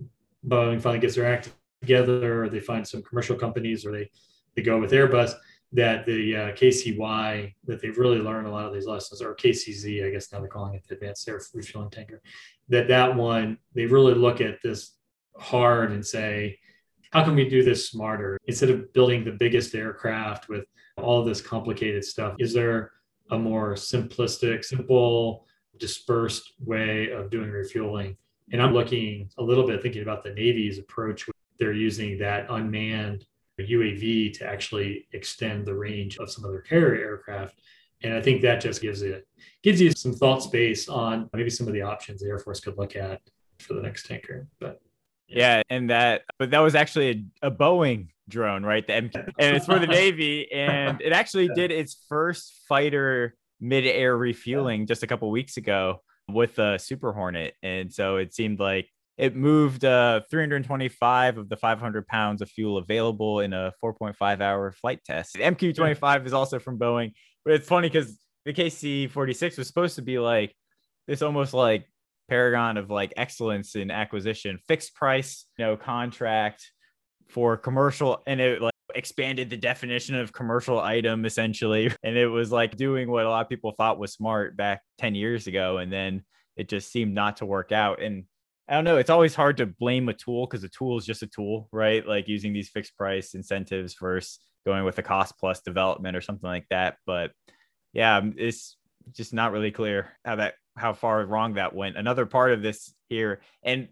Boeing 0.46 0.80
finally 0.80 1.00
gets 1.00 1.14
their 1.14 1.32
act 1.32 1.52
together, 1.80 2.44
or 2.44 2.48
they 2.48 2.60
find 2.60 2.86
some 2.86 3.02
commercial 3.02 3.36
companies, 3.36 3.84
or 3.84 3.92
they 3.92 4.10
they 4.56 4.62
go 4.62 4.80
with 4.80 4.92
Airbus 4.92 5.34
that 5.72 6.06
the 6.06 6.34
uh, 6.34 6.52
KCY 6.52 7.54
that 7.66 7.82
they've 7.82 7.98
really 7.98 8.18
learned 8.18 8.46
a 8.46 8.50
lot 8.50 8.66
of 8.66 8.72
these 8.72 8.86
lessons, 8.86 9.20
or 9.20 9.34
KCZ, 9.34 10.06
I 10.06 10.10
guess 10.10 10.32
now 10.32 10.40
they're 10.40 10.48
calling 10.48 10.74
it 10.74 10.84
the 10.88 10.94
Advanced 10.94 11.28
Air 11.28 11.40
Refueling 11.52 11.90
Tanker. 11.90 12.22
That 12.68 12.88
that 12.88 13.14
one 13.14 13.58
they 13.74 13.86
really 13.86 14.14
look 14.14 14.40
at 14.40 14.62
this 14.62 14.92
hard 15.36 15.92
and 15.92 16.04
say, 16.04 16.58
how 17.12 17.24
can 17.24 17.34
we 17.34 17.48
do 17.48 17.62
this 17.62 17.88
smarter 17.88 18.38
instead 18.46 18.70
of 18.70 18.92
building 18.92 19.24
the 19.24 19.32
biggest 19.32 19.74
aircraft 19.74 20.48
with 20.48 20.64
all 20.96 21.24
this 21.24 21.40
complicated 21.40 22.04
stuff? 22.04 22.34
Is 22.38 22.52
there 22.52 22.92
a 23.30 23.38
more 23.38 23.74
simplistic, 23.74 24.64
simple, 24.64 25.46
dispersed 25.78 26.52
way 26.64 27.10
of 27.10 27.30
doing 27.30 27.50
refueling? 27.50 28.16
And 28.52 28.62
I'm 28.62 28.72
looking 28.72 29.30
a 29.38 29.42
little 29.42 29.66
bit 29.66 29.82
thinking 29.82 30.02
about 30.02 30.22
the 30.22 30.30
Navy's 30.30 30.78
approach. 30.78 31.28
They're 31.58 31.72
using 31.72 32.18
that 32.18 32.46
unmanned 32.50 33.26
UAV 33.64 34.32
to 34.38 34.46
actually 34.46 35.06
extend 35.12 35.66
the 35.66 35.74
range 35.74 36.18
of 36.18 36.30
some 36.30 36.44
of 36.44 36.50
their 36.50 36.60
carrier 36.60 37.04
aircraft. 37.04 37.60
And 38.02 38.14
I 38.14 38.22
think 38.22 38.42
that 38.42 38.60
just 38.60 38.80
gives 38.80 39.02
it 39.02 39.26
gives 39.62 39.80
you 39.80 39.90
some 39.90 40.12
thought 40.12 40.42
space 40.42 40.88
on 40.88 41.28
maybe 41.32 41.50
some 41.50 41.66
of 41.66 41.72
the 41.72 41.82
options 41.82 42.20
the 42.20 42.28
Air 42.28 42.38
Force 42.38 42.60
could 42.60 42.78
look 42.78 42.94
at 42.94 43.20
for 43.58 43.74
the 43.74 43.82
next 43.82 44.06
tanker. 44.06 44.46
But 44.60 44.80
yeah, 45.28 45.62
and 45.70 45.90
that 45.90 46.22
but 46.38 46.50
that 46.50 46.60
was 46.60 46.74
actually 46.74 47.28
a, 47.42 47.48
a 47.48 47.50
Boeing 47.50 48.08
drone, 48.28 48.64
right? 48.64 48.86
The 48.86 48.94
MQ, 48.94 49.32
and 49.38 49.56
it's 49.56 49.66
for 49.66 49.78
the 49.78 49.86
Navy, 49.86 50.50
and 50.52 51.00
it 51.00 51.12
actually 51.12 51.48
did 51.48 51.70
its 51.70 52.04
first 52.08 52.62
fighter 52.68 53.34
mid-air 53.60 54.16
refueling 54.16 54.86
just 54.86 55.02
a 55.02 55.06
couple 55.06 55.30
weeks 55.30 55.56
ago 55.56 56.00
with 56.28 56.56
the 56.56 56.78
Super 56.78 57.12
Hornet, 57.12 57.54
and 57.62 57.92
so 57.92 58.16
it 58.16 58.34
seemed 58.34 58.60
like 58.60 58.88
it 59.18 59.34
moved 59.34 59.84
uh, 59.84 60.20
325 60.30 61.38
of 61.38 61.48
the 61.48 61.56
500 61.56 62.06
pounds 62.06 62.40
of 62.40 62.48
fuel 62.48 62.78
available 62.78 63.40
in 63.40 63.52
a 63.52 63.72
4.5 63.82 64.40
hour 64.40 64.70
flight 64.72 65.00
test. 65.04 65.34
The 65.34 65.40
MQ-25 65.40 66.24
is 66.24 66.32
also 66.32 66.60
from 66.60 66.78
Boeing, 66.78 67.12
but 67.44 67.54
it's 67.54 67.66
funny 67.66 67.88
because 67.88 68.16
the 68.44 68.52
KC-46 68.52 69.58
was 69.58 69.66
supposed 69.66 69.96
to 69.96 70.02
be 70.02 70.20
like 70.20 70.54
this 71.08 71.20
almost 71.20 71.52
like 71.52 71.86
paragon 72.28 72.76
of 72.76 72.90
like 72.90 73.12
excellence 73.16 73.74
in 73.76 73.90
acquisition, 73.90 74.58
fixed 74.68 74.94
price, 74.94 75.46
you 75.58 75.64
know, 75.64 75.76
contract 75.76 76.70
for 77.28 77.56
commercial, 77.56 78.22
and 78.26 78.40
it 78.40 78.62
like 78.62 78.72
expanded 78.94 79.50
the 79.50 79.56
definition 79.56 80.14
of 80.14 80.32
commercial 80.32 80.80
item 80.80 81.24
essentially, 81.24 81.92
and 82.02 82.16
it 82.16 82.28
was 82.28 82.52
like 82.52 82.76
doing 82.76 83.10
what 83.10 83.26
a 83.26 83.30
lot 83.30 83.42
of 83.42 83.48
people 83.48 83.72
thought 83.72 83.98
was 83.98 84.12
smart 84.12 84.56
back 84.56 84.80
10 84.98 85.14
years 85.14 85.46
ago, 85.46 85.78
and 85.78 85.92
then 85.92 86.22
it 86.56 86.68
just 86.68 86.90
seemed 86.90 87.14
not 87.14 87.38
to 87.38 87.46
work 87.46 87.72
out 87.72 88.02
and 88.02 88.24
I 88.68 88.74
don't 88.74 88.84
know. 88.84 88.98
It's 88.98 89.08
always 89.08 89.34
hard 89.34 89.56
to 89.58 89.66
blame 89.66 90.10
a 90.10 90.12
tool 90.12 90.46
because 90.46 90.62
a 90.62 90.68
tool 90.68 90.98
is 90.98 91.06
just 91.06 91.22
a 91.22 91.26
tool, 91.26 91.68
right? 91.72 92.06
Like 92.06 92.28
using 92.28 92.52
these 92.52 92.68
fixed 92.68 92.96
price 92.98 93.34
incentives 93.34 93.94
versus 93.98 94.40
going 94.66 94.84
with 94.84 94.98
a 94.98 95.02
cost 95.02 95.38
plus 95.38 95.62
development 95.62 96.16
or 96.16 96.20
something 96.20 96.48
like 96.48 96.66
that. 96.68 96.96
But 97.06 97.32
yeah, 97.94 98.20
it's 98.36 98.76
just 99.12 99.32
not 99.32 99.52
really 99.52 99.70
clear 99.70 100.12
how 100.22 100.36
that 100.36 100.54
how 100.78 100.92
far 100.92 101.24
wrong 101.24 101.54
that 101.54 101.74
went. 101.74 101.96
Another 101.96 102.26
part 102.26 102.52
of 102.52 102.62
this 102.62 102.94
here, 103.08 103.40
and 103.62 103.88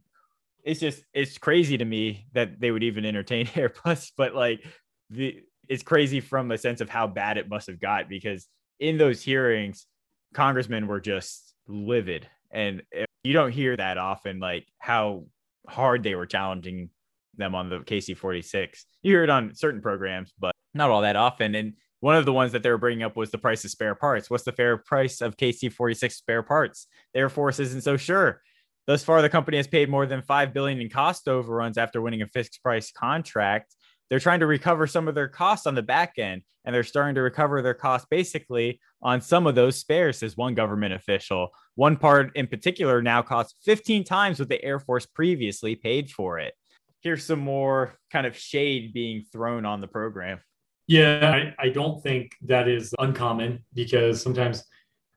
it's 0.64 0.80
just 0.80 1.04
it's 1.12 1.38
crazy 1.38 1.78
to 1.78 1.84
me 1.84 2.26
that 2.32 2.60
they 2.60 2.70
would 2.70 2.82
even 2.82 3.04
entertain 3.04 3.46
Airbus, 3.54 4.12
but 4.16 4.34
like 4.34 4.64
the 5.10 5.40
it's 5.68 5.82
crazy 5.82 6.20
from 6.20 6.50
a 6.50 6.58
sense 6.58 6.80
of 6.80 6.88
how 6.88 7.06
bad 7.06 7.38
it 7.38 7.48
must 7.48 7.66
have 7.66 7.80
got 7.80 8.08
because 8.08 8.46
in 8.78 8.98
those 8.98 9.22
hearings, 9.22 9.86
congressmen 10.32 10.86
were 10.86 11.00
just 11.00 11.54
livid 11.66 12.28
and 12.50 12.82
you 13.24 13.32
don't 13.32 13.50
hear 13.50 13.76
that 13.76 13.98
often, 13.98 14.38
like 14.38 14.66
how 14.78 15.24
hard 15.68 16.02
they 16.02 16.14
were 16.14 16.26
challenging 16.26 16.90
them 17.36 17.54
on 17.54 17.68
the 17.68 17.80
KC 17.80 18.16
46. 18.16 18.86
You 19.02 19.12
hear 19.12 19.24
it 19.24 19.30
on 19.30 19.54
certain 19.54 19.80
programs, 19.80 20.32
but 20.38 20.54
not 20.74 20.90
all 20.90 21.02
that 21.02 21.16
often. 21.16 21.54
And 21.54 21.74
one 22.06 22.16
of 22.16 22.24
the 22.24 22.32
ones 22.32 22.52
that 22.52 22.62
they 22.62 22.70
were 22.70 22.78
bringing 22.78 23.02
up 23.02 23.16
was 23.16 23.30
the 23.30 23.38
price 23.38 23.64
of 23.64 23.70
spare 23.70 23.96
parts. 23.96 24.30
What's 24.30 24.44
the 24.44 24.52
fair 24.52 24.76
price 24.76 25.20
of 25.20 25.36
KC 25.36 25.72
46 25.72 26.14
spare 26.14 26.42
parts? 26.42 26.86
The 27.12 27.20
Air 27.20 27.28
Force 27.28 27.58
isn't 27.58 27.82
so 27.82 27.96
sure. 27.96 28.42
Thus 28.86 29.02
far, 29.02 29.20
the 29.20 29.28
company 29.28 29.56
has 29.56 29.66
paid 29.66 29.90
more 29.90 30.06
than 30.06 30.22
five 30.22 30.54
billion 30.54 30.80
in 30.80 30.88
cost 30.88 31.26
overruns 31.26 31.76
after 31.76 32.00
winning 32.00 32.22
a 32.22 32.28
fixed 32.28 32.62
price 32.62 32.92
contract 32.92 33.74
they're 34.08 34.20
trying 34.20 34.40
to 34.40 34.46
recover 34.46 34.86
some 34.86 35.08
of 35.08 35.14
their 35.14 35.28
costs 35.28 35.66
on 35.66 35.74
the 35.74 35.82
back 35.82 36.14
end 36.18 36.42
and 36.64 36.74
they're 36.74 36.84
starting 36.84 37.14
to 37.14 37.22
recover 37.22 37.62
their 37.62 37.74
costs 37.74 38.06
basically 38.10 38.80
on 39.02 39.20
some 39.20 39.46
of 39.46 39.54
those 39.54 39.76
spares 39.76 40.18
says 40.18 40.36
one 40.36 40.54
government 40.54 40.94
official 40.94 41.48
one 41.74 41.96
part 41.96 42.30
in 42.36 42.46
particular 42.46 43.02
now 43.02 43.22
costs 43.22 43.54
15 43.64 44.04
times 44.04 44.38
what 44.38 44.48
the 44.48 44.62
air 44.64 44.78
force 44.78 45.06
previously 45.06 45.74
paid 45.74 46.10
for 46.10 46.38
it 46.38 46.54
here's 47.00 47.24
some 47.24 47.40
more 47.40 47.94
kind 48.12 48.26
of 48.26 48.36
shade 48.36 48.92
being 48.92 49.24
thrown 49.32 49.64
on 49.64 49.80
the 49.80 49.88
program 49.88 50.38
yeah 50.86 51.52
i, 51.58 51.66
I 51.66 51.68
don't 51.70 52.02
think 52.02 52.32
that 52.42 52.68
is 52.68 52.94
uncommon 52.98 53.64
because 53.74 54.22
sometimes 54.22 54.64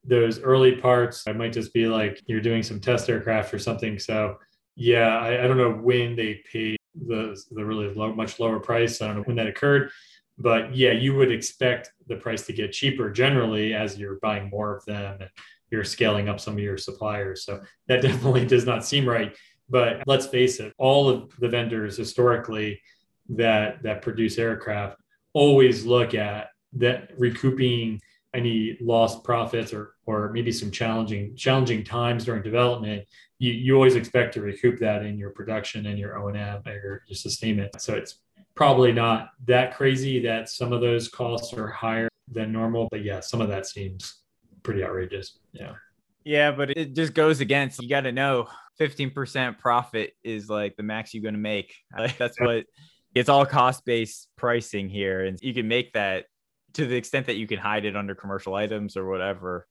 those 0.04 0.40
early 0.40 0.76
parts 0.76 1.26
i 1.28 1.34
might 1.34 1.54
just 1.54 1.74
be 1.74 1.88
like 1.88 2.22
you're 2.26 2.42
doing 2.42 2.64
some 2.64 2.80
test 2.80 3.10
aircraft 3.10 3.54
or 3.54 3.60
something 3.60 4.00
so 4.00 4.38
yeah 4.76 5.20
i, 5.20 5.44
I 5.44 5.48
don't 5.48 5.58
know 5.58 5.72
when 5.72 6.16
they 6.16 6.42
paid 6.52 6.80
the 6.96 7.42
the 7.52 7.66
really 7.66 7.94
low, 7.94 8.14
much 8.14 8.40
lower 8.40 8.60
price. 8.60 9.02
I 9.02 9.08
don't 9.08 9.18
know 9.18 9.24
when 9.24 9.36
that 9.38 9.48
occurred, 9.48 9.92
But 10.38 10.76
yeah, 10.76 10.92
you 10.92 11.16
would 11.16 11.32
expect 11.32 11.92
the 12.08 12.16
price 12.16 12.46
to 12.48 12.54
get 12.54 12.72
cheaper 12.72 13.12
generally 13.12 13.74
as 13.74 13.98
you're 13.98 14.20
buying 14.22 14.50
more 14.50 14.76
of 14.78 14.86
them 14.86 15.18
and 15.22 15.30
you're 15.70 15.84
scaling 15.84 16.30
up 16.30 16.40
some 16.40 16.54
of 16.54 16.60
your 16.60 16.78
suppliers. 16.78 17.44
So 17.44 17.62
that 17.88 18.02
definitely 18.08 18.46
does 18.46 18.66
not 18.66 18.86
seem 18.86 19.08
right. 19.08 19.36
But 19.70 20.04
let's 20.08 20.28
face 20.28 20.60
it, 20.60 20.74
all 20.78 21.10
of 21.10 21.32
the 21.40 21.50
vendors 21.50 21.98
historically 21.98 22.82
that 23.30 23.84
that 23.84 24.02
produce 24.02 24.38
aircraft 24.38 24.98
always 25.40 25.86
look 25.86 26.14
at 26.14 26.50
that 26.74 27.12
recouping 27.18 28.02
any 28.34 28.78
lost 28.82 29.24
profits 29.24 29.74
or 29.74 29.96
or 30.06 30.30
maybe 30.34 30.52
some 30.52 30.70
challenging 30.70 31.34
challenging 31.36 31.82
times 31.84 32.26
during 32.26 32.44
development 32.44 33.06
you, 33.40 33.54
you 33.54 33.74
always 33.74 33.96
expect 33.96 34.34
to 34.34 34.42
recoup 34.42 34.78
that 34.80 35.04
in 35.04 35.18
your 35.18 35.30
production 35.30 35.86
and 35.86 35.98
your 35.98 36.20
o&m 36.20 36.62
or 36.66 36.74
your, 37.08 37.16
sustainment. 37.16 37.82
So 37.82 37.96
it's 37.96 38.20
probably 38.54 38.92
not 38.92 39.30
that 39.48 39.76
crazy 39.76 40.20
that 40.24 40.50
some 40.50 40.74
of 40.74 40.82
those 40.82 41.08
costs 41.08 41.54
are 41.54 41.70
higher 41.70 42.10
than 42.32 42.52
normal 42.52 42.90
but 42.92 43.04
yeah 43.04 43.22
some 43.22 43.42
of 43.42 43.48
that 43.48 43.66
seems 43.66 44.20
pretty 44.62 44.84
outrageous. 44.84 45.40
Yeah. 45.54 45.76
Yeah 46.26 46.52
but 46.52 46.72
it 46.72 46.94
just 46.94 47.14
goes 47.14 47.40
against 47.40 47.82
you 47.82 47.88
got 47.88 48.02
to 48.02 48.12
know 48.12 48.50
15% 48.80 49.58
profit 49.58 50.14
is 50.22 50.50
like 50.50 50.76
the 50.76 50.84
max 50.84 51.14
you're 51.14 51.24
going 51.24 51.34
to 51.34 51.40
make 51.40 51.74
that's 52.18 52.40
what 52.42 52.66
it's 53.16 53.30
all 53.30 53.46
cost 53.46 53.86
based 53.86 54.28
pricing 54.38 54.90
here 54.90 55.26
and 55.26 55.40
you 55.42 55.54
can 55.54 55.68
make 55.68 55.94
that 55.94 56.26
to 56.74 56.86
the 56.86 56.96
extent 56.96 57.26
that 57.26 57.36
you 57.36 57.48
can 57.48 57.58
hide 57.58 57.86
it 57.86 57.96
under 57.96 58.14
commercial 58.14 58.54
items 58.54 58.96
or 58.96 59.10
whatever. 59.10 59.68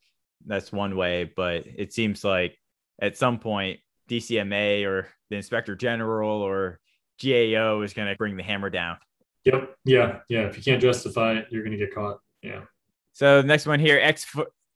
That's 0.46 0.72
one 0.72 0.96
way 0.96 1.30
but 1.36 1.64
it 1.66 1.92
seems 1.92 2.24
like 2.24 2.56
at 3.00 3.16
some 3.16 3.38
point 3.38 3.80
dcma 4.08 4.86
or 4.86 5.08
the 5.30 5.36
inspector 5.36 5.76
general 5.76 6.40
or 6.40 6.80
gao 7.22 7.82
is 7.82 7.92
going 7.92 8.08
to 8.08 8.16
bring 8.16 8.36
the 8.36 8.42
hammer 8.42 8.70
down. 8.70 8.96
Yep. 9.44 9.76
Yeah. 9.84 10.20
Yeah. 10.28 10.46
If 10.46 10.56
you 10.56 10.62
can't 10.62 10.82
justify 10.82 11.34
it 11.34 11.46
you're 11.50 11.62
going 11.62 11.76
to 11.76 11.84
get 11.84 11.94
caught. 11.94 12.18
Yeah. 12.42 12.62
So 13.12 13.42
next 13.42 13.66
one 13.66 13.80
here 13.80 13.98
x 14.02 14.26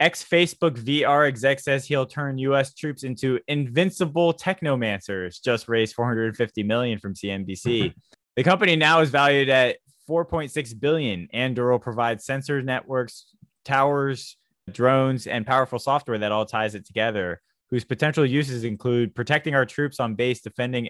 ex 0.01 0.25
facebook 0.25 0.77
vr 0.83 1.29
exec 1.29 1.61
says 1.61 1.87
he'll 1.87 2.07
turn 2.07 2.37
us 2.39 2.75
troops 2.75 3.05
into 3.05 3.39
invincible 3.49 4.33
technomancers. 4.33 5.43
Just 5.43 5.69
raised 5.69 5.95
450 5.95 6.63
million 6.65 6.99
from 6.99 7.15
cnbc 7.15 7.95
the 8.37 8.45
company 8.45 8.77
now 8.77 9.01
is 9.01 9.11
valued 9.11 9.49
at 9.49 9.77
4.6 10.09 10.81
billion. 10.81 11.29
Anduril 11.35 11.81
provides 11.81 12.25
sensor 12.25 12.63
networks, 12.63 13.27
towers, 13.65 14.37
drones, 14.71 15.27
and 15.27 15.47
powerful 15.47 15.79
software 15.79 16.19
that 16.19 16.33
all 16.33 16.47
ties 16.47 16.75
it 16.75 16.87
together, 16.87 17.41
whose 17.71 17.85
potential 17.85 18.25
uses 18.25 18.65
include 18.65 19.15
protecting 19.15 19.55
our 19.55 19.67
troops 19.67 20.01
on 20.01 20.15
base, 20.15 20.41
defending 20.41 20.89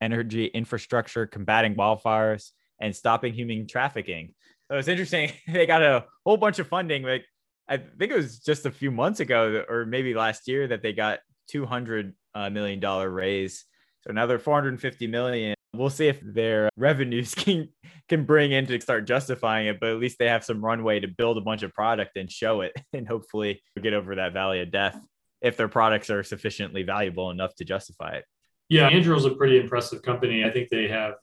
energy 0.00 0.46
infrastructure, 0.46 1.26
combating 1.26 1.74
wildfires, 1.74 2.50
and 2.80 2.94
stopping 2.94 3.34
human 3.34 3.66
trafficking. 3.66 4.34
So 4.70 4.78
it's 4.78 4.88
interesting. 4.88 5.32
they 5.48 5.66
got 5.66 5.82
a 5.82 6.04
whole 6.24 6.36
bunch 6.36 6.58
of 6.58 6.68
funding. 6.68 7.02
Like 7.02 7.24
I 7.68 7.76
think 7.76 8.10
it 8.10 8.16
was 8.16 8.40
just 8.40 8.66
a 8.66 8.70
few 8.70 8.90
months 8.90 9.20
ago, 9.20 9.64
or 9.68 9.86
maybe 9.86 10.14
last 10.14 10.48
year, 10.48 10.66
that 10.68 10.82
they 10.82 10.92
got 10.92 11.20
200 11.48 12.14
uh, 12.34 12.50
million 12.50 12.80
dollar 12.80 13.08
raise. 13.08 13.64
So 14.02 14.10
another 14.10 14.38
450 14.38 15.06
million 15.06 15.54
We'll 15.74 15.90
see 15.90 16.08
if 16.08 16.20
their 16.22 16.68
revenues 16.76 17.34
can 17.34 17.68
can 18.08 18.24
bring 18.24 18.52
in 18.52 18.66
to 18.66 18.80
start 18.80 19.06
justifying 19.06 19.68
it, 19.68 19.78
but 19.80 19.90
at 19.90 19.98
least 19.98 20.18
they 20.18 20.26
have 20.26 20.44
some 20.44 20.64
runway 20.64 21.00
to 21.00 21.08
build 21.08 21.38
a 21.38 21.42
bunch 21.42 21.62
of 21.62 21.72
product 21.72 22.16
and 22.16 22.30
show 22.30 22.62
it, 22.62 22.72
and 22.92 23.06
hopefully 23.06 23.62
get 23.80 23.94
over 23.94 24.16
that 24.16 24.32
valley 24.32 24.60
of 24.60 24.70
death 24.70 25.00
if 25.40 25.56
their 25.56 25.68
products 25.68 26.10
are 26.10 26.22
sufficiently 26.22 26.82
valuable 26.82 27.30
enough 27.30 27.54
to 27.56 27.64
justify 27.64 28.12
it. 28.12 28.24
Yeah, 28.68 28.90
Anduril's 28.90 29.24
a 29.24 29.30
pretty 29.30 29.58
impressive 29.58 30.02
company. 30.02 30.44
I 30.44 30.50
think 30.50 30.68
they 30.68 30.86
have 30.88 31.14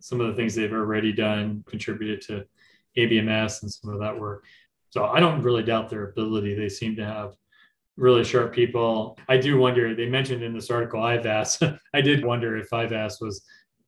some 0.00 0.20
of 0.20 0.28
the 0.28 0.34
things 0.34 0.54
they've 0.54 0.72
already 0.72 1.12
done 1.12 1.64
contributed 1.66 2.20
to 2.22 2.44
ABMS 2.96 3.62
and 3.62 3.72
some 3.72 3.92
of 3.92 4.00
that 4.00 4.18
work. 4.18 4.44
So 4.90 5.06
I 5.06 5.20
don't 5.20 5.42
really 5.42 5.62
doubt 5.62 5.90
their 5.90 6.10
ability. 6.10 6.54
They 6.54 6.68
seem 6.68 6.94
to 6.96 7.04
have 7.04 7.34
really 7.96 8.24
sharp 8.24 8.52
people. 8.52 9.18
I 9.28 9.36
do 9.36 9.58
wonder, 9.58 9.94
they 9.94 10.08
mentioned 10.08 10.42
in 10.42 10.54
this 10.54 10.70
article 10.70 11.00
IVAS. 11.00 11.78
I 11.94 12.00
did 12.00 12.24
wonder 12.24 12.56
if 12.56 12.70
IVAS 12.70 13.20
was 13.20 13.44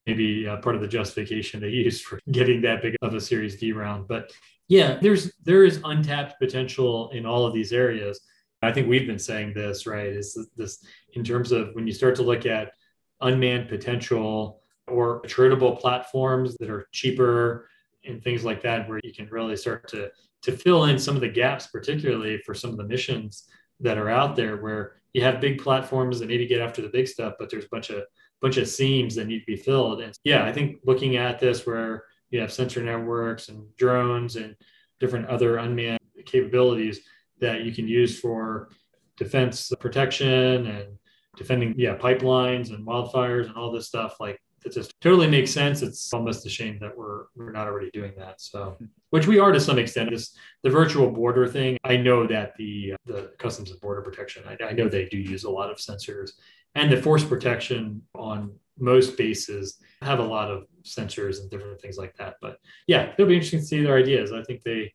maybe 0.07 0.47
uh, 0.47 0.57
part 0.59 0.77
of 0.77 0.81
the 0.81 0.89
justification 0.89 1.61
they 1.61 1.69
used 1.69 2.05
for 2.05 2.19
getting 2.31 2.61
that 2.63 2.83
big 2.83 2.97
of 3.03 3.15
a 3.15 3.21
Series 3.21 3.59
D 3.59 3.73
round. 3.73 4.09
But 4.09 4.33
yeah, 4.69 4.99
there's 5.01 5.33
there 5.45 5.65
is 5.65 5.81
untapped 5.85 6.39
potential 6.41 7.11
in 7.11 7.27
all 7.27 7.47
of 7.47 7.55
these 7.55 7.73
areas. 7.73 8.21
I 8.63 8.73
think 8.73 8.89
we've 8.89 9.07
been 9.07 9.19
saying 9.19 9.53
this, 9.55 9.87
right? 9.87 10.07
Is 10.07 10.39
this 10.57 10.85
in 11.13 11.23
terms 11.23 11.53
of 11.53 11.71
when 11.75 11.87
you 11.87 11.93
start 11.93 12.17
to 12.17 12.23
look 12.23 12.47
at 12.47 12.73
unmanned 13.21 13.69
potential 13.69 14.63
or 14.89 15.23
attritable 15.23 15.79
platforms 15.79 16.57
that 16.59 16.71
are 16.71 16.89
cheaper 16.93 17.69
and 18.05 18.23
things 18.23 18.45
like 18.45 18.63
that, 18.63 18.89
where 18.89 19.01
you 19.03 19.13
can 19.13 19.29
really 19.29 19.57
start 19.57 19.89
to 19.89 20.11
to 20.43 20.53
fill 20.53 20.85
in 20.85 20.99
some 20.99 21.15
of 21.15 21.21
the 21.21 21.29
gaps, 21.29 21.67
particularly 21.67 22.39
for 22.39 22.55
some 22.55 22.71
of 22.71 22.77
the 22.77 22.85
missions 22.85 23.45
that 23.81 23.99
are 23.99 24.09
out 24.09 24.37
there, 24.37 24.57
where 24.57 24.97
you 25.13 25.23
have 25.23 25.41
big 25.41 25.61
platforms 25.61 26.21
that 26.21 26.29
maybe 26.29 26.47
get 26.47 26.61
after 26.61 26.83
the 26.83 26.89
big 26.89 27.09
stuff, 27.09 27.35
but 27.39 27.51
there's 27.51 27.65
a 27.65 27.71
bunch 27.71 27.91
of 27.91 28.05
bunch 28.43 28.57
of 28.57 28.69
seams 28.69 29.15
that 29.15 29.27
need 29.27 29.41
to 29.41 29.47
be 29.47 29.57
filled. 29.57 30.01
And 30.01 30.17
yeah, 30.25 30.45
I 30.45 30.53
think 30.53 30.79
looking 30.85 31.17
at 31.17 31.39
this 31.39 31.67
where 31.67 32.05
you 32.31 32.41
have 32.41 32.53
sensor 32.53 32.83
networks 32.83 33.49
and 33.49 33.65
drones 33.77 34.37
and 34.37 34.57
different 35.01 35.29
other 35.29 35.59
unmanned 35.59 36.01
capabilities 36.25 37.01
that 37.41 37.65
you 37.65 37.73
can 37.73 37.87
use 37.87 38.19
for 38.19 38.71
defense 39.17 39.73
protection 39.81 40.67
and 40.67 40.99
defending 41.37 41.75
yeah 41.77 41.97
pipelines 41.97 42.71
and 42.71 42.87
wildfires 42.87 43.47
and 43.47 43.57
all 43.57 43.71
this 43.71 43.87
stuff 43.87 44.17
like 44.21 44.41
it 44.67 44.73
just 44.73 44.93
totally 45.01 45.29
makes 45.29 45.51
sense 45.53 45.83
it's 45.83 46.13
almost 46.13 46.45
a 46.45 46.51
shame 46.51 46.79
that 46.81 46.97
we're 46.97 47.25
we're 47.37 47.53
not 47.53 47.67
already 47.67 47.91
doing 47.93 48.13
that 48.17 48.41
so 48.41 48.77
which 49.11 49.27
we 49.27 49.39
are 49.39 49.53
to 49.53 49.61
some 49.61 49.79
extent 49.79 50.11
this 50.11 50.37
the 50.63 50.71
virtual 50.71 51.11
border 51.11 51.47
thing 51.47 51.79
i 51.85 51.97
know 51.97 52.27
that 52.27 52.55
the 52.57 52.95
the 53.07 53.33
customs 53.39 53.71
and 53.71 53.81
border 53.81 54.03
protection 54.03 54.43
I, 54.47 54.65
I 54.65 54.73
know 54.73 54.89
they 54.89 55.07
do 55.07 55.19
use 55.19 55.45
a 55.45 55.51
lot 55.51 55.71
of 55.71 55.79
sensors 55.79 56.33
and 56.75 56.93
the 56.93 57.01
force 57.01 57.25
protection 57.25 58.03
on 58.15 58.55
most 58.79 59.17
bases 59.17 59.79
have 60.03 60.19
a 60.19 60.25
lot 60.25 60.51
of 60.51 60.67
sensors 60.85 61.41
and 61.41 61.51
different 61.51 61.81
things 61.81 61.97
like 61.97 62.15
that. 62.17 62.37
But 62.41 62.59
yeah, 62.87 63.13
it'll 63.13 63.27
be 63.27 63.35
interesting 63.35 63.61
to 63.61 63.67
see 63.67 63.83
their 63.83 63.97
ideas. 63.97 64.33
I 64.33 64.43
think 64.43 64.63
they 64.63 64.93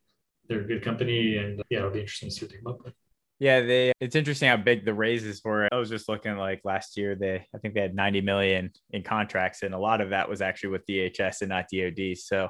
they're 0.48 0.60
a 0.60 0.66
good 0.66 0.82
company, 0.82 1.36
and 1.36 1.62
yeah, 1.70 1.78
it'll 1.78 1.90
be 1.90 2.00
interesting 2.00 2.28
to 2.28 2.34
see 2.34 2.44
what 2.44 2.52
they 2.52 2.58
come 2.58 2.72
up 2.72 2.84
with. 2.84 2.94
Yeah, 3.42 3.60
they 3.62 3.92
it's 3.98 4.14
interesting 4.14 4.48
how 4.48 4.56
big 4.56 4.84
the 4.84 4.94
raises 4.94 5.40
for 5.40 5.68
I 5.72 5.76
was 5.76 5.88
just 5.88 6.08
looking 6.08 6.36
like 6.36 6.60
last 6.62 6.96
year 6.96 7.16
they 7.16 7.44
I 7.52 7.58
think 7.58 7.74
they 7.74 7.80
had 7.80 7.92
90 7.92 8.20
million 8.20 8.70
in 8.90 9.02
contracts 9.02 9.64
and 9.64 9.74
a 9.74 9.78
lot 9.80 10.00
of 10.00 10.10
that 10.10 10.28
was 10.28 10.40
actually 10.40 10.70
with 10.70 10.86
DHS 10.86 11.40
and 11.40 11.48
not 11.48 11.66
DoD. 11.68 12.16
So 12.18 12.48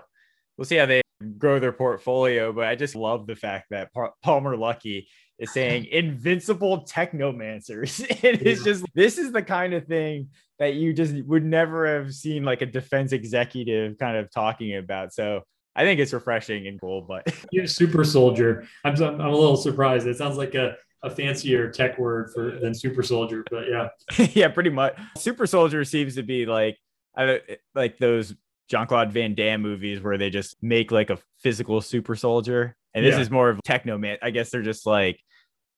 we'll 0.58 0.66
see 0.66 0.76
how 0.76 0.84
they 0.84 1.00
grow 1.38 1.58
their 1.58 1.72
portfolio, 1.72 2.52
but 2.52 2.66
I 2.66 2.74
just 2.74 2.94
love 2.94 3.26
the 3.26 3.34
fact 3.34 3.68
that 3.70 3.88
Palmer 4.22 4.54
Luckey 4.54 5.06
is 5.38 5.50
saying 5.50 5.86
invincible 5.90 6.84
technomancers. 6.84 8.04
it 8.22 8.42
is 8.42 8.62
just 8.62 8.84
this 8.94 9.16
is 9.16 9.32
the 9.32 9.42
kind 9.42 9.72
of 9.72 9.86
thing 9.86 10.28
that 10.58 10.74
you 10.74 10.92
just 10.92 11.14
would 11.24 11.42
never 11.42 11.86
have 11.86 12.12
seen 12.12 12.44
like 12.44 12.60
a 12.60 12.66
defense 12.66 13.12
executive 13.12 13.96
kind 13.96 14.18
of 14.18 14.30
talking 14.30 14.76
about. 14.76 15.14
So 15.14 15.40
I 15.74 15.84
think 15.84 16.00
it's 16.00 16.12
refreshing 16.12 16.66
and 16.66 16.80
cool. 16.80 17.02
But 17.02 17.32
yeah, 17.52 17.66
super 17.66 18.04
soldier. 18.04 18.66
I'm 18.84 18.94
I'm 19.02 19.20
a 19.20 19.30
little 19.30 19.56
surprised. 19.56 20.06
It 20.06 20.16
sounds 20.16 20.36
like 20.36 20.54
a 20.54 20.76
a 21.02 21.10
fancier 21.10 21.70
tech 21.70 21.98
word 21.98 22.30
for 22.32 22.58
than 22.60 22.74
super 22.74 23.02
soldier, 23.02 23.44
but 23.50 23.64
yeah, 23.68 23.88
yeah, 24.34 24.48
pretty 24.48 24.70
much. 24.70 24.96
Super 25.16 25.46
soldier 25.46 25.84
seems 25.84 26.14
to 26.14 26.22
be 26.22 26.46
like 26.46 26.78
eh, 27.16 27.38
like 27.74 27.98
those 27.98 28.34
Jean 28.68 28.86
Claude 28.86 29.12
Van 29.12 29.34
Damme 29.34 29.62
movies 29.62 30.00
where 30.00 30.18
they 30.18 30.30
just 30.30 30.56
make 30.62 30.90
like 30.90 31.10
a 31.10 31.18
physical 31.40 31.80
super 31.80 32.14
soldier. 32.14 32.76
And 32.94 33.04
this 33.04 33.14
yeah. 33.14 33.20
is 33.20 33.30
more 33.30 33.48
of 33.48 33.60
techno 33.64 33.98
man. 33.98 34.18
I 34.22 34.30
guess 34.30 34.50
they're 34.50 34.62
just 34.62 34.86
like 34.86 35.18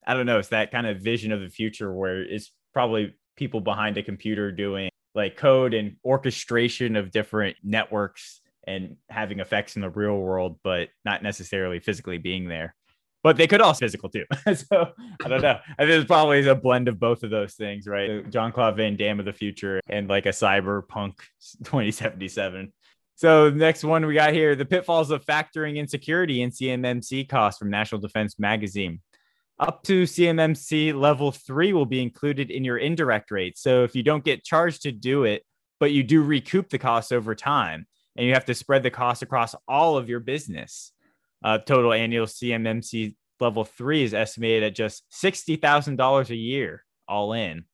I 0.07 0.15
don't 0.15 0.27
know, 0.27 0.39
it's 0.39 0.49
that 0.49 0.71
kind 0.71 0.87
of 0.87 1.01
vision 1.01 1.33
of 1.33 1.41
the 1.41 1.49
future 1.49 1.93
where 1.93 2.23
it's 2.23 2.53
probably 2.73 3.15
people 3.37 3.61
behind 3.61 3.97
a 3.97 4.03
computer 4.03 4.53
doing 4.53 4.91
like 5.15 5.37
code 5.37 5.75
and 5.75 5.97
orchestration 6.05 6.97
of 6.97 7.11
different 7.11 7.57
networks 7.63 8.41
and 8.67 8.97
having 9.09 9.41
effects 9.41 9.77
in 9.77 9.83
the 9.83 9.91
real 9.91 10.17
world, 10.17 10.59
but 10.63 10.89
not 11.05 11.23
necessarily 11.23 11.81
physically 11.81 12.19
being 12.19 12.49
there. 12.49 12.75
But 13.23 13.39
they 13.39 13.47
could 13.47 13.63
also 13.63 13.87
physical 13.87 14.11
too. 14.11 14.25
so 14.55 14.93
I 15.25 15.29
don't 15.29 15.41
know. 15.41 15.59
I 15.79 15.87
think 15.87 15.91
it's 15.91 16.07
probably 16.07 16.47
a 16.47 16.55
blend 16.55 16.89
of 16.89 17.01
both 17.01 17.23
of 17.23 17.31
those 17.31 17.55
things, 17.55 17.87
right? 17.87 18.29
John 18.31 18.53
Claude 18.53 18.77
Van 18.77 18.97
Damme 18.97 19.19
of 19.19 19.25
the 19.25 19.33
future 19.33 19.81
and 19.89 20.09
like 20.09 20.27
a 20.27 20.31
cyberpunk 20.31 21.15
2077. 21.65 22.73
So 23.17 23.49
next 23.49 23.85
one 23.85 24.05
we 24.05 24.15
got 24.15 24.35
here, 24.35 24.57
the 24.57 24.67
pitfalls 24.67 25.11
of 25.11 25.25
factoring 25.25 25.77
insecurity 25.77 26.43
in 26.43 26.51
CMMC 26.51 27.29
costs 27.29 27.59
from 27.59 27.71
National 27.71 28.01
Defense 28.01 28.39
Magazine 28.39 29.01
up 29.59 29.83
to 29.85 30.03
CMMC 30.05 30.99
level 30.99 31.31
three 31.31 31.73
will 31.73 31.87
be 31.87 32.03
included 32.03 32.51
in 32.51 32.65
your 32.65 32.79
indirect 32.79 33.31
rate. 33.31 33.57
So 33.59 33.85
if 33.85 33.95
you 33.95 34.03
don't 34.03 34.25
get 34.25 34.45
charged 34.45 34.83
to 34.83 34.93
do 34.93 35.25
it, 35.25 35.43
but 35.81 35.93
you 35.93 36.03
do 36.03 36.23
recoup 36.23 36.69
the 36.69 36.79
costs 36.79 37.13
over 37.13 37.35
time, 37.35 37.87
and 38.17 38.27
you 38.27 38.35
have 38.35 38.45
to 38.47 38.55
spread 38.55 38.83
the 38.83 38.91
cost 38.91 39.23
across 39.23 39.55
all 39.67 39.97
of 39.97 40.09
your 40.09 40.21
business. 40.21 40.93
Uh, 41.43 41.59
total 41.59 41.93
annual 41.93 42.27
CMMC 42.27 43.15
level 43.41 43.65
three 43.65 44.03
is 44.03 44.15
estimated 44.15 44.63
at 44.63 44.75
just 44.75 45.05
$60,000 45.13 46.31
a 46.31 46.37
year 46.37 46.85
all 47.09 47.33
in. 47.33 47.65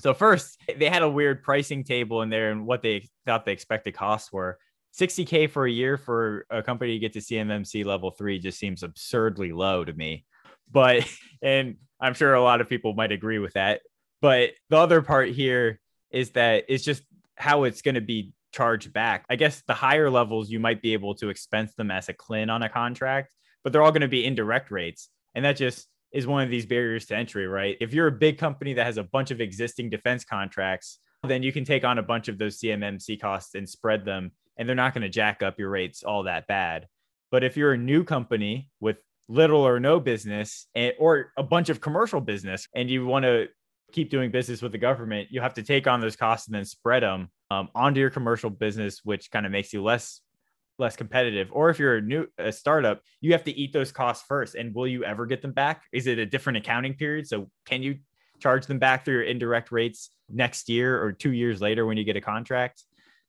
So 0.00 0.14
first, 0.14 0.58
they 0.78 0.88
had 0.88 1.02
a 1.02 1.10
weird 1.10 1.42
pricing 1.42 1.84
table 1.84 2.22
in 2.22 2.30
there 2.30 2.50
and 2.50 2.66
what 2.66 2.82
they 2.82 3.08
thought 3.26 3.44
the 3.44 3.52
expected 3.52 3.94
costs 3.94 4.32
were. 4.32 4.58
60K 4.98 5.48
for 5.48 5.66
a 5.66 5.70
year 5.70 5.96
for 5.96 6.46
a 6.50 6.62
company 6.62 6.94
to 6.94 6.98
get 6.98 7.12
to 7.12 7.20
CMMC 7.20 7.84
level 7.84 8.10
three 8.10 8.38
just 8.38 8.58
seems 8.58 8.82
absurdly 8.82 9.52
low 9.52 9.84
to 9.84 9.92
me. 9.92 10.24
But, 10.70 11.06
and 11.42 11.76
I'm 12.00 12.14
sure 12.14 12.34
a 12.34 12.42
lot 12.42 12.60
of 12.60 12.68
people 12.68 12.94
might 12.94 13.12
agree 13.12 13.38
with 13.38 13.52
that. 13.52 13.82
But 14.20 14.50
the 14.68 14.78
other 14.78 15.02
part 15.02 15.28
here 15.28 15.80
is 16.10 16.30
that 16.30 16.64
it's 16.68 16.84
just 16.84 17.02
how 17.36 17.64
it's 17.64 17.82
going 17.82 17.94
to 17.94 18.00
be 18.00 18.32
charged 18.52 18.92
back. 18.92 19.24
I 19.30 19.36
guess 19.36 19.62
the 19.66 19.74
higher 19.74 20.10
levels, 20.10 20.50
you 20.50 20.60
might 20.60 20.82
be 20.82 20.92
able 20.92 21.14
to 21.16 21.28
expense 21.28 21.74
them 21.74 21.90
as 21.90 22.08
a 22.08 22.14
CLIN 22.14 22.50
on 22.50 22.62
a 22.62 22.68
contract, 22.68 23.32
but 23.62 23.72
they're 23.72 23.82
all 23.82 23.92
going 23.92 24.02
to 24.02 24.08
be 24.08 24.24
indirect 24.24 24.70
rates. 24.70 25.08
And 25.34 25.44
that 25.44 25.56
just 25.56 25.86
is 26.12 26.26
one 26.26 26.42
of 26.42 26.50
these 26.50 26.66
barriers 26.66 27.06
to 27.06 27.16
entry, 27.16 27.46
right? 27.46 27.76
If 27.80 27.94
you're 27.94 28.08
a 28.08 28.12
big 28.12 28.38
company 28.38 28.74
that 28.74 28.86
has 28.86 28.96
a 28.96 29.04
bunch 29.04 29.30
of 29.30 29.40
existing 29.40 29.90
defense 29.90 30.24
contracts, 30.24 30.98
then 31.22 31.42
you 31.42 31.52
can 31.52 31.64
take 31.64 31.84
on 31.84 31.98
a 31.98 32.02
bunch 32.02 32.28
of 32.28 32.38
those 32.38 32.58
CMMC 32.58 33.20
costs 33.20 33.54
and 33.54 33.68
spread 33.68 34.04
them, 34.04 34.32
and 34.56 34.68
they're 34.68 34.76
not 34.76 34.94
going 34.94 35.02
to 35.02 35.08
jack 35.08 35.42
up 35.42 35.58
your 35.58 35.70
rates 35.70 36.02
all 36.02 36.24
that 36.24 36.46
bad. 36.46 36.86
But 37.30 37.44
if 37.44 37.56
you're 37.56 37.72
a 37.72 37.78
new 37.78 38.02
company 38.02 38.68
with 38.80 38.96
little 39.28 39.60
or 39.60 39.78
no 39.78 40.00
business 40.00 40.66
and, 40.74 40.92
or 40.98 41.32
a 41.36 41.42
bunch 41.42 41.68
of 41.68 41.80
commercial 41.80 42.20
business 42.20 42.66
and 42.74 42.90
you 42.90 43.06
want 43.06 43.24
to 43.24 43.46
keep 43.92 44.10
doing 44.10 44.32
business 44.32 44.62
with 44.62 44.72
the 44.72 44.78
government, 44.78 45.28
you 45.30 45.40
have 45.40 45.54
to 45.54 45.62
take 45.62 45.86
on 45.86 46.00
those 46.00 46.16
costs 46.16 46.48
and 46.48 46.54
then 46.56 46.64
spread 46.64 47.04
them 47.04 47.30
um, 47.50 47.68
onto 47.74 48.00
your 48.00 48.10
commercial 48.10 48.50
business, 48.50 49.00
which 49.04 49.30
kind 49.30 49.46
of 49.46 49.52
makes 49.52 49.72
you 49.72 49.82
less 49.82 50.20
less 50.78 50.96
competitive. 50.96 51.48
Or 51.52 51.68
if 51.68 51.78
you're 51.78 51.96
a 51.96 52.00
new 52.00 52.26
a 52.38 52.50
startup, 52.50 53.02
you 53.20 53.32
have 53.32 53.44
to 53.44 53.52
eat 53.52 53.72
those 53.72 53.92
costs 53.92 54.24
first. 54.26 54.54
And 54.54 54.74
will 54.74 54.86
you 54.86 55.04
ever 55.04 55.26
get 55.26 55.42
them 55.42 55.52
back? 55.52 55.82
Is 55.92 56.06
it 56.06 56.18
a 56.18 56.26
different 56.26 56.56
accounting 56.56 56.94
period? 56.94 57.28
So 57.28 57.50
can 57.66 57.82
you 57.82 57.98
charge 58.40 58.66
them 58.66 58.78
back 58.78 59.04
through 59.04 59.14
your 59.14 59.22
indirect 59.24 59.70
rates 59.70 60.10
next 60.30 60.68
year 60.70 61.00
or 61.02 61.12
two 61.12 61.32
years 61.32 61.60
later 61.60 61.84
when 61.84 61.98
you 61.98 62.04
get 62.04 62.16
a 62.16 62.20
contract? 62.20 62.82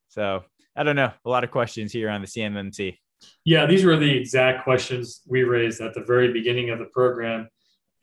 So 0.08 0.44
I 0.76 0.84
don't 0.84 0.96
know. 0.96 1.12
A 1.26 1.30
lot 1.30 1.44
of 1.44 1.52
questions 1.52 1.92
here 1.92 2.10
on 2.10 2.22
the 2.22 2.28
CMMC. 2.28 2.98
Yeah, 3.44 3.66
these 3.66 3.86
were 3.86 3.98
the 3.98 4.10
exact 4.10 4.64
questions 4.64 5.22
we 5.28 5.44
raised 5.44 5.82
at 5.82 5.94
the 5.94 6.04
very 6.04 6.32
beginning 6.32 6.70
of 6.70 6.80
the 6.80 6.86
program. 6.86 7.50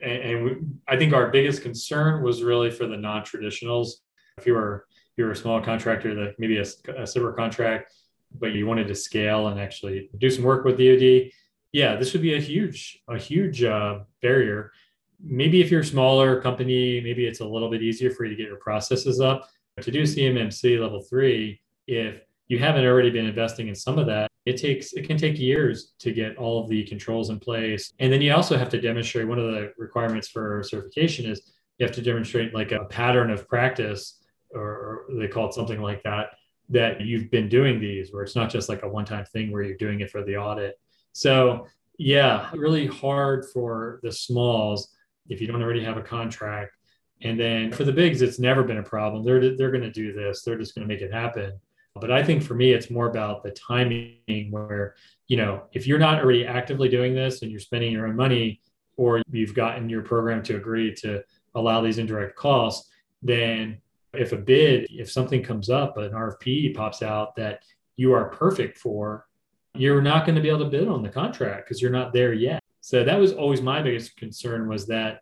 And, 0.00 0.44
we, 0.44 0.56
I 0.86 0.96
think 0.96 1.12
our 1.12 1.30
biggest 1.30 1.62
concern 1.62 2.22
was 2.22 2.42
really 2.42 2.70
for 2.70 2.86
the 2.86 2.96
non-traditionals. 2.96 3.94
If 4.36 4.46
you 4.46 4.54
were 4.54 4.86
you're 5.18 5.32
a 5.32 5.36
small 5.36 5.60
contractor 5.60 6.14
that 6.14 6.38
maybe 6.38 6.58
a, 6.58 6.62
a 6.62 7.02
SBIR 7.02 7.36
contract, 7.36 7.92
but 8.38 8.52
you 8.52 8.66
wanted 8.66 8.86
to 8.88 8.94
scale 8.94 9.48
and 9.48 9.60
actually 9.60 10.08
do 10.18 10.30
some 10.30 10.44
work 10.44 10.64
with 10.64 10.78
DoD, 10.78 11.30
yeah, 11.72 11.96
this 11.96 12.12
would 12.12 12.22
be 12.22 12.34
a 12.34 12.40
huge 12.40 13.02
a 13.08 13.18
huge 13.18 13.62
uh, 13.62 14.00
barrier. 14.22 14.72
Maybe 15.20 15.60
if 15.60 15.70
you're 15.70 15.80
a 15.80 15.84
smaller 15.84 16.40
company, 16.40 17.00
maybe 17.00 17.26
it's 17.26 17.40
a 17.40 17.44
little 17.44 17.70
bit 17.70 17.82
easier 17.82 18.10
for 18.10 18.24
you 18.24 18.30
to 18.30 18.36
get 18.36 18.46
your 18.46 18.58
processes 18.58 19.20
up. 19.20 19.48
To 19.82 19.90
do 19.90 20.02
CMMC 20.02 20.80
level 20.80 21.02
three, 21.02 21.60
if 21.86 22.20
you 22.48 22.58
haven't 22.58 22.84
already 22.84 23.10
been 23.10 23.26
investing 23.26 23.68
in 23.68 23.74
some 23.74 23.98
of 23.98 24.06
that, 24.06 24.30
it 24.46 24.56
takes 24.56 24.92
it 24.94 25.06
can 25.06 25.18
take 25.18 25.38
years 25.38 25.92
to 25.98 26.12
get 26.12 26.36
all 26.36 26.62
of 26.62 26.68
the 26.68 26.84
controls 26.84 27.30
in 27.30 27.38
place. 27.38 27.92
And 27.98 28.12
then 28.12 28.22
you 28.22 28.32
also 28.32 28.56
have 28.56 28.70
to 28.70 28.80
demonstrate 28.80 29.28
one 29.28 29.38
of 29.38 29.52
the 29.52 29.72
requirements 29.76 30.28
for 30.28 30.62
certification 30.62 31.30
is 31.30 31.52
you 31.78 31.86
have 31.86 31.94
to 31.96 32.02
demonstrate 32.02 32.54
like 32.54 32.72
a 32.72 32.84
pattern 32.84 33.30
of 33.30 33.46
practice 33.48 34.17
or, 34.54 35.04
they 35.10 35.28
call 35.28 35.48
it 35.48 35.54
something 35.54 35.80
like 35.80 36.02
that 36.02 36.30
that 36.70 37.00
you've 37.00 37.30
been 37.30 37.48
doing 37.48 37.80
these 37.80 38.12
where 38.12 38.22
it's 38.22 38.36
not 38.36 38.50
just 38.50 38.68
like 38.68 38.82
a 38.82 38.88
one-time 38.88 39.24
thing 39.26 39.50
where 39.50 39.62
you're 39.62 39.76
doing 39.76 40.00
it 40.00 40.10
for 40.10 40.22
the 40.22 40.36
audit. 40.36 40.78
So 41.12 41.66
yeah, 41.98 42.50
really 42.54 42.86
hard 42.86 43.46
for 43.52 44.00
the 44.02 44.12
smalls 44.12 44.94
if 45.28 45.40
you 45.40 45.46
don't 45.46 45.62
already 45.62 45.82
have 45.84 45.96
a 45.96 46.02
contract. 46.02 46.76
And 47.22 47.40
then 47.40 47.72
for 47.72 47.84
the 47.84 47.92
bigs, 47.92 48.22
it's 48.22 48.38
never 48.38 48.62
been 48.62 48.78
a 48.78 48.82
problem. 48.82 49.24
They're 49.24 49.56
they're 49.56 49.70
going 49.70 49.82
to 49.82 49.90
do 49.90 50.12
this. 50.12 50.42
They're 50.42 50.58
just 50.58 50.74
going 50.74 50.86
to 50.86 50.94
make 50.94 51.02
it 51.02 51.12
happen. 51.12 51.58
But 51.94 52.12
I 52.12 52.22
think 52.22 52.42
for 52.42 52.54
me, 52.54 52.72
it's 52.72 52.90
more 52.90 53.08
about 53.08 53.42
the 53.42 53.50
timing 53.50 54.48
where, 54.50 54.94
you 55.26 55.36
know, 55.36 55.64
if 55.72 55.86
you're 55.86 55.98
not 55.98 56.22
already 56.22 56.46
actively 56.46 56.88
doing 56.88 57.14
this 57.14 57.42
and 57.42 57.50
you're 57.50 57.58
spending 57.58 57.92
your 57.92 58.06
own 58.06 58.14
money, 58.14 58.60
or 58.96 59.22
you've 59.30 59.54
gotten 59.54 59.88
your 59.88 60.02
program 60.02 60.42
to 60.42 60.56
agree 60.56 60.92
to 60.92 61.22
allow 61.54 61.80
these 61.80 61.98
indirect 61.98 62.36
costs, 62.36 62.90
then 63.22 63.78
if 64.14 64.32
a 64.32 64.36
bid, 64.36 64.86
if 64.90 65.10
something 65.10 65.42
comes 65.42 65.70
up, 65.70 65.96
an 65.96 66.12
RFP 66.12 66.74
pops 66.74 67.02
out 67.02 67.36
that 67.36 67.62
you 67.96 68.12
are 68.12 68.30
perfect 68.30 68.78
for, 68.78 69.26
you're 69.74 70.02
not 70.02 70.24
going 70.24 70.34
to 70.34 70.40
be 70.40 70.48
able 70.48 70.60
to 70.60 70.70
bid 70.70 70.88
on 70.88 71.02
the 71.02 71.08
contract 71.08 71.66
because 71.66 71.82
you're 71.82 71.90
not 71.90 72.12
there 72.12 72.32
yet. 72.32 72.62
So 72.80 73.04
that 73.04 73.18
was 73.18 73.32
always 73.32 73.60
my 73.60 73.82
biggest 73.82 74.16
concern 74.16 74.68
was 74.68 74.86
that, 74.86 75.20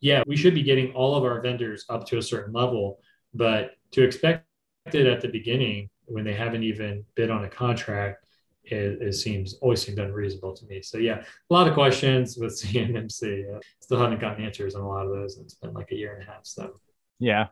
yeah, 0.00 0.22
we 0.26 0.36
should 0.36 0.54
be 0.54 0.62
getting 0.62 0.92
all 0.92 1.16
of 1.16 1.24
our 1.24 1.40
vendors 1.40 1.84
up 1.88 2.06
to 2.08 2.18
a 2.18 2.22
certain 2.22 2.52
level, 2.52 3.00
but 3.34 3.72
to 3.92 4.02
expect 4.02 4.44
it 4.92 5.06
at 5.06 5.20
the 5.20 5.28
beginning 5.28 5.88
when 6.04 6.24
they 6.24 6.34
haven't 6.34 6.62
even 6.62 7.04
bid 7.14 7.30
on 7.30 7.44
a 7.44 7.48
contract, 7.48 8.24
it, 8.64 9.00
it, 9.00 9.14
seems 9.14 9.54
always 9.54 9.80
seemed 9.80 9.98
unreasonable 9.98 10.54
to 10.54 10.66
me. 10.66 10.82
So 10.82 10.98
yeah, 10.98 11.22
a 11.50 11.54
lot 11.54 11.66
of 11.66 11.74
questions 11.74 12.36
with 12.36 12.52
CMMC. 12.62 13.56
Uh, 13.56 13.60
still 13.80 13.98
haven't 13.98 14.20
gotten 14.20 14.44
answers 14.44 14.74
on 14.74 14.82
a 14.82 14.88
lot 14.88 15.06
of 15.06 15.12
those. 15.12 15.36
And 15.36 15.44
It's 15.44 15.54
been 15.54 15.72
like 15.72 15.90
a 15.92 15.96
year 15.96 16.14
and 16.14 16.22
a 16.22 16.30
half. 16.30 16.44
So 16.44 16.80
yeah, 17.18 17.48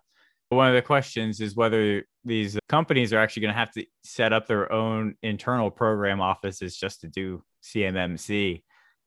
one 0.49 0.69
of 0.69 0.75
the 0.75 0.83
questions 0.83 1.41
is 1.41 1.57
whether 1.57 2.05
these 2.25 2.59
companies 2.69 3.13
are 3.13 3.19
actually 3.19 3.43
going 3.43 3.55
to 3.55 3.59
have 3.59 3.73
to 3.73 3.85
set 4.05 4.33
up 4.33 4.47
their 4.47 4.71
own 4.73 5.15
internal 5.23 5.71
program 5.71 6.21
offices 6.21 6.77
just 6.77 7.01
to 7.01 7.09
do 7.09 7.43
CMMC. 7.65 8.63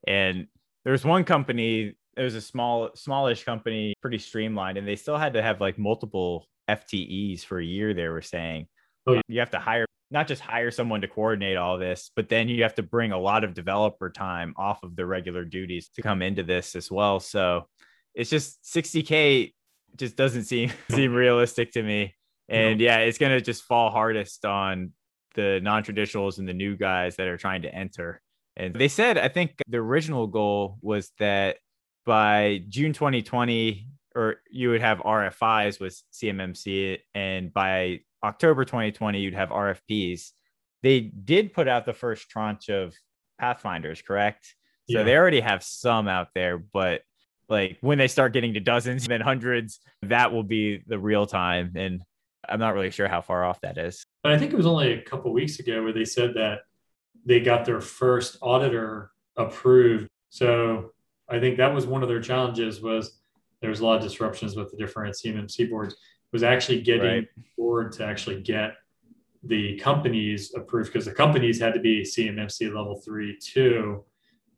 And 0.06 0.46
there's 0.84 1.04
one 1.04 1.24
company, 1.24 1.94
it 2.16 2.22
was 2.22 2.34
a 2.34 2.40
small, 2.40 2.90
smallish 2.94 3.44
company, 3.44 3.94
pretty 4.02 4.18
streamlined, 4.18 4.76
and 4.76 4.86
they 4.86 4.96
still 4.96 5.16
had 5.16 5.34
to 5.34 5.42
have 5.42 5.60
like 5.60 5.78
multiple 5.78 6.46
FTEs 6.68 7.44
for 7.44 7.58
a 7.58 7.64
year. 7.64 7.94
They 7.94 8.08
were 8.08 8.22
saying 8.22 8.66
oh, 9.06 9.14
yeah. 9.14 9.20
you 9.28 9.40
have 9.40 9.50
to 9.50 9.58
hire 9.58 9.86
not 10.10 10.26
just 10.26 10.42
hire 10.42 10.72
someone 10.72 11.00
to 11.02 11.08
coordinate 11.08 11.56
all 11.56 11.78
this, 11.78 12.10
but 12.16 12.28
then 12.28 12.48
you 12.48 12.64
have 12.64 12.74
to 12.74 12.82
bring 12.82 13.12
a 13.12 13.18
lot 13.18 13.44
of 13.44 13.54
developer 13.54 14.10
time 14.10 14.54
off 14.56 14.82
of 14.82 14.96
the 14.96 15.06
regular 15.06 15.44
duties 15.44 15.88
to 15.94 16.02
come 16.02 16.20
into 16.20 16.42
this 16.42 16.74
as 16.74 16.90
well. 16.90 17.20
So 17.20 17.68
it's 18.14 18.28
just 18.28 18.60
60k 18.64 19.52
just 19.96 20.16
doesn't 20.16 20.44
seem 20.44 20.70
seem 20.90 21.12
realistic 21.12 21.72
to 21.72 21.82
me. 21.82 22.14
And 22.48 22.80
yeah, 22.80 22.98
it's 22.98 23.18
gonna 23.18 23.40
just 23.40 23.64
fall 23.64 23.90
hardest 23.90 24.44
on 24.44 24.92
the 25.34 25.60
non-traditionals 25.62 26.38
and 26.38 26.48
the 26.48 26.54
new 26.54 26.76
guys 26.76 27.16
that 27.16 27.28
are 27.28 27.36
trying 27.36 27.62
to 27.62 27.74
enter. 27.74 28.20
And 28.56 28.74
they 28.74 28.88
said, 28.88 29.16
I 29.16 29.28
think 29.28 29.54
the 29.68 29.78
original 29.78 30.26
goal 30.26 30.78
was 30.82 31.12
that 31.18 31.58
by 32.04 32.62
June 32.68 32.92
2020, 32.92 33.86
or 34.16 34.36
you 34.50 34.70
would 34.70 34.80
have 34.80 34.98
RFIs 34.98 35.80
with 35.80 36.02
CMMC, 36.12 36.98
and 37.14 37.54
by 37.54 38.00
October 38.24 38.64
2020, 38.64 39.20
you'd 39.20 39.34
have 39.34 39.50
RFPs. 39.50 40.30
They 40.82 41.00
did 41.00 41.52
put 41.52 41.68
out 41.68 41.86
the 41.86 41.92
first 41.92 42.28
tranche 42.28 42.68
of 42.68 42.94
Pathfinders, 43.38 44.02
correct? 44.02 44.54
So 44.90 44.98
yeah. 44.98 45.04
they 45.04 45.16
already 45.16 45.40
have 45.40 45.62
some 45.62 46.08
out 46.08 46.28
there, 46.34 46.58
but 46.58 47.02
like 47.50 47.78
when 47.80 47.98
they 47.98 48.08
start 48.08 48.32
getting 48.32 48.54
to 48.54 48.60
dozens 48.60 49.02
and 49.02 49.10
then 49.12 49.20
hundreds, 49.20 49.80
that 50.02 50.32
will 50.32 50.42
be 50.42 50.82
the 50.86 50.98
real 50.98 51.26
time. 51.26 51.72
And 51.76 52.02
I'm 52.48 52.60
not 52.60 52.74
really 52.74 52.90
sure 52.90 53.08
how 53.08 53.20
far 53.20 53.44
off 53.44 53.60
that 53.60 53.76
is. 53.76 54.04
But 54.22 54.32
I 54.32 54.38
think 54.38 54.52
it 54.52 54.56
was 54.56 54.66
only 54.66 54.92
a 54.92 55.02
couple 55.02 55.32
weeks 55.32 55.58
ago 55.58 55.82
where 55.82 55.92
they 55.92 56.04
said 56.04 56.34
that 56.34 56.60
they 57.26 57.40
got 57.40 57.64
their 57.64 57.80
first 57.80 58.38
auditor 58.40 59.10
approved. 59.36 60.08
So 60.30 60.92
I 61.28 61.38
think 61.38 61.58
that 61.58 61.74
was 61.74 61.86
one 61.86 62.02
of 62.02 62.08
their 62.08 62.20
challenges 62.20 62.80
was 62.80 63.20
there 63.60 63.70
was 63.70 63.80
a 63.80 63.86
lot 63.86 63.96
of 63.96 64.02
disruptions 64.02 64.56
with 64.56 64.70
the 64.70 64.76
different 64.76 65.14
CMMC 65.14 65.68
boards 65.68 65.96
was 66.32 66.42
actually 66.42 66.80
getting 66.80 67.02
right. 67.02 67.28
board 67.58 67.92
to 67.92 68.04
actually 68.04 68.40
get 68.40 68.74
the 69.42 69.78
companies 69.78 70.52
approved 70.54 70.92
because 70.92 71.06
the 71.06 71.12
companies 71.12 71.60
had 71.60 71.74
to 71.74 71.80
be 71.80 72.02
CMMC 72.02 72.74
level 72.74 73.00
three 73.04 73.38
too 73.38 74.04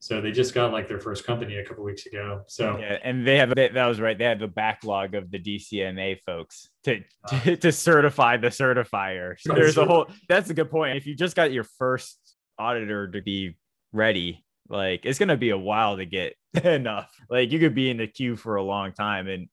so 0.02 0.20
they 0.20 0.32
just 0.32 0.52
got 0.52 0.72
like 0.72 0.88
their 0.88 0.98
first 0.98 1.24
company 1.24 1.58
a 1.58 1.64
couple 1.64 1.84
weeks 1.84 2.06
ago. 2.06 2.42
So 2.48 2.76
yeah, 2.76 2.98
and 3.04 3.24
they 3.24 3.38
have 3.38 3.54
that 3.54 3.86
was 3.86 4.00
right. 4.00 4.18
They 4.18 4.24
had 4.24 4.40
the 4.40 4.48
backlog 4.48 5.14
of 5.14 5.30
the 5.30 5.38
DCMA 5.38 6.18
folks 6.26 6.70
to 6.82 7.04
ah. 7.24 7.40
to, 7.44 7.56
to 7.58 7.70
certify 7.70 8.36
the 8.36 8.48
certifier. 8.48 9.38
So 9.38 9.54
there's 9.54 9.78
a 9.78 9.84
whole. 9.84 10.08
That's 10.28 10.50
a 10.50 10.54
good 10.54 10.72
point. 10.72 10.96
If 10.96 11.06
you 11.06 11.14
just 11.14 11.36
got 11.36 11.52
your 11.52 11.62
first 11.62 12.18
auditor 12.58 13.12
to 13.12 13.22
be 13.22 13.56
ready, 13.92 14.44
like 14.68 15.06
it's 15.06 15.20
gonna 15.20 15.36
be 15.36 15.50
a 15.50 15.58
while 15.58 15.96
to 15.96 16.04
get 16.04 16.34
enough. 16.64 17.08
Like 17.30 17.52
you 17.52 17.60
could 17.60 17.76
be 17.76 17.88
in 17.88 17.98
the 17.98 18.08
queue 18.08 18.34
for 18.34 18.56
a 18.56 18.62
long 18.64 18.92
time, 18.92 19.28
and 19.28 19.46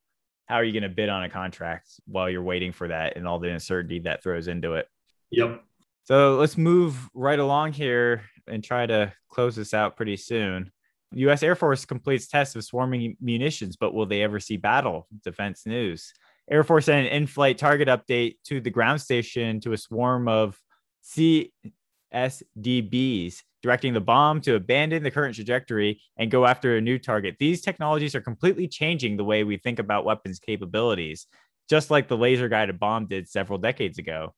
how 0.47 0.55
are 0.55 0.63
you 0.63 0.73
gonna 0.73 0.91
bid 0.91 1.09
on 1.09 1.23
a 1.23 1.29
contract 1.29 1.89
while 2.07 2.27
you're 2.27 2.41
waiting 2.41 2.71
for 2.71 2.87
that 2.87 3.17
and 3.17 3.27
all 3.27 3.37
the 3.37 3.51
uncertainty 3.51 3.99
that 3.99 4.23
throws 4.23 4.47
into 4.47 4.73
it? 4.73 4.87
Yep. 5.29 5.63
So 6.03 6.37
let's 6.37 6.57
move 6.57 7.09
right 7.13 7.37
along 7.39 7.73
here 7.73 8.23
and 8.47 8.63
try 8.63 8.85
to 8.85 9.13
close 9.29 9.55
this 9.55 9.73
out 9.73 9.95
pretty 9.95 10.17
soon. 10.17 10.71
U.S. 11.13 11.43
Air 11.43 11.55
Force 11.55 11.85
completes 11.85 12.27
tests 12.27 12.55
of 12.55 12.63
swarming 12.63 13.17
munitions, 13.19 13.75
but 13.75 13.93
will 13.93 14.05
they 14.05 14.21
ever 14.21 14.39
see 14.39 14.57
battle? 14.57 15.07
Defense 15.23 15.65
News. 15.65 16.13
Air 16.49 16.63
Force 16.63 16.85
sent 16.85 17.07
an 17.07 17.13
in-flight 17.13 17.57
target 17.57 17.87
update 17.87 18.35
to 18.45 18.59
the 18.61 18.69
ground 18.69 19.01
station 19.01 19.59
to 19.61 19.73
a 19.73 19.77
swarm 19.77 20.27
of 20.27 20.59
CSDBs, 22.13 23.43
directing 23.61 23.93
the 23.93 24.01
bomb 24.01 24.41
to 24.41 24.55
abandon 24.55 25.03
the 25.03 25.11
current 25.11 25.35
trajectory 25.35 26.01
and 26.17 26.31
go 26.31 26.45
after 26.45 26.75
a 26.77 26.81
new 26.81 26.97
target. 26.99 27.35
These 27.39 27.61
technologies 27.61 28.15
are 28.15 28.21
completely 28.21 28.67
changing 28.67 29.17
the 29.17 29.23
way 29.23 29.43
we 29.43 29.57
think 29.57 29.79
about 29.79 30.05
weapons 30.05 30.39
capabilities, 30.39 31.27
just 31.69 31.91
like 31.91 32.07
the 32.07 32.17
laser-guided 32.17 32.79
bomb 32.79 33.07
did 33.07 33.29
several 33.29 33.59
decades 33.59 33.97
ago. 33.97 34.33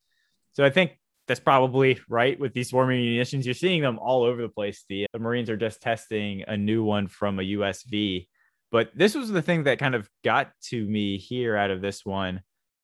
So 0.54 0.66
I 0.66 0.70
think 0.70 0.98
that's 1.28 1.40
probably 1.40 2.00
right 2.10 2.40
with 2.40 2.54
these 2.54 2.70
swarming 2.70 3.00
munitions. 3.00 3.46
You're 3.46 3.54
seeing 3.54 3.82
them 3.82 4.00
all 4.00 4.24
over 4.24 4.42
the 4.42 4.50
place. 4.50 4.86
The, 4.90 5.06
the 5.14 5.20
Marines 5.20 5.50
are 5.50 5.58
just 5.58 5.82
testing 5.82 6.44
a 6.48 6.58
new 6.58 6.84
one 6.84 7.08
from 7.08 7.40
a 7.40 7.44
USV. 7.44 8.28
But 8.72 8.92
this 8.96 9.16
was 9.16 9.30
the 9.30 9.42
thing 9.42 9.64
that 9.64 9.80
kind 9.80 9.96
of 9.96 10.10
got 10.24 10.52
to 10.70 10.86
me 10.86 11.18
here 11.18 11.56
out 11.56 11.72
of 11.72 11.82
this 11.82 12.06
one. 12.06 12.42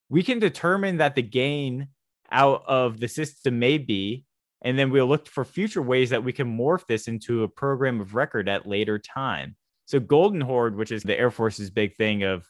We 0.10 0.24
can 0.24 0.40
determine 0.40 0.98
that 0.98 1.16
the 1.16 1.22
gain 1.22 1.88
out 2.32 2.64
of 2.68 3.00
the 3.00 3.08
system 3.08 3.60
may 3.60 3.78
be, 3.78 4.26
and 4.62 4.78
then 4.78 4.90
we'll 4.90 5.08
look 5.08 5.28
for 5.28 5.46
future 5.46 5.82
ways 5.82 6.10
that 6.10 6.24
we 6.24 6.34
can 6.34 6.58
morph 6.58 6.86
this 6.88 7.08
into 7.08 7.44
a 7.44 7.48
program 7.48 8.02
of 8.02 8.16
record 8.16 8.50
at 8.50 8.68
later 8.68 9.00
time. 9.00 9.56
So 9.86 10.00
Golden 10.00 10.42
Horde, 10.42 10.76
which 10.76 10.92
is 10.92 11.04
the 11.04 11.18
Air 11.18 11.32
Force's 11.32 11.70
big 11.70 11.96
thing 11.96 12.24
of 12.24 12.46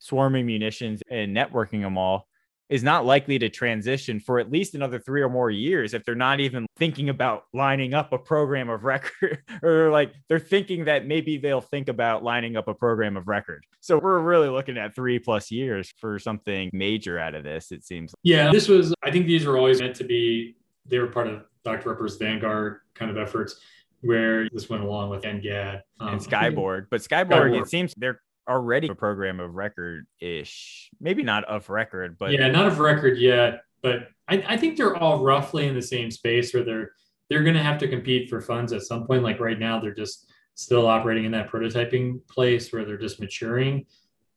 swarming 0.00 0.46
munitions 0.46 1.02
and 1.08 1.36
networking 1.36 1.82
them 1.82 1.96
all, 1.96 2.26
is 2.70 2.84
not 2.84 3.04
likely 3.04 3.38
to 3.38 3.48
transition 3.48 4.20
for 4.20 4.38
at 4.38 4.50
least 4.50 4.74
another 4.74 4.98
three 4.98 5.20
or 5.22 5.28
more 5.28 5.50
years 5.50 5.92
if 5.92 6.04
they're 6.04 6.14
not 6.14 6.38
even 6.38 6.66
thinking 6.76 7.08
about 7.08 7.44
lining 7.52 7.92
up 7.92 8.12
a 8.12 8.18
program 8.18 8.70
of 8.70 8.84
record 8.84 9.42
or 9.62 9.90
like 9.90 10.14
they're 10.28 10.38
thinking 10.38 10.84
that 10.84 11.04
maybe 11.04 11.36
they'll 11.36 11.60
think 11.60 11.88
about 11.88 12.22
lining 12.22 12.56
up 12.56 12.68
a 12.68 12.74
program 12.74 13.16
of 13.16 13.26
record. 13.26 13.64
So 13.80 13.98
we're 13.98 14.20
really 14.20 14.48
looking 14.48 14.78
at 14.78 14.94
three 14.94 15.18
plus 15.18 15.50
years 15.50 15.92
for 15.98 16.18
something 16.18 16.70
major 16.72 17.18
out 17.18 17.34
of 17.34 17.42
this, 17.42 17.72
it 17.72 17.84
seems. 17.84 18.14
Yeah, 18.22 18.52
this 18.52 18.68
was, 18.68 18.94
I 19.02 19.10
think 19.10 19.26
these 19.26 19.44
were 19.44 19.58
always 19.58 19.80
meant 19.80 19.96
to 19.96 20.04
be, 20.04 20.56
they 20.86 20.98
were 20.98 21.08
part 21.08 21.26
of 21.26 21.42
Dr. 21.64 21.90
Roper's 21.90 22.16
Vanguard 22.16 22.78
kind 22.94 23.10
of 23.10 23.18
efforts 23.18 23.60
where 24.02 24.48
this 24.50 24.70
went 24.70 24.82
along 24.82 25.10
with 25.10 25.22
NGAD 25.24 25.82
um, 25.98 26.08
and 26.08 26.20
Skyborg. 26.20 26.86
But 26.90 27.00
Skyborg, 27.00 27.28
Skyborg, 27.30 27.60
it 27.60 27.68
seems 27.68 27.92
they're 27.96 28.20
already 28.48 28.88
a 28.88 28.94
program 28.94 29.40
of 29.40 29.54
record 29.54 30.06
ish. 30.20 30.90
Maybe 31.00 31.22
not 31.22 31.44
of 31.44 31.68
record, 31.68 32.16
but 32.18 32.32
yeah, 32.32 32.48
not 32.48 32.66
of 32.66 32.78
record 32.78 33.18
yet. 33.18 33.62
But 33.82 34.08
I, 34.28 34.44
I 34.46 34.56
think 34.56 34.76
they're 34.76 34.96
all 34.96 35.22
roughly 35.22 35.66
in 35.66 35.74
the 35.74 35.82
same 35.82 36.10
space 36.10 36.52
where 36.52 36.64
they're 36.64 36.92
they're 37.28 37.44
going 37.44 37.54
to 37.54 37.62
have 37.62 37.78
to 37.78 37.88
compete 37.88 38.28
for 38.28 38.40
funds 38.40 38.72
at 38.72 38.82
some 38.82 39.06
point. 39.06 39.22
Like 39.22 39.40
right 39.40 39.58
now, 39.58 39.80
they're 39.80 39.94
just 39.94 40.30
still 40.54 40.86
operating 40.86 41.24
in 41.24 41.32
that 41.32 41.50
prototyping 41.50 42.26
place 42.28 42.72
where 42.72 42.84
they're 42.84 42.98
just 42.98 43.20
maturing. 43.20 43.86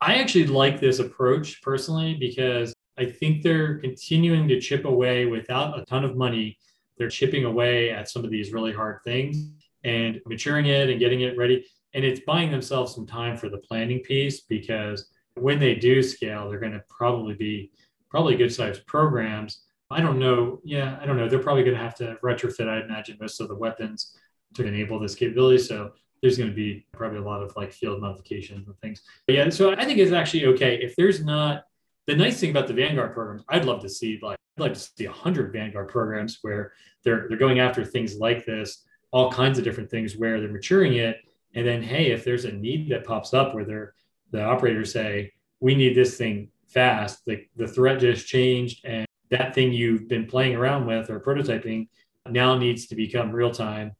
I 0.00 0.16
actually 0.16 0.46
like 0.46 0.80
this 0.80 1.00
approach 1.00 1.60
personally 1.62 2.14
because 2.14 2.74
I 2.96 3.06
think 3.06 3.42
they're 3.42 3.78
continuing 3.78 4.48
to 4.48 4.60
chip 4.60 4.84
away 4.84 5.26
without 5.26 5.78
a 5.78 5.84
ton 5.84 6.04
of 6.04 6.16
money. 6.16 6.58
They're 6.96 7.08
chipping 7.08 7.44
away 7.44 7.90
at 7.90 8.08
some 8.08 8.24
of 8.24 8.30
these 8.30 8.52
really 8.52 8.72
hard 8.72 9.00
things 9.02 9.50
and 9.82 10.20
maturing 10.26 10.66
it 10.66 10.88
and 10.88 11.00
getting 11.00 11.22
it 11.22 11.36
ready 11.36 11.66
and 11.94 12.04
it's 12.04 12.20
buying 12.20 12.50
themselves 12.50 12.94
some 12.94 13.06
time 13.06 13.36
for 13.36 13.48
the 13.48 13.58
planning 13.58 14.00
piece 14.00 14.40
because 14.40 15.08
when 15.36 15.58
they 15.58 15.74
do 15.74 16.02
scale, 16.02 16.48
they're 16.48 16.60
going 16.60 16.72
to 16.72 16.82
probably 16.88 17.34
be 17.34 17.70
probably 18.10 18.36
good 18.36 18.52
sized 18.52 18.86
programs. 18.86 19.62
I 19.90 20.00
don't 20.00 20.18
know. 20.18 20.60
Yeah, 20.64 20.98
I 21.00 21.06
don't 21.06 21.16
know. 21.16 21.28
They're 21.28 21.38
probably 21.38 21.62
going 21.62 21.76
to 21.76 21.82
have 21.82 21.94
to 21.96 22.16
retrofit, 22.22 22.68
I 22.68 22.84
imagine, 22.84 23.16
most 23.20 23.40
of 23.40 23.48
the 23.48 23.54
weapons 23.54 24.16
to 24.54 24.66
enable 24.66 24.98
this 24.98 25.14
capability. 25.14 25.58
So 25.58 25.92
there's 26.20 26.38
going 26.38 26.50
to 26.50 26.56
be 26.56 26.86
probably 26.92 27.18
a 27.18 27.22
lot 27.22 27.42
of 27.42 27.54
like 27.56 27.72
field 27.72 28.00
modifications 28.00 28.66
and 28.66 28.78
things. 28.80 29.02
But 29.26 29.36
yeah, 29.36 29.48
so 29.50 29.72
I 29.72 29.84
think 29.84 29.98
it's 29.98 30.12
actually 30.12 30.46
okay 30.46 30.76
if 30.76 30.96
there's 30.96 31.24
not 31.24 31.64
the 32.06 32.16
nice 32.16 32.40
thing 32.40 32.50
about 32.50 32.66
the 32.66 32.74
Vanguard 32.74 33.14
programs. 33.14 33.44
I'd 33.48 33.64
love 33.64 33.82
to 33.82 33.88
see 33.88 34.18
like 34.22 34.38
I'd 34.56 34.62
like 34.62 34.74
to 34.74 34.80
see 34.80 35.04
hundred 35.04 35.52
Vanguard 35.52 35.88
programs 35.88 36.38
where 36.42 36.72
they're 37.04 37.26
they're 37.28 37.38
going 37.38 37.60
after 37.60 37.84
things 37.84 38.16
like 38.16 38.46
this, 38.46 38.84
all 39.12 39.30
kinds 39.30 39.58
of 39.58 39.64
different 39.64 39.90
things 39.90 40.16
where 40.16 40.40
they're 40.40 40.50
maturing 40.50 40.94
it 40.94 41.18
and 41.54 41.66
then, 41.66 41.82
hey, 41.82 42.10
if 42.10 42.24
there's 42.24 42.44
a 42.44 42.52
need 42.52 42.88
that 42.90 43.04
pops 43.04 43.32
up 43.32 43.54
where 43.54 43.64
they're, 43.64 43.94
the 44.30 44.42
operators 44.42 44.92
say, 44.92 45.32
we 45.60 45.74
need 45.74 45.96
this 45.96 46.16
thing 46.16 46.48
fast, 46.66 47.24
the, 47.24 47.46
the 47.56 47.68
threat 47.68 48.00
just 48.00 48.26
changed 48.26 48.84
and 48.84 49.06
that 49.30 49.54
thing 49.54 49.72
you've 49.72 50.08
been 50.08 50.26
playing 50.26 50.54
around 50.54 50.86
with 50.86 51.10
or 51.10 51.20
prototyping 51.20 51.88
now 52.28 52.56
needs 52.56 52.86
to 52.86 52.94
become 52.94 53.30
real 53.30 53.50
time. 53.50 53.92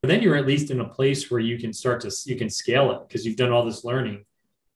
But 0.00 0.08
then 0.08 0.22
you're 0.22 0.36
at 0.36 0.46
least 0.46 0.70
in 0.70 0.80
a 0.80 0.88
place 0.88 1.30
where 1.30 1.40
you 1.40 1.58
can 1.58 1.72
start 1.72 2.00
to, 2.02 2.12
you 2.26 2.36
can 2.36 2.50
scale 2.50 2.92
it 2.92 3.08
because 3.08 3.26
you've 3.26 3.36
done 3.36 3.50
all 3.50 3.64
this 3.64 3.84
learning. 3.84 4.24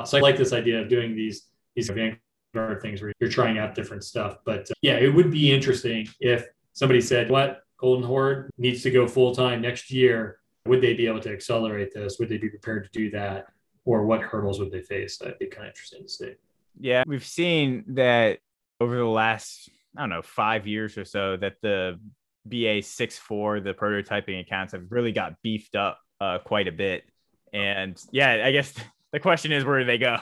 So 0.05 0.18
I 0.18 0.20
like 0.20 0.37
this 0.37 0.53
idea 0.53 0.80
of 0.80 0.89
doing 0.89 1.14
these, 1.14 1.49
these 1.76 1.89
Vanguard 1.89 2.83
things 2.83 3.01
where 3.01 3.12
you're 3.20 3.30
trying 3.30 3.59
out 3.59 3.74
different 3.74 4.03
stuff. 4.03 4.39
But 4.45 4.62
uh, 4.62 4.74
yeah, 4.83 4.97
it 4.97 5.14
would 5.14 5.30
be 5.30 5.53
interesting 5.53 6.09
if 6.18 6.47
somebody 6.72 7.01
said, 7.01 7.30
what, 7.30 7.61
Golden 7.76 8.05
Horde 8.05 8.51
needs 8.59 8.83
to 8.83 8.91
go 8.91 9.07
full 9.07 9.35
time 9.35 9.61
next 9.61 9.91
year 9.91 10.39
would 10.66 10.80
they 10.80 10.94
be 10.94 11.06
able 11.06 11.20
to 11.20 11.32
accelerate 11.32 11.92
this? 11.92 12.18
Would 12.18 12.28
they 12.28 12.38
be 12.38 12.48
prepared 12.48 12.84
to 12.84 12.90
do 12.90 13.10
that? 13.10 13.46
Or 13.84 14.04
what 14.06 14.20
hurdles 14.20 14.60
would 14.60 14.70
they 14.70 14.82
face? 14.82 15.18
That'd 15.18 15.38
be 15.38 15.46
kind 15.46 15.66
of 15.66 15.70
interesting 15.70 16.02
to 16.02 16.08
see. 16.08 16.34
Yeah, 16.78 17.04
we've 17.06 17.26
seen 17.26 17.84
that 17.88 18.38
over 18.80 18.96
the 18.96 19.04
last, 19.04 19.68
I 19.96 20.02
don't 20.02 20.10
know, 20.10 20.22
five 20.22 20.66
years 20.66 20.96
or 20.96 21.04
so, 21.04 21.36
that 21.36 21.54
the 21.62 21.98
BA 22.46 22.82
64, 22.82 23.60
the 23.60 23.74
prototyping 23.74 24.40
accounts 24.40 24.72
have 24.72 24.90
really 24.90 25.12
got 25.12 25.40
beefed 25.42 25.76
up 25.76 25.98
uh, 26.20 26.38
quite 26.38 26.68
a 26.68 26.72
bit. 26.72 27.04
And 27.52 28.00
yeah, 28.12 28.42
I 28.44 28.52
guess 28.52 28.72
the 29.12 29.20
question 29.20 29.52
is 29.52 29.64
where 29.64 29.80
do 29.80 29.84
they 29.84 29.98
go? 29.98 30.18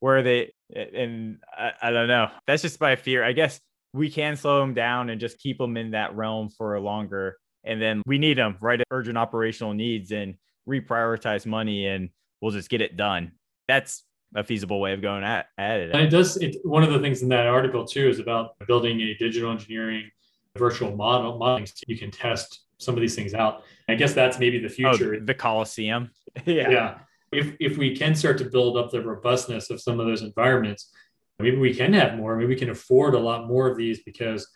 Where 0.00 0.18
are 0.18 0.22
they? 0.22 0.52
And 0.74 1.38
I, 1.56 1.72
I 1.82 1.90
don't 1.90 2.08
know. 2.08 2.30
That's 2.46 2.62
just 2.62 2.80
my 2.80 2.96
fear. 2.96 3.22
I 3.22 3.32
guess 3.32 3.60
we 3.92 4.10
can 4.10 4.36
slow 4.36 4.60
them 4.60 4.74
down 4.74 5.10
and 5.10 5.20
just 5.20 5.38
keep 5.38 5.58
them 5.58 5.76
in 5.76 5.90
that 5.90 6.16
realm 6.16 6.48
for 6.48 6.78
longer 6.80 7.36
and 7.64 7.80
then 7.80 8.02
we 8.06 8.18
need 8.18 8.38
them 8.38 8.56
right? 8.60 8.80
At 8.80 8.86
urgent 8.90 9.18
operational 9.18 9.74
needs 9.74 10.12
and 10.12 10.34
reprioritize 10.68 11.46
money 11.46 11.86
and 11.86 12.10
we'll 12.40 12.52
just 12.52 12.68
get 12.68 12.80
it 12.80 12.96
done. 12.96 13.32
That's 13.68 14.04
a 14.34 14.42
feasible 14.42 14.80
way 14.80 14.92
of 14.92 15.02
going 15.02 15.24
at, 15.24 15.46
at 15.58 15.80
it. 15.80 15.90
And 15.92 16.02
it 16.02 16.10
does 16.10 16.36
it 16.38 16.56
one 16.64 16.82
of 16.82 16.92
the 16.92 16.98
things 16.98 17.22
in 17.22 17.28
that 17.28 17.46
article 17.46 17.86
too 17.86 18.08
is 18.08 18.18
about 18.18 18.58
building 18.66 19.00
a 19.00 19.14
digital 19.14 19.50
engineering 19.50 20.10
virtual 20.56 20.94
model 20.94 21.38
modeling 21.38 21.66
so 21.66 21.74
you 21.86 21.98
can 21.98 22.10
test 22.10 22.64
some 22.78 22.94
of 22.94 23.00
these 23.00 23.14
things 23.14 23.34
out. 23.34 23.62
I 23.88 23.94
guess 23.94 24.12
that's 24.12 24.38
maybe 24.38 24.58
the 24.58 24.66
oh, 24.66 24.92
future. 24.94 25.16
oh, 25.20 25.24
the 25.24 25.34
Colosseum. 25.34 26.10
Yeah. 26.46 26.70
Yeah. 26.70 26.98
If 27.30 27.56
if 27.60 27.76
we 27.76 27.94
can 27.94 28.14
start 28.14 28.38
to 28.38 28.44
build 28.44 28.76
up 28.76 28.90
the 28.90 29.02
robustness 29.02 29.70
of 29.70 29.80
some 29.80 30.00
of 30.00 30.06
those 30.06 30.22
environments 30.22 30.90
maybe 31.42 31.56
we 31.56 31.74
can 31.74 31.92
have 31.92 32.16
more. 32.16 32.36
Maybe 32.36 32.48
we 32.48 32.56
can 32.56 32.70
afford 32.70 33.14
a 33.14 33.18
lot 33.18 33.48
more 33.48 33.68
of 33.68 33.76
these 33.76 34.02
because 34.02 34.48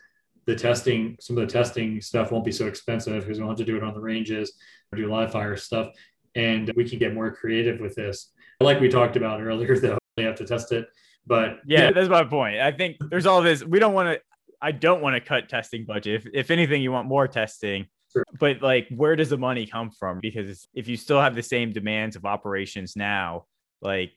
the 0.47 0.55
testing, 0.55 1.17
some 1.21 1.37
of 1.37 1.47
the 1.47 1.53
testing 1.53 2.01
stuff 2.01 2.31
won't 2.31 2.45
be 2.45 2.53
so 2.53 2.67
expensive 2.67 3.25
because 3.25 3.39
we 3.39 3.41
don't 3.41 3.49
have 3.49 3.59
to 3.59 3.65
do 3.65 3.77
it 3.77 3.83
on 3.83 3.95
the 3.95 4.01
ranges 4.01 4.53
or 4.93 4.97
do 4.97 5.11
live 5.11 5.33
fire 5.33 5.57
stuff. 5.57 5.89
And 6.35 6.73
we 6.77 6.89
can 6.89 6.99
get 6.99 7.15
more 7.15 7.35
creative 7.35 7.81
with 7.81 7.95
this. 7.97 8.33
Like 8.61 8.81
we 8.81 8.89
talked 8.89 9.17
about 9.17 9.41
earlier, 9.43 9.79
though, 9.81 9.99
we 10.17 10.25
have 10.25 10.37
to 10.37 10.47
test 10.47 10.73
it. 10.73 10.89
But 11.27 11.59
yeah, 11.67 11.91
that's 11.91 12.09
my 12.09 12.25
point. 12.25 12.61
I 12.61 12.71
think 12.71 12.97
there's 13.11 13.27
all 13.27 13.43
this. 13.43 13.65
We 13.65 13.81
don't 13.81 13.93
want 13.93 14.09
to, 14.11 14.21
I 14.63 14.71
don't 14.71 15.03
want 15.03 15.15
to 15.17 15.21
cut 15.21 15.49
testing 15.49 15.85
budget. 15.85 16.27
If, 16.27 16.33
if 16.33 16.51
anything, 16.51 16.81
you 16.81 16.93
want 16.93 17.09
more 17.09 17.27
testing. 17.27 17.87
Sure. 18.13 18.25
But 18.39 18.63
like, 18.63 18.87
where 18.95 19.17
does 19.17 19.31
the 19.31 19.37
money 19.37 19.67
come 19.67 19.91
from? 19.91 20.21
Because 20.21 20.69
if 20.73 20.87
you 20.87 20.97
still 20.97 21.21
have 21.21 21.35
the 21.35 21.43
same 21.43 21.73
demands 21.73 22.15
of 22.15 22.25
operations 22.25 22.95
now, 22.95 23.47
like 23.83 24.13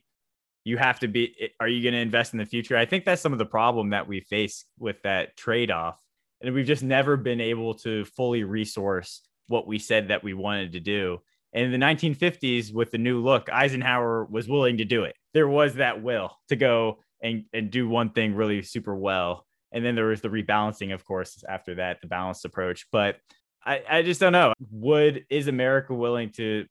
you 0.64 0.78
have 0.78 1.00
to 1.00 1.08
be, 1.08 1.52
are 1.60 1.68
you 1.68 1.82
going 1.82 1.94
to 1.94 2.00
invest 2.00 2.34
in 2.34 2.40
the 2.40 2.46
future? 2.46 2.78
I 2.78 2.86
think 2.86 3.06
that's 3.06 3.22
some 3.22 3.34
of 3.34 3.40
the 3.40 3.46
problem 3.46 3.90
that 3.90 4.08
we 4.08 4.22
face 4.22 4.66
with 4.78 5.02
that 5.02 5.36
trade 5.36 5.72
off 5.72 5.98
and 6.42 6.54
we've 6.54 6.66
just 6.66 6.84
never 6.84 7.18
been 7.18 7.42
able 7.42 7.74
to 7.76 8.06
fully 8.06 8.44
resource 8.44 9.22
what 9.48 9.68
we 9.68 9.80
said 9.80 10.08
that 10.10 10.24
we 10.24 10.34
wanted 10.34 10.74
to 10.74 10.80
do. 10.80 11.20
And 11.54 11.66
in 11.66 11.80
the 11.80 11.86
1950s, 11.86 12.74
with 12.74 12.92
the 12.92 12.98
new 12.98 13.22
look, 13.22 13.50
Eisenhower 13.52 14.26
was 14.26 14.48
willing 14.48 14.78
to 14.78 14.86
do 14.86 15.04
it. 15.04 15.16
There 15.34 15.48
was 15.48 15.76
that 15.76 16.02
will 16.02 16.38
to 16.50 16.56
go 16.56 17.00
and, 17.22 17.46
and 17.54 17.72
do 17.72 17.90
one 17.90 18.12
thing 18.12 18.36
really 18.36 18.62
super 18.62 18.96
well. 18.96 19.46
And 19.72 19.84
then 19.84 19.96
there 19.96 20.06
was 20.06 20.22
the 20.22 20.30
rebalancing, 20.30 20.94
of 20.94 21.04
course, 21.06 21.44
after 21.48 21.76
that, 21.76 22.02
the 22.02 22.08
balanced 22.08 22.46
approach. 22.46 22.86
But 22.92 23.18
I, 23.66 23.84
I 23.90 24.02
just 24.04 24.20
don't 24.20 24.34
know. 24.34 24.54
Would 24.72 25.26
is 25.30 25.48
America 25.48 25.94
willing 25.94 26.32
to 26.34 26.66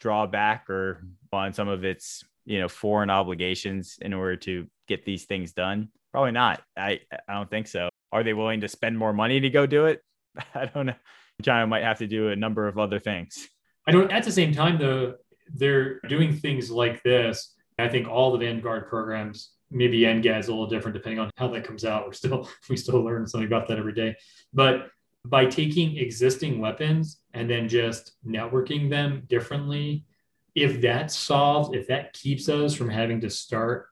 draw 0.00 0.26
back 0.26 0.68
or 0.68 1.04
on 1.32 1.52
some 1.52 1.68
of 1.68 1.84
its 1.84 2.24
you 2.44 2.60
know 2.60 2.68
foreign 2.68 3.10
obligations 3.10 3.96
in 4.00 4.12
order 4.12 4.36
to 4.36 4.66
get 4.88 5.04
these 5.04 5.24
things 5.24 5.52
done? 5.52 5.88
Probably 6.14 6.30
not. 6.30 6.62
I 6.78 7.00
I 7.28 7.34
don't 7.34 7.50
think 7.50 7.66
so. 7.66 7.88
Are 8.12 8.22
they 8.22 8.34
willing 8.34 8.60
to 8.60 8.68
spend 8.68 8.96
more 8.96 9.12
money 9.12 9.40
to 9.40 9.50
go 9.50 9.66
do 9.66 9.86
it? 9.86 10.00
I 10.54 10.66
don't 10.66 10.86
know. 10.86 10.94
China 11.42 11.66
might 11.66 11.82
have 11.82 11.98
to 11.98 12.06
do 12.06 12.28
a 12.28 12.36
number 12.36 12.68
of 12.68 12.78
other 12.78 13.00
things. 13.00 13.48
I 13.88 13.90
don't. 13.90 14.12
At 14.12 14.22
the 14.22 14.30
same 14.30 14.54
time, 14.54 14.78
though, 14.78 15.14
they're 15.52 15.98
doing 16.02 16.32
things 16.32 16.70
like 16.70 17.02
this. 17.02 17.56
I 17.80 17.88
think 17.88 18.06
all 18.06 18.30
the 18.30 18.38
Vanguard 18.38 18.86
programs, 18.86 19.50
maybe 19.72 20.02
NGAD's 20.02 20.46
a 20.46 20.52
little 20.52 20.68
different 20.68 20.94
depending 20.94 21.18
on 21.18 21.32
how 21.36 21.48
that 21.48 21.64
comes 21.64 21.84
out. 21.84 22.06
We're 22.06 22.12
still 22.12 22.48
we 22.70 22.76
still 22.76 23.02
learn 23.02 23.26
something 23.26 23.48
about 23.48 23.66
that 23.66 23.78
every 23.78 23.94
day. 23.94 24.14
But 24.52 24.90
by 25.24 25.46
taking 25.46 25.96
existing 25.96 26.60
weapons 26.60 27.22
and 27.32 27.50
then 27.50 27.68
just 27.68 28.12
networking 28.24 28.88
them 28.88 29.24
differently, 29.26 30.04
if 30.54 30.80
that 30.82 31.10
solves, 31.10 31.70
if 31.76 31.88
that 31.88 32.12
keeps 32.12 32.48
us 32.48 32.72
from 32.72 32.88
having 32.88 33.20
to 33.22 33.30
start 33.30 33.88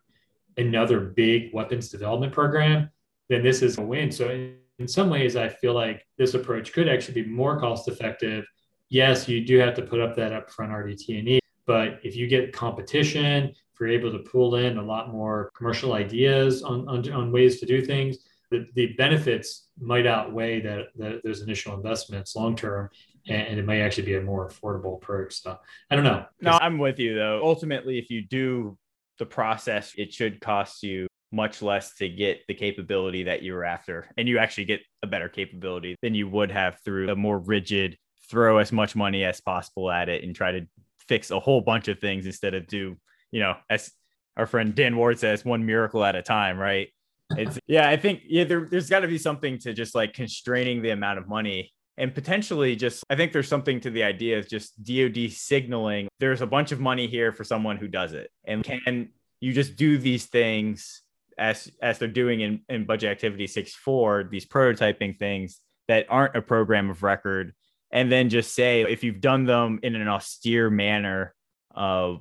another 0.56 1.00
big 1.00 1.52
weapons 1.52 1.88
development 1.88 2.32
program, 2.32 2.90
then 3.28 3.42
this 3.42 3.62
is 3.62 3.78
a 3.78 3.82
win. 3.82 4.10
So 4.10 4.28
in, 4.30 4.56
in 4.78 4.88
some 4.88 5.10
ways, 5.10 5.36
I 5.36 5.48
feel 5.48 5.74
like 5.74 6.06
this 6.18 6.34
approach 6.34 6.72
could 6.72 6.88
actually 6.88 7.22
be 7.22 7.28
more 7.28 7.58
cost 7.58 7.88
effective. 7.88 8.44
Yes, 8.88 9.28
you 9.28 9.44
do 9.44 9.58
have 9.58 9.74
to 9.74 9.82
put 9.82 10.00
up 10.00 10.16
that 10.16 10.32
upfront 10.32 10.70
RDT&E, 10.70 11.40
but 11.66 12.00
if 12.02 12.16
you 12.16 12.26
get 12.26 12.52
competition, 12.52 13.44
if 13.44 13.80
you're 13.80 13.88
able 13.88 14.12
to 14.12 14.18
pull 14.18 14.56
in 14.56 14.76
a 14.76 14.82
lot 14.82 15.10
more 15.10 15.50
commercial 15.56 15.94
ideas 15.94 16.62
on, 16.62 16.88
on, 16.88 17.10
on 17.12 17.32
ways 17.32 17.60
to 17.60 17.66
do 17.66 17.82
things, 17.82 18.18
the, 18.52 18.66
the 18.74 18.92
benefits 18.98 19.68
might 19.80 20.06
outweigh 20.06 20.60
that, 20.60 20.88
that 20.96 21.22
those 21.24 21.40
initial 21.40 21.74
investments 21.74 22.36
long 22.36 22.54
term 22.54 22.90
and, 23.26 23.58
it 23.58 23.64
may 23.64 23.80
actually 23.80 24.04
be 24.04 24.16
a 24.16 24.20
more 24.20 24.48
affordable 24.48 24.96
approach 24.96 25.40
so 25.42 25.56
i 25.90 25.94
don't 25.94 26.04
know 26.04 26.24
no 26.40 26.52
i'm 26.60 26.78
with 26.78 26.98
you 26.98 27.14
though 27.14 27.40
ultimately 27.42 27.98
if 27.98 28.10
you 28.10 28.22
do 28.22 28.76
the 29.22 29.26
process 29.26 29.92
it 29.96 30.12
should 30.12 30.40
cost 30.40 30.82
you 30.82 31.06
much 31.30 31.62
less 31.62 31.94
to 31.94 32.08
get 32.08 32.40
the 32.48 32.54
capability 32.54 33.22
that 33.22 33.40
you 33.40 33.54
were 33.54 33.64
after. 33.64 34.10
And 34.18 34.28
you 34.28 34.38
actually 34.38 34.64
get 34.64 34.80
a 35.00 35.06
better 35.06 35.28
capability 35.28 35.94
than 36.02 36.12
you 36.12 36.28
would 36.28 36.50
have 36.50 36.80
through 36.84 37.08
a 37.08 37.14
more 37.14 37.38
rigid 37.38 37.96
throw 38.28 38.58
as 38.58 38.72
much 38.72 38.96
money 38.96 39.22
as 39.22 39.40
possible 39.40 39.92
at 39.92 40.08
it 40.08 40.24
and 40.24 40.34
try 40.34 40.50
to 40.50 40.66
fix 41.06 41.30
a 41.30 41.38
whole 41.38 41.60
bunch 41.60 41.86
of 41.86 42.00
things 42.00 42.26
instead 42.26 42.54
of 42.54 42.66
do 42.66 42.96
you 43.30 43.40
know 43.40 43.54
as 43.70 43.92
our 44.36 44.46
friend 44.46 44.74
dan 44.74 44.96
ward 44.96 45.18
says 45.18 45.44
one 45.44 45.66
miracle 45.66 46.04
at 46.04 46.16
a 46.16 46.22
time 46.22 46.58
right? 46.58 46.88
It's 47.36 47.58
yeah 47.66 47.88
i 47.88 47.96
think 47.96 48.22
yeah 48.26 48.44
there, 48.44 48.66
there's 48.70 48.88
got 48.88 49.00
to 49.00 49.08
be 49.08 49.18
something 49.18 49.58
to 49.58 49.74
just 49.74 49.94
like 49.94 50.14
constraining 50.14 50.80
the 50.82 50.90
amount 50.90 51.18
of 51.18 51.28
money 51.28 51.72
and 51.98 52.14
potentially 52.14 52.74
just 52.74 53.04
i 53.10 53.16
think 53.16 53.32
there's 53.32 53.48
something 53.48 53.80
to 53.80 53.90
the 53.90 54.02
idea 54.02 54.38
of 54.38 54.48
just 54.48 54.82
dod 54.82 55.30
signaling 55.30 56.08
there's 56.22 56.40
a 56.40 56.46
bunch 56.46 56.70
of 56.70 56.78
money 56.78 57.08
here 57.08 57.32
for 57.32 57.42
someone 57.42 57.76
who 57.76 57.88
does 57.88 58.12
it. 58.12 58.30
And 58.44 58.62
can 58.62 59.08
you 59.40 59.52
just 59.52 59.74
do 59.74 59.98
these 59.98 60.26
things 60.26 61.02
as 61.36 61.68
as 61.82 61.98
they're 61.98 62.06
doing 62.06 62.42
in, 62.42 62.60
in 62.68 62.84
budget 62.84 63.10
activity 63.10 63.48
6.4 63.48 64.30
these 64.30 64.46
prototyping 64.46 65.18
things 65.18 65.60
that 65.88 66.06
aren't 66.08 66.36
a 66.36 66.42
program 66.42 66.90
of 66.90 67.02
record 67.02 67.54
and 67.90 68.12
then 68.12 68.28
just 68.28 68.54
say 68.54 68.82
if 68.82 69.02
you've 69.02 69.20
done 69.20 69.44
them 69.44 69.80
in 69.82 69.96
an 69.96 70.06
austere 70.06 70.70
manner 70.70 71.34
uh, 71.74 72.14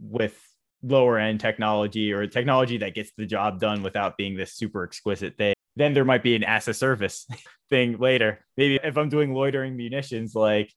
with 0.00 0.40
lower 0.82 1.18
end 1.18 1.38
technology 1.38 2.10
or 2.10 2.26
technology 2.26 2.78
that 2.78 2.94
gets 2.94 3.12
the 3.18 3.26
job 3.26 3.60
done 3.60 3.82
without 3.82 4.16
being 4.16 4.34
this 4.34 4.54
super 4.54 4.82
exquisite 4.82 5.36
thing 5.36 5.52
then 5.76 5.94
there 5.94 6.04
might 6.04 6.22
be 6.22 6.34
an 6.34 6.44
as 6.44 6.68
a 6.68 6.74
service 6.74 7.26
thing 7.70 7.98
later. 7.98 8.44
Maybe 8.56 8.78
if 8.82 8.96
i'm 8.96 9.08
doing 9.08 9.32
loitering 9.32 9.76
munitions 9.76 10.34
like 10.34 10.72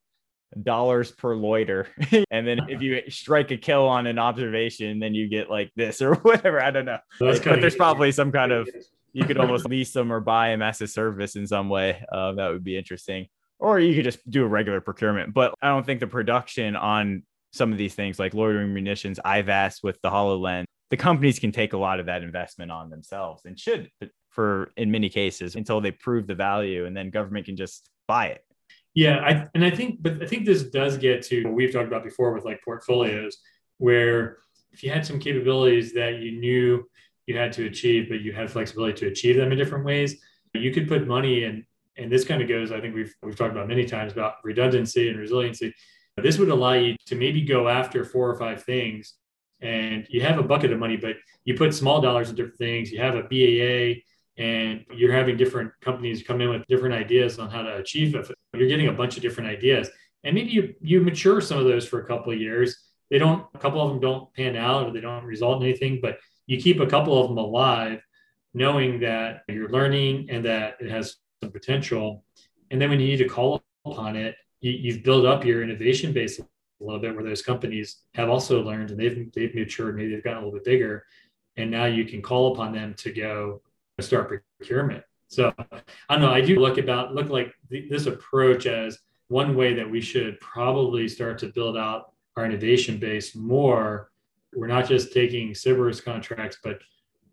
dollars 0.61 1.11
per 1.11 1.35
loiter 1.35 1.87
and 2.31 2.47
then 2.47 2.59
if 2.69 2.81
you 2.81 3.01
strike 3.09 3.51
a 3.51 3.57
kill 3.57 3.85
on 3.87 4.07
an 4.07 4.17
observation 4.17 4.99
then 4.99 5.13
you 5.13 5.27
get 5.27 5.49
like 5.49 5.69
this 5.75 6.01
or 6.01 6.15
whatever. 6.27 6.61
I 6.61 6.71
don't 6.71 6.85
know. 6.85 6.99
But 7.19 7.43
there's 7.43 7.75
probably 7.75 8.11
some 8.11 8.31
kind 8.31 8.51
of 8.51 8.69
you 9.13 9.25
could 9.25 9.37
almost 9.37 9.65
lease 9.65 9.93
them 9.93 10.11
or 10.11 10.19
buy 10.19 10.49
them 10.49 10.61
as 10.61 10.81
a 10.81 10.87
service 10.87 11.35
in 11.35 11.47
some 11.47 11.69
way. 11.69 12.03
Uh, 12.11 12.33
that 12.33 12.49
would 12.49 12.63
be 12.63 12.77
interesting. 12.77 13.27
Or 13.59 13.79
you 13.79 13.95
could 13.95 14.03
just 14.03 14.29
do 14.29 14.43
a 14.43 14.47
regular 14.47 14.81
procurement. 14.81 15.33
But 15.33 15.53
i 15.61 15.69
don't 15.69 15.85
think 15.85 15.99
the 15.99 16.07
production 16.07 16.75
on 16.75 17.23
some 17.53 17.71
of 17.71 17.77
these 17.77 17.95
things 17.95 18.19
like 18.19 18.33
loitering 18.33 18.73
munitions 18.73 19.17
ivas 19.23 19.79
with 19.81 19.97
the 20.01 20.09
hololens 20.09 20.65
the 20.95 21.03
companies 21.03 21.39
can 21.39 21.51
take 21.51 21.73
a 21.73 21.77
lot 21.77 21.99
of 21.99 22.05
that 22.05 22.23
investment 22.23 22.71
on 22.71 22.89
themselves 22.89 23.45
and 23.45 23.59
should 23.59 23.89
for 24.29 24.71
in 24.77 24.91
many 24.91 25.09
cases 25.09 25.55
until 25.55 25.81
they 25.81 25.91
prove 25.91 26.27
the 26.27 26.35
value 26.35 26.85
and 26.85 26.95
then 26.95 27.09
government 27.09 27.45
can 27.45 27.55
just 27.55 27.89
buy 28.07 28.27
it 28.27 28.45
yeah, 28.95 29.19
I, 29.19 29.47
and 29.53 29.63
I 29.63 29.69
think, 29.69 30.01
but 30.01 30.23
I 30.23 30.25
think 30.25 30.45
this 30.45 30.63
does 30.63 30.97
get 30.97 31.21
to 31.23 31.43
what 31.43 31.53
we've 31.53 31.71
talked 31.71 31.87
about 31.87 32.05
before 32.05 32.33
with 32.33 32.45
like 32.45 32.63
portfolios, 32.63 33.37
where 33.77 34.37
if 34.71 34.83
you 34.83 34.89
had 34.89 35.05
some 35.05 35.19
capabilities 35.19 35.93
that 35.93 36.19
you 36.19 36.39
knew 36.39 36.89
you 37.27 37.37
had 37.37 37.51
to 37.53 37.65
achieve, 37.65 38.07
but 38.07 38.21
you 38.21 38.31
had 38.31 38.49
flexibility 38.49 38.93
to 39.01 39.07
achieve 39.07 39.35
them 39.35 39.51
in 39.51 39.57
different 39.57 39.83
ways, 39.83 40.21
you 40.53 40.71
could 40.71 40.87
put 40.87 41.07
money 41.07 41.43
in. 41.43 41.65
And 41.97 42.09
this 42.09 42.23
kind 42.23 42.41
of 42.41 42.47
goes, 42.47 42.71
I 42.71 42.79
think 42.79 42.95
we've 42.95 43.13
we've 43.21 43.35
talked 43.35 43.51
about 43.51 43.67
many 43.67 43.85
times 43.85 44.13
about 44.13 44.35
redundancy 44.45 45.09
and 45.09 45.19
resiliency. 45.19 45.73
This 46.17 46.37
would 46.37 46.49
allow 46.49 46.73
you 46.73 46.95
to 47.07 47.15
maybe 47.15 47.41
go 47.41 47.67
after 47.67 48.05
four 48.05 48.29
or 48.29 48.37
five 48.37 48.63
things, 48.63 49.15
and 49.66 50.05
you 50.09 50.22
have 50.22 50.38
a 50.38 50.43
bucket 50.43 50.72
of 50.72 50.78
money, 50.80 50.95
but 50.95 51.16
you 51.43 51.55
put 51.55 51.74
small 51.74 51.99
dollars 51.99 52.30
in 52.30 52.36
different 52.36 52.59
things. 52.59 52.91
You 52.91 52.99
have 52.99 53.16
a 53.16 53.24
BAA 53.24 54.01
and 54.38 54.86
you're 54.93 55.13
having 55.13 55.38
different 55.38 55.72
companies 55.82 56.22
come 56.22 56.39
in 56.41 56.49
with 56.49 56.68
different 56.68 56.93
ideas 56.93 57.39
on 57.39 57.49
how 57.49 57.63
to 57.63 57.78
achieve 57.78 58.13
it. 58.13 58.30
You're 58.53 58.68
getting 58.68 58.89
a 58.89 58.93
bunch 58.93 59.16
of 59.16 59.24
different 59.24 59.49
ideas, 59.49 59.89
and 60.24 60.36
maybe 60.36 60.49
you 60.51 60.76
you 60.82 61.01
mature 61.01 61.41
some 61.41 61.57
of 61.57 61.66
those 61.66 61.88
for 61.88 62.01
a 62.01 62.07
couple 62.07 62.32
of 62.32 62.39
years. 62.39 62.78
They 63.09 63.18
don't, 63.20 63.45
a 63.53 63.59
couple 63.59 63.82
of 63.82 63.89
them 63.89 63.99
don't 63.99 64.34
pan 64.34 64.55
out 64.55 64.88
or 64.88 64.91
they 64.91 64.99
don't 64.99 65.24
result 65.24 65.61
in 65.61 65.70
anything, 65.70 65.99
but 66.01 66.18
you 66.47 66.57
keep 66.57 66.80
a 66.80 66.88
couple 66.88 67.20
of 67.22 67.28
them 67.28 67.38
alive, 67.38 68.01
knowing 68.53 68.99
that 69.01 69.43
you're 69.47 69.70
learning 69.70 70.28
and 70.32 70.43
that 70.45 70.78
it 70.80 70.89
has 70.89 71.18
some 71.41 71.51
potential. 71.51 72.24
And 72.72 72.82
then 72.82 72.89
when 72.89 72.99
you 72.99 73.07
need 73.07 73.18
to 73.18 73.30
call 73.30 73.61
upon 73.86 74.16
it, 74.16 74.36
you, 74.59 74.72
you've 74.72 75.03
built 75.03 75.26
up 75.26 75.45
your 75.45 75.61
innovation 75.61 76.13
base 76.13 76.39
little 76.84 76.99
bit 76.99 77.15
where 77.15 77.23
those 77.23 77.41
companies 77.41 77.97
have 78.13 78.30
also 78.30 78.61
learned 78.61 78.91
and 78.91 78.99
they've 78.99 79.32
they've 79.34 79.55
matured, 79.55 79.95
maybe 79.95 80.13
they've 80.13 80.23
gotten 80.23 80.39
a 80.39 80.45
little 80.45 80.59
bit 80.59 80.65
bigger, 80.65 81.05
and 81.57 81.71
now 81.71 81.86
you 81.86 82.05
can 82.05 82.21
call 82.21 82.53
upon 82.53 82.73
them 82.73 82.93
to 82.95 83.11
go 83.11 83.61
start 84.01 84.41
procurement. 84.59 85.03
So 85.28 85.53
I 85.57 85.82
don't 86.09 86.21
know. 86.21 86.32
I 86.32 86.41
do 86.41 86.59
look 86.59 86.78
about 86.78 87.13
look 87.13 87.30
like 87.30 87.53
this 87.69 88.05
approach 88.05 88.65
as 88.65 88.99
one 89.28 89.55
way 89.55 89.73
that 89.73 89.89
we 89.89 90.01
should 90.01 90.39
probably 90.39 91.07
start 91.07 91.39
to 91.39 91.47
build 91.47 91.78
out 91.78 92.13
our 92.38 92.45
innovation 92.45 92.99
base 92.99 93.36
more. 93.36 94.11
We're 94.53 94.67
not 94.67 94.88
just 94.88 95.13
taking 95.13 95.51
SBIRS 95.51 96.03
contracts, 96.03 96.57
but 96.63 96.80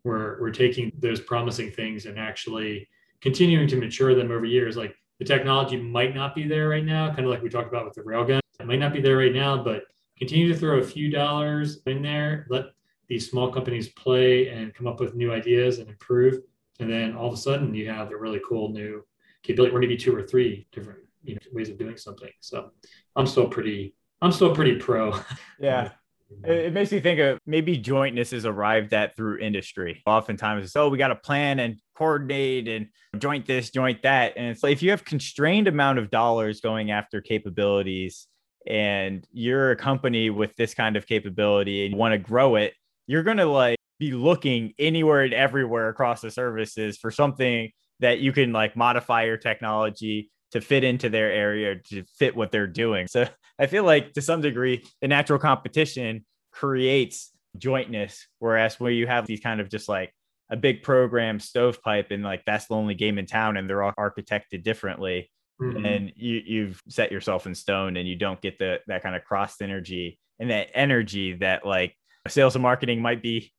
we're 0.05 0.41
we're 0.41 0.51
taking 0.51 0.93
those 0.99 1.21
promising 1.21 1.71
things 1.71 2.07
and 2.07 2.19
actually 2.19 2.89
continuing 3.21 3.69
to 3.69 3.77
mature 3.77 4.15
them 4.15 4.31
over 4.31 4.45
years. 4.45 4.77
Like 4.77 4.95
the 5.19 5.25
technology 5.25 5.77
might 5.77 6.15
not 6.15 6.35
be 6.35 6.49
there 6.49 6.69
right 6.69 6.85
now, 6.85 7.09
kind 7.09 7.25
of 7.25 7.31
like 7.31 7.43
we 7.43 7.49
talked 7.49 7.69
about 7.69 7.85
with 7.85 7.95
the 7.95 8.03
railgun. 8.03 8.42
It 8.61 8.67
might 8.67 8.79
not 8.79 8.93
be 8.93 9.01
there 9.01 9.17
right 9.17 9.33
now, 9.33 9.63
but 9.63 9.85
continue 10.19 10.53
to 10.53 10.59
throw 10.59 10.79
a 10.79 10.85
few 10.85 11.11
dollars 11.11 11.81
in 11.87 12.03
there. 12.03 12.47
Let 12.49 12.67
these 13.09 13.31
small 13.31 13.53
companies 13.53 13.89
play 13.91 14.49
and 14.49 14.75
come 14.75 14.87
up 14.87 15.01
with 15.01 15.15
new 15.15 15.33
ideas 15.33 15.79
and 15.79 15.89
improve 15.89 16.41
and 16.83 16.91
then 16.91 17.15
all 17.15 17.29
of 17.29 17.35
a 17.35 17.37
sudden 17.37 17.75
you 17.75 17.89
have 17.89 18.11
a 18.11 18.17
really 18.17 18.41
cool 18.47 18.71
new 18.71 19.05
capability, 19.43 19.75
or 19.75 19.79
maybe 19.79 19.97
two 19.97 20.15
or 20.15 20.23
three 20.23 20.67
different 20.73 21.01
you 21.23 21.35
know 21.35 21.41
ways 21.53 21.69
of 21.69 21.79
doing 21.79 21.97
something. 21.97 22.31
So 22.41 22.71
I'm 23.17 23.27
still 23.27 23.49
pretty 23.49 23.95
I'm 24.21 24.33
still 24.33 24.55
pretty 24.55 24.77
pro. 24.77 25.19
Yeah. 25.59 25.91
It 26.45 26.73
makes 26.73 26.91
me 26.91 26.99
think 26.99 27.21
of 27.21 27.39
maybe 27.45 27.77
jointness 27.77 28.33
is 28.33 28.47
arrived 28.47 28.95
at 28.95 29.15
through 29.15 29.41
industry. 29.41 30.03
Oftentimes 30.07 30.65
it's, 30.65 30.75
oh, 30.75 30.89
we 30.89 30.97
got 30.97 31.09
to 31.09 31.15
plan 31.15 31.59
and 31.59 31.77
coordinate 31.95 32.69
and 32.69 32.87
joint 33.19 33.45
this, 33.45 33.69
joint 33.69 34.01
that. 34.05 34.33
And 34.39 34.47
it's 34.47 34.63
like 34.63 34.73
if 34.73 34.83
you 34.83 34.93
have 34.93 35.05
constrained 35.05 35.69
amount 35.69 35.99
of 35.99 36.09
dollars 36.09 36.63
going 36.63 36.91
after 36.91 37.21
capabilities 37.21 38.29
and 38.67 39.27
you're 39.33 39.73
a 39.73 39.77
company 39.77 40.31
with 40.31 40.55
this 40.57 40.75
kind 40.75 40.97
of 40.97 41.07
capability 41.07 41.85
and 41.85 41.95
you 41.95 41.99
want 41.99 42.13
to 42.13 42.19
grow 42.19 42.57
it, 42.57 42.75
you're 43.07 43.23
going 43.23 43.37
to 43.39 43.47
like 43.47 43.77
be 43.99 44.13
looking 44.13 44.73
anywhere 44.79 45.23
and 45.23 45.35
everywhere 45.35 45.89
across 45.89 46.21
the 46.21 46.31
services 46.31 46.99
for 46.99 47.11
something 47.11 47.71
that 48.01 48.19
you 48.19 48.33
can 48.33 48.53
like 48.53 48.77
modify 48.77 49.25
your 49.25 49.37
technology 49.37 50.31
to 50.53 50.61
fit 50.61 50.85
into 50.85 51.09
their 51.09 51.33
area 51.33 51.77
to 51.77 52.05
fit 52.19 52.37
what 52.37 52.53
they're 52.53 52.67
doing. 52.67 53.07
So 53.07 53.27
I 53.59 53.67
feel 53.67 53.85
like 53.85 54.13
to 54.15 54.23
some 54.23 54.41
degree, 54.41 54.85
the 55.01 55.09
natural 55.09 55.39
competition 55.39 56.25
creates 56.53 57.31
jointness, 57.57 58.27
whereas 58.39 58.79
where 58.79 58.91
you 58.91 59.07
have 59.07 59.27
these 59.27 59.41
kind 59.41 59.61
of 59.61 59.71
just 59.71 59.89
like 59.89 60.13
a 60.51 60.57
big 60.57 60.83
program 60.83 61.41
stovepipe 61.41 62.11
and 62.11 62.23
like 62.23 62.45
that's 62.45 62.67
the 62.67 62.75
only 62.75 62.95
game 62.95 63.19
in 63.19 63.25
town 63.27 63.57
and 63.57 63.69
they're 63.69 63.83
all 63.83 63.95
architected 63.99 64.63
differently. 64.63 65.31
Mm-hmm. 65.63 65.85
And 65.85 66.13
you, 66.17 66.43
you've 66.45 66.83
set 66.89 67.13
yourself 67.13 67.47
in 67.47 67.55
stone 67.55 67.97
and 67.97 68.09
you 68.09 68.17
don't 68.17 68.41
get 68.41 68.59
the 68.59 68.81
that 68.89 69.03
kind 69.03 69.15
of 69.15 69.25
cross 69.25 69.61
energy 69.61 70.19
and 70.39 70.51
that 70.51 70.69
energy 70.75 71.35
that 71.35 71.65
like 71.65 71.97
sales 72.29 72.57
and 72.57 72.63
marketing 72.63 73.01
might 73.01 73.23
be 73.23 73.53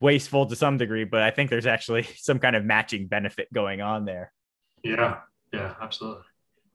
wasteful 0.00 0.46
to 0.46 0.56
some 0.56 0.76
degree, 0.76 1.04
but 1.04 1.22
I 1.22 1.30
think 1.30 1.50
there's 1.50 1.66
actually 1.66 2.02
some 2.16 2.38
kind 2.38 2.56
of 2.56 2.64
matching 2.64 3.06
benefit 3.06 3.52
going 3.52 3.80
on 3.80 4.04
there. 4.04 4.32
Yeah, 4.82 5.20
yeah, 5.52 5.74
absolutely. 5.80 6.22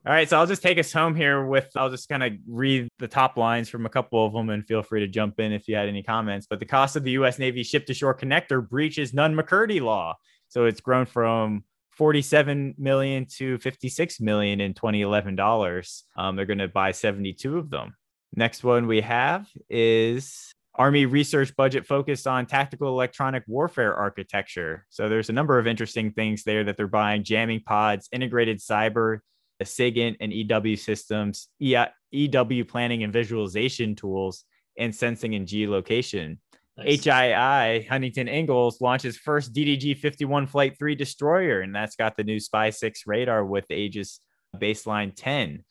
All 0.04 0.12
right, 0.12 0.28
so 0.28 0.36
I'll 0.36 0.48
just 0.48 0.62
take 0.62 0.78
us 0.78 0.92
home 0.92 1.14
here 1.14 1.46
with 1.46 1.70
I'll 1.76 1.90
just 1.90 2.08
kind 2.08 2.24
of 2.24 2.32
read 2.48 2.88
the 2.98 3.06
top 3.06 3.36
lines 3.36 3.68
from 3.68 3.86
a 3.86 3.88
couple 3.88 4.26
of 4.26 4.32
them 4.32 4.50
and 4.50 4.66
feel 4.66 4.82
free 4.82 5.00
to 5.00 5.06
jump 5.06 5.38
in 5.38 5.52
if 5.52 5.68
you 5.68 5.76
had 5.76 5.88
any 5.88 6.02
comments. 6.02 6.48
But 6.50 6.58
the 6.58 6.66
cost 6.66 6.96
of 6.96 7.04
the 7.04 7.12
US 7.12 7.38
Navy 7.38 7.62
ship 7.62 7.86
to 7.86 7.94
shore 7.94 8.16
connector 8.16 8.68
breaches 8.68 9.14
Nunn-McCurdy 9.14 9.80
law. 9.80 10.16
So 10.48 10.64
it's 10.64 10.80
grown 10.80 11.06
from 11.06 11.62
47 11.96 12.74
million 12.78 13.26
to 13.36 13.58
56 13.58 14.20
million 14.20 14.60
in 14.60 14.74
2011 14.74 15.36
dollars. 15.36 16.04
Um, 16.16 16.36
they're 16.36 16.46
going 16.46 16.58
to 16.58 16.68
buy 16.68 16.92
72 16.92 17.58
of 17.58 17.70
them. 17.70 17.94
Next 18.34 18.64
one 18.64 18.86
we 18.86 19.02
have 19.02 19.46
is 19.68 20.54
Army 20.74 21.04
research 21.04 21.54
budget 21.54 21.86
focused 21.86 22.26
on 22.26 22.46
tactical 22.46 22.88
electronic 22.88 23.42
warfare 23.46 23.94
architecture. 23.94 24.86
So 24.88 25.08
there's 25.08 25.28
a 25.28 25.34
number 25.34 25.58
of 25.58 25.66
interesting 25.66 26.12
things 26.12 26.44
there 26.44 26.64
that 26.64 26.78
they're 26.78 26.86
buying 26.86 27.24
jamming 27.24 27.60
pods, 27.60 28.08
integrated 28.10 28.58
cyber, 28.58 29.18
the 29.58 29.66
SIGINT 29.66 30.16
and 30.20 30.32
EW 30.32 30.76
systems, 30.76 31.48
EW 31.58 32.64
planning 32.64 33.02
and 33.02 33.12
visualization 33.12 33.94
tools, 33.94 34.44
and 34.78 34.94
sensing 34.94 35.34
and 35.34 35.46
geolocation. 35.46 36.38
Nice. 36.76 37.00
HII, 37.02 37.86
Huntington 37.86 38.28
Ingalls, 38.28 38.80
launches 38.80 39.18
first 39.18 39.52
DDG 39.52 39.96
51 39.98 40.46
Flight 40.46 40.78
3 40.78 40.94
destroyer, 40.94 41.60
and 41.60 41.74
that's 41.74 41.96
got 41.96 42.16
the 42.16 42.24
new 42.24 42.40
Spy 42.40 42.70
6 42.70 43.02
radar 43.06 43.44
with 43.44 43.70
Aegis 43.70 44.20
baseline 44.56 45.12
10. 45.14 45.64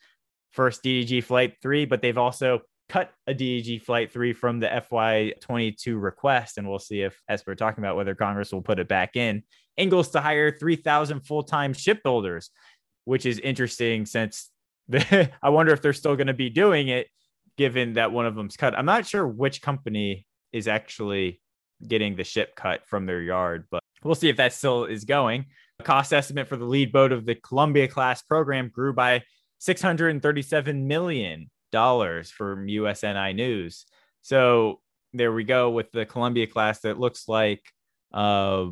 First 0.52 0.84
DDG 0.84 1.24
Flight 1.24 1.56
3, 1.62 1.86
but 1.86 2.02
they've 2.02 2.18
also 2.18 2.62
cut 2.90 3.12
a 3.26 3.34
DDG 3.34 3.82
Flight 3.82 4.12
3 4.12 4.34
from 4.34 4.60
the 4.60 4.68
FY22 4.68 6.00
request. 6.00 6.58
And 6.58 6.70
we'll 6.70 6.78
see 6.78 7.02
if, 7.02 7.20
as 7.28 7.44
we're 7.48 7.56
talking 7.56 7.84
about, 7.84 7.96
whether 7.96 8.14
Congress 8.14 8.52
will 8.52 8.62
put 8.62 8.80
it 8.80 8.88
back 8.88 9.16
in. 9.16 9.44
Ingalls 9.80 10.10
to 10.10 10.20
hire 10.20 10.56
3,000 10.56 11.22
full 11.22 11.44
time 11.44 11.74
shipbuilders, 11.74 12.50
which 13.06 13.26
is 13.26 13.40
interesting 13.40 14.06
since 14.06 14.52
the, 14.90 15.32
I 15.42 15.50
wonder 15.50 15.72
if 15.72 15.82
they're 15.82 15.94
still 15.94 16.16
going 16.16 16.28
to 16.28 16.34
be 16.34 16.50
doing 16.50 16.90
it 16.90 17.08
given 17.58 17.94
that 17.94 18.12
one 18.12 18.26
of 18.26 18.36
them's 18.36 18.58
cut. 18.58 18.78
I'm 18.78 18.86
not 18.86 19.08
sure 19.08 19.26
which 19.26 19.62
company 19.62 20.26
is 20.54 20.68
actually 20.68 21.42
getting 21.88 22.16
the 22.16 22.24
ship 22.24 22.56
cut 22.56 22.82
from 22.88 23.06
their 23.06 23.22
yard, 23.22 23.66
but 23.72 23.82
we'll 24.04 24.16
see 24.16 24.30
if 24.30 24.38
that 24.38 24.54
still 24.54 24.86
is 24.86 25.06
going. 25.06 25.46
The 25.80 25.84
cost 25.84 26.14
estimate 26.14 26.48
for 26.48 26.58
the 26.58 26.66
lead 26.66 26.92
boat 26.92 27.12
of 27.12 27.26
the 27.26 27.36
Columbia 27.36 27.88
class 27.88 28.22
program 28.22 28.70
grew 28.70 28.94
by 28.94 29.24
637 29.60 30.88
million 30.88 31.50
dollars 31.72 32.30
from 32.30 32.68
USNI 32.68 33.36
News. 33.36 33.86
So 34.22 34.82
there 35.14 35.32
we 35.32 35.44
go 35.44 35.72
with 35.72 35.92
the 35.92 36.06
Columbia 36.06 36.48
class 36.48 36.82
that 36.82 37.00
looks 37.00 37.28
like 37.28 37.62
uh, 38.14 38.68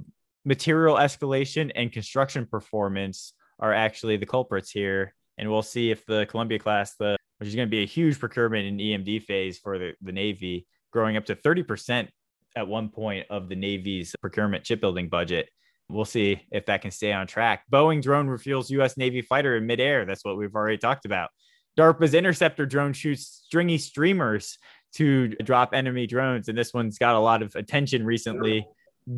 material 0.45 0.95
escalation 0.95 1.71
and 1.75 1.91
construction 1.91 2.45
performance 2.45 3.33
are 3.59 3.73
actually 3.73 4.17
the 4.17 4.25
culprits 4.25 4.71
here. 4.71 5.13
And 5.37 5.49
we'll 5.49 5.61
see 5.61 5.91
if 5.91 6.05
the 6.05 6.25
Columbia 6.29 6.59
class, 6.59 6.95
the 6.95 7.17
which 7.37 7.47
is 7.47 7.55
going 7.55 7.67
to 7.67 7.71
be 7.71 7.83
a 7.83 7.87
huge 7.87 8.19
procurement 8.19 8.67
in 8.67 8.77
EMD 8.77 9.23
phase 9.23 9.57
for 9.57 9.79
the, 9.79 9.93
the 10.01 10.11
Navy, 10.11 10.67
growing 10.91 11.17
up 11.17 11.25
to 11.25 11.35
30% 11.35 12.07
at 12.55 12.67
one 12.67 12.89
point 12.89 13.27
of 13.29 13.49
the 13.49 13.55
Navy's 13.55 14.15
procurement 14.21 14.65
shipbuilding 14.65 15.09
budget. 15.09 15.49
We'll 15.89 16.05
see 16.05 16.41
if 16.51 16.65
that 16.67 16.81
can 16.81 16.91
stay 16.91 17.11
on 17.13 17.25
track. 17.25 17.63
Boeing 17.71 18.01
drone 18.01 18.27
refuels 18.27 18.69
U.S. 18.71 18.97
Navy 18.97 19.21
fighter 19.21 19.57
in 19.57 19.65
midair. 19.65 20.05
That's 20.05 20.23
what 20.23 20.37
we've 20.37 20.53
already 20.53 20.77
talked 20.77 21.05
about. 21.05 21.29
DARPA's 21.77 22.13
interceptor 22.13 22.65
drone 22.65 22.93
shoots 22.93 23.41
stringy 23.45 23.77
streamers 23.77 24.57
to 24.93 25.29
drop 25.29 25.73
enemy 25.73 26.07
drones. 26.07 26.49
And 26.49 26.57
this 26.57 26.73
one's 26.73 26.97
got 26.97 27.15
a 27.15 27.19
lot 27.19 27.41
of 27.41 27.55
attention 27.55 28.05
recently, 28.05 28.67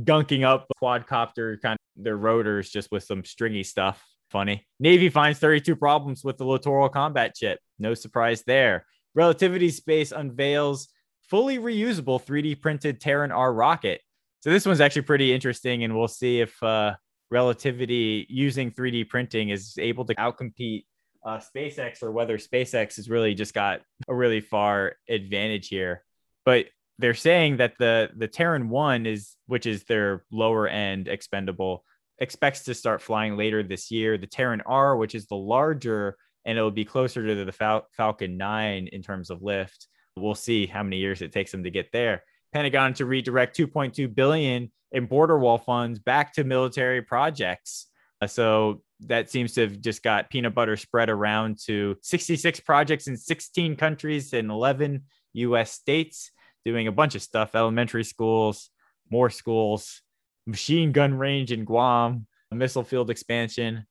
gunking 0.03 0.45
up 0.45 0.67
quadcopter 0.81 1.59
kind 1.61 1.77
of 1.97 2.03
their 2.03 2.17
rotors 2.17 2.69
just 2.69 2.91
with 2.91 3.03
some 3.03 3.25
stringy 3.25 3.63
stuff. 3.63 4.03
Funny. 4.29 4.65
Navy 4.79 5.09
finds 5.09 5.39
32 5.39 5.75
problems 5.75 6.23
with 6.23 6.37
the 6.37 6.45
littoral 6.45 6.87
combat 6.87 7.35
ship. 7.35 7.59
No 7.79 7.93
surprise 7.93 8.43
there. 8.47 8.85
Relativity 9.13 9.69
Space 9.69 10.13
unveils 10.13 10.87
fully 11.31 11.57
reusable 11.57 12.23
3D 12.23 12.61
printed 12.61 12.99
Terran 12.99 13.31
R 13.31 13.53
rocket. 13.53 14.01
So 14.41 14.49
this 14.49 14.65
one's 14.65 14.81
actually 14.81 15.03
pretty 15.03 15.33
interesting, 15.33 15.85
and 15.85 15.97
we'll 15.97 16.09
see 16.09 16.41
if 16.41 16.61
uh, 16.61 16.95
Relativity 17.31 18.27
using 18.29 18.71
3D 18.71 19.07
printing 19.07 19.49
is 19.49 19.77
able 19.79 20.03
to 20.03 20.15
outcompete 20.15 20.83
uh, 21.25 21.39
SpaceX 21.39 22.03
or 22.03 22.11
whether 22.11 22.37
SpaceX 22.37 22.97
has 22.97 23.09
really 23.09 23.33
just 23.33 23.53
got 23.53 23.79
a 24.09 24.13
really 24.13 24.41
far 24.41 24.95
advantage 25.07 25.69
here. 25.69 26.03
But 26.43 26.65
they're 26.99 27.13
saying 27.13 27.57
that 27.57 27.75
the 27.79 28.09
the 28.17 28.27
Terran 28.27 28.67
One 28.67 29.05
is, 29.05 29.37
which 29.45 29.65
is 29.65 29.85
their 29.85 30.25
lower 30.29 30.67
end 30.67 31.07
expendable, 31.07 31.85
expects 32.19 32.65
to 32.65 32.73
start 32.73 33.01
flying 33.01 33.37
later 33.37 33.63
this 33.63 33.89
year. 33.89 34.17
The 34.17 34.27
Terran 34.27 34.61
R, 34.65 34.97
which 34.97 35.15
is 35.15 35.27
the 35.27 35.35
larger, 35.35 36.17
and 36.43 36.57
it'll 36.57 36.71
be 36.71 36.83
closer 36.83 37.25
to 37.25 37.45
the 37.45 37.51
Fal- 37.53 37.87
Falcon 37.95 38.35
9 38.35 38.89
in 38.91 39.01
terms 39.01 39.29
of 39.29 39.41
lift. 39.41 39.87
We'll 40.17 40.35
see 40.35 40.65
how 40.65 40.83
many 40.83 40.97
years 40.97 41.21
it 41.21 41.31
takes 41.31 41.51
them 41.51 41.63
to 41.63 41.71
get 41.71 41.91
there. 41.91 42.23
Pentagon 42.53 42.93
to 42.95 43.05
redirect 43.05 43.57
2.2 43.57 44.13
billion 44.13 44.71
in 44.91 45.05
border 45.05 45.39
wall 45.39 45.57
funds 45.57 45.99
back 45.99 46.33
to 46.33 46.43
military 46.43 47.01
projects. 47.01 47.87
Uh, 48.21 48.27
so 48.27 48.81
that 49.01 49.29
seems 49.29 49.53
to 49.53 49.61
have 49.61 49.79
just 49.79 50.03
got 50.03 50.29
peanut 50.29 50.53
butter 50.53 50.77
spread 50.77 51.09
around 51.09 51.57
to 51.65 51.97
66 52.01 52.59
projects 52.59 53.07
in 53.07 53.17
16 53.17 53.75
countries 53.75 54.33
and 54.33 54.51
11 54.51 55.03
US 55.33 55.71
states, 55.71 56.31
doing 56.65 56.87
a 56.87 56.91
bunch 56.91 57.15
of 57.15 57.21
stuff 57.21 57.55
elementary 57.55 58.03
schools, 58.03 58.69
more 59.09 59.29
schools, 59.29 60.01
machine 60.45 60.91
gun 60.91 61.15
range 61.17 61.51
in 61.51 61.65
Guam, 61.65 62.27
missile 62.51 62.83
field 62.83 63.09
expansion. 63.09 63.85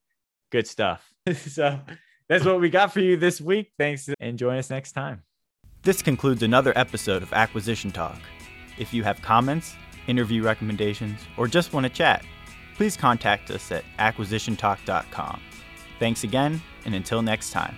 Good 0.53 0.67
stuff. 0.67 1.09
so 1.35 1.81
that's 2.29 2.45
what 2.45 2.61
we 2.61 2.71
got 2.71 2.93
for 2.93 3.01
you 3.01 3.17
this 3.17 3.41
week. 3.41 3.73
Thanks 3.79 4.09
and 4.21 4.39
join 4.39 4.59
us 4.59 4.71
next 4.71 4.93
time. 4.93 5.23
This 5.83 6.03
concludes 6.03 6.43
another 6.43 6.77
episode 6.77 7.23
of 7.23 7.33
Acquisition 7.33 7.91
Talk. 7.91 8.19
If 8.79 8.93
you 8.93 9.03
have 9.03 9.23
comments, 9.23 9.77
interview 10.07 10.43
recommendations, 10.43 11.19
or 11.39 11.49
just 11.49 11.73
want 11.73 11.85
to 11.85 11.91
chat, 11.91 12.23
please 12.77 12.99
contact 12.99 13.51
us 13.51 13.73
at 13.73 13.85
acquisitiontalk.com. 13.99 15.41
Thanks 15.99 16.23
again, 16.23 16.61
and 16.85 16.95
until 16.95 17.23
next 17.23 17.53
time. 17.53 17.75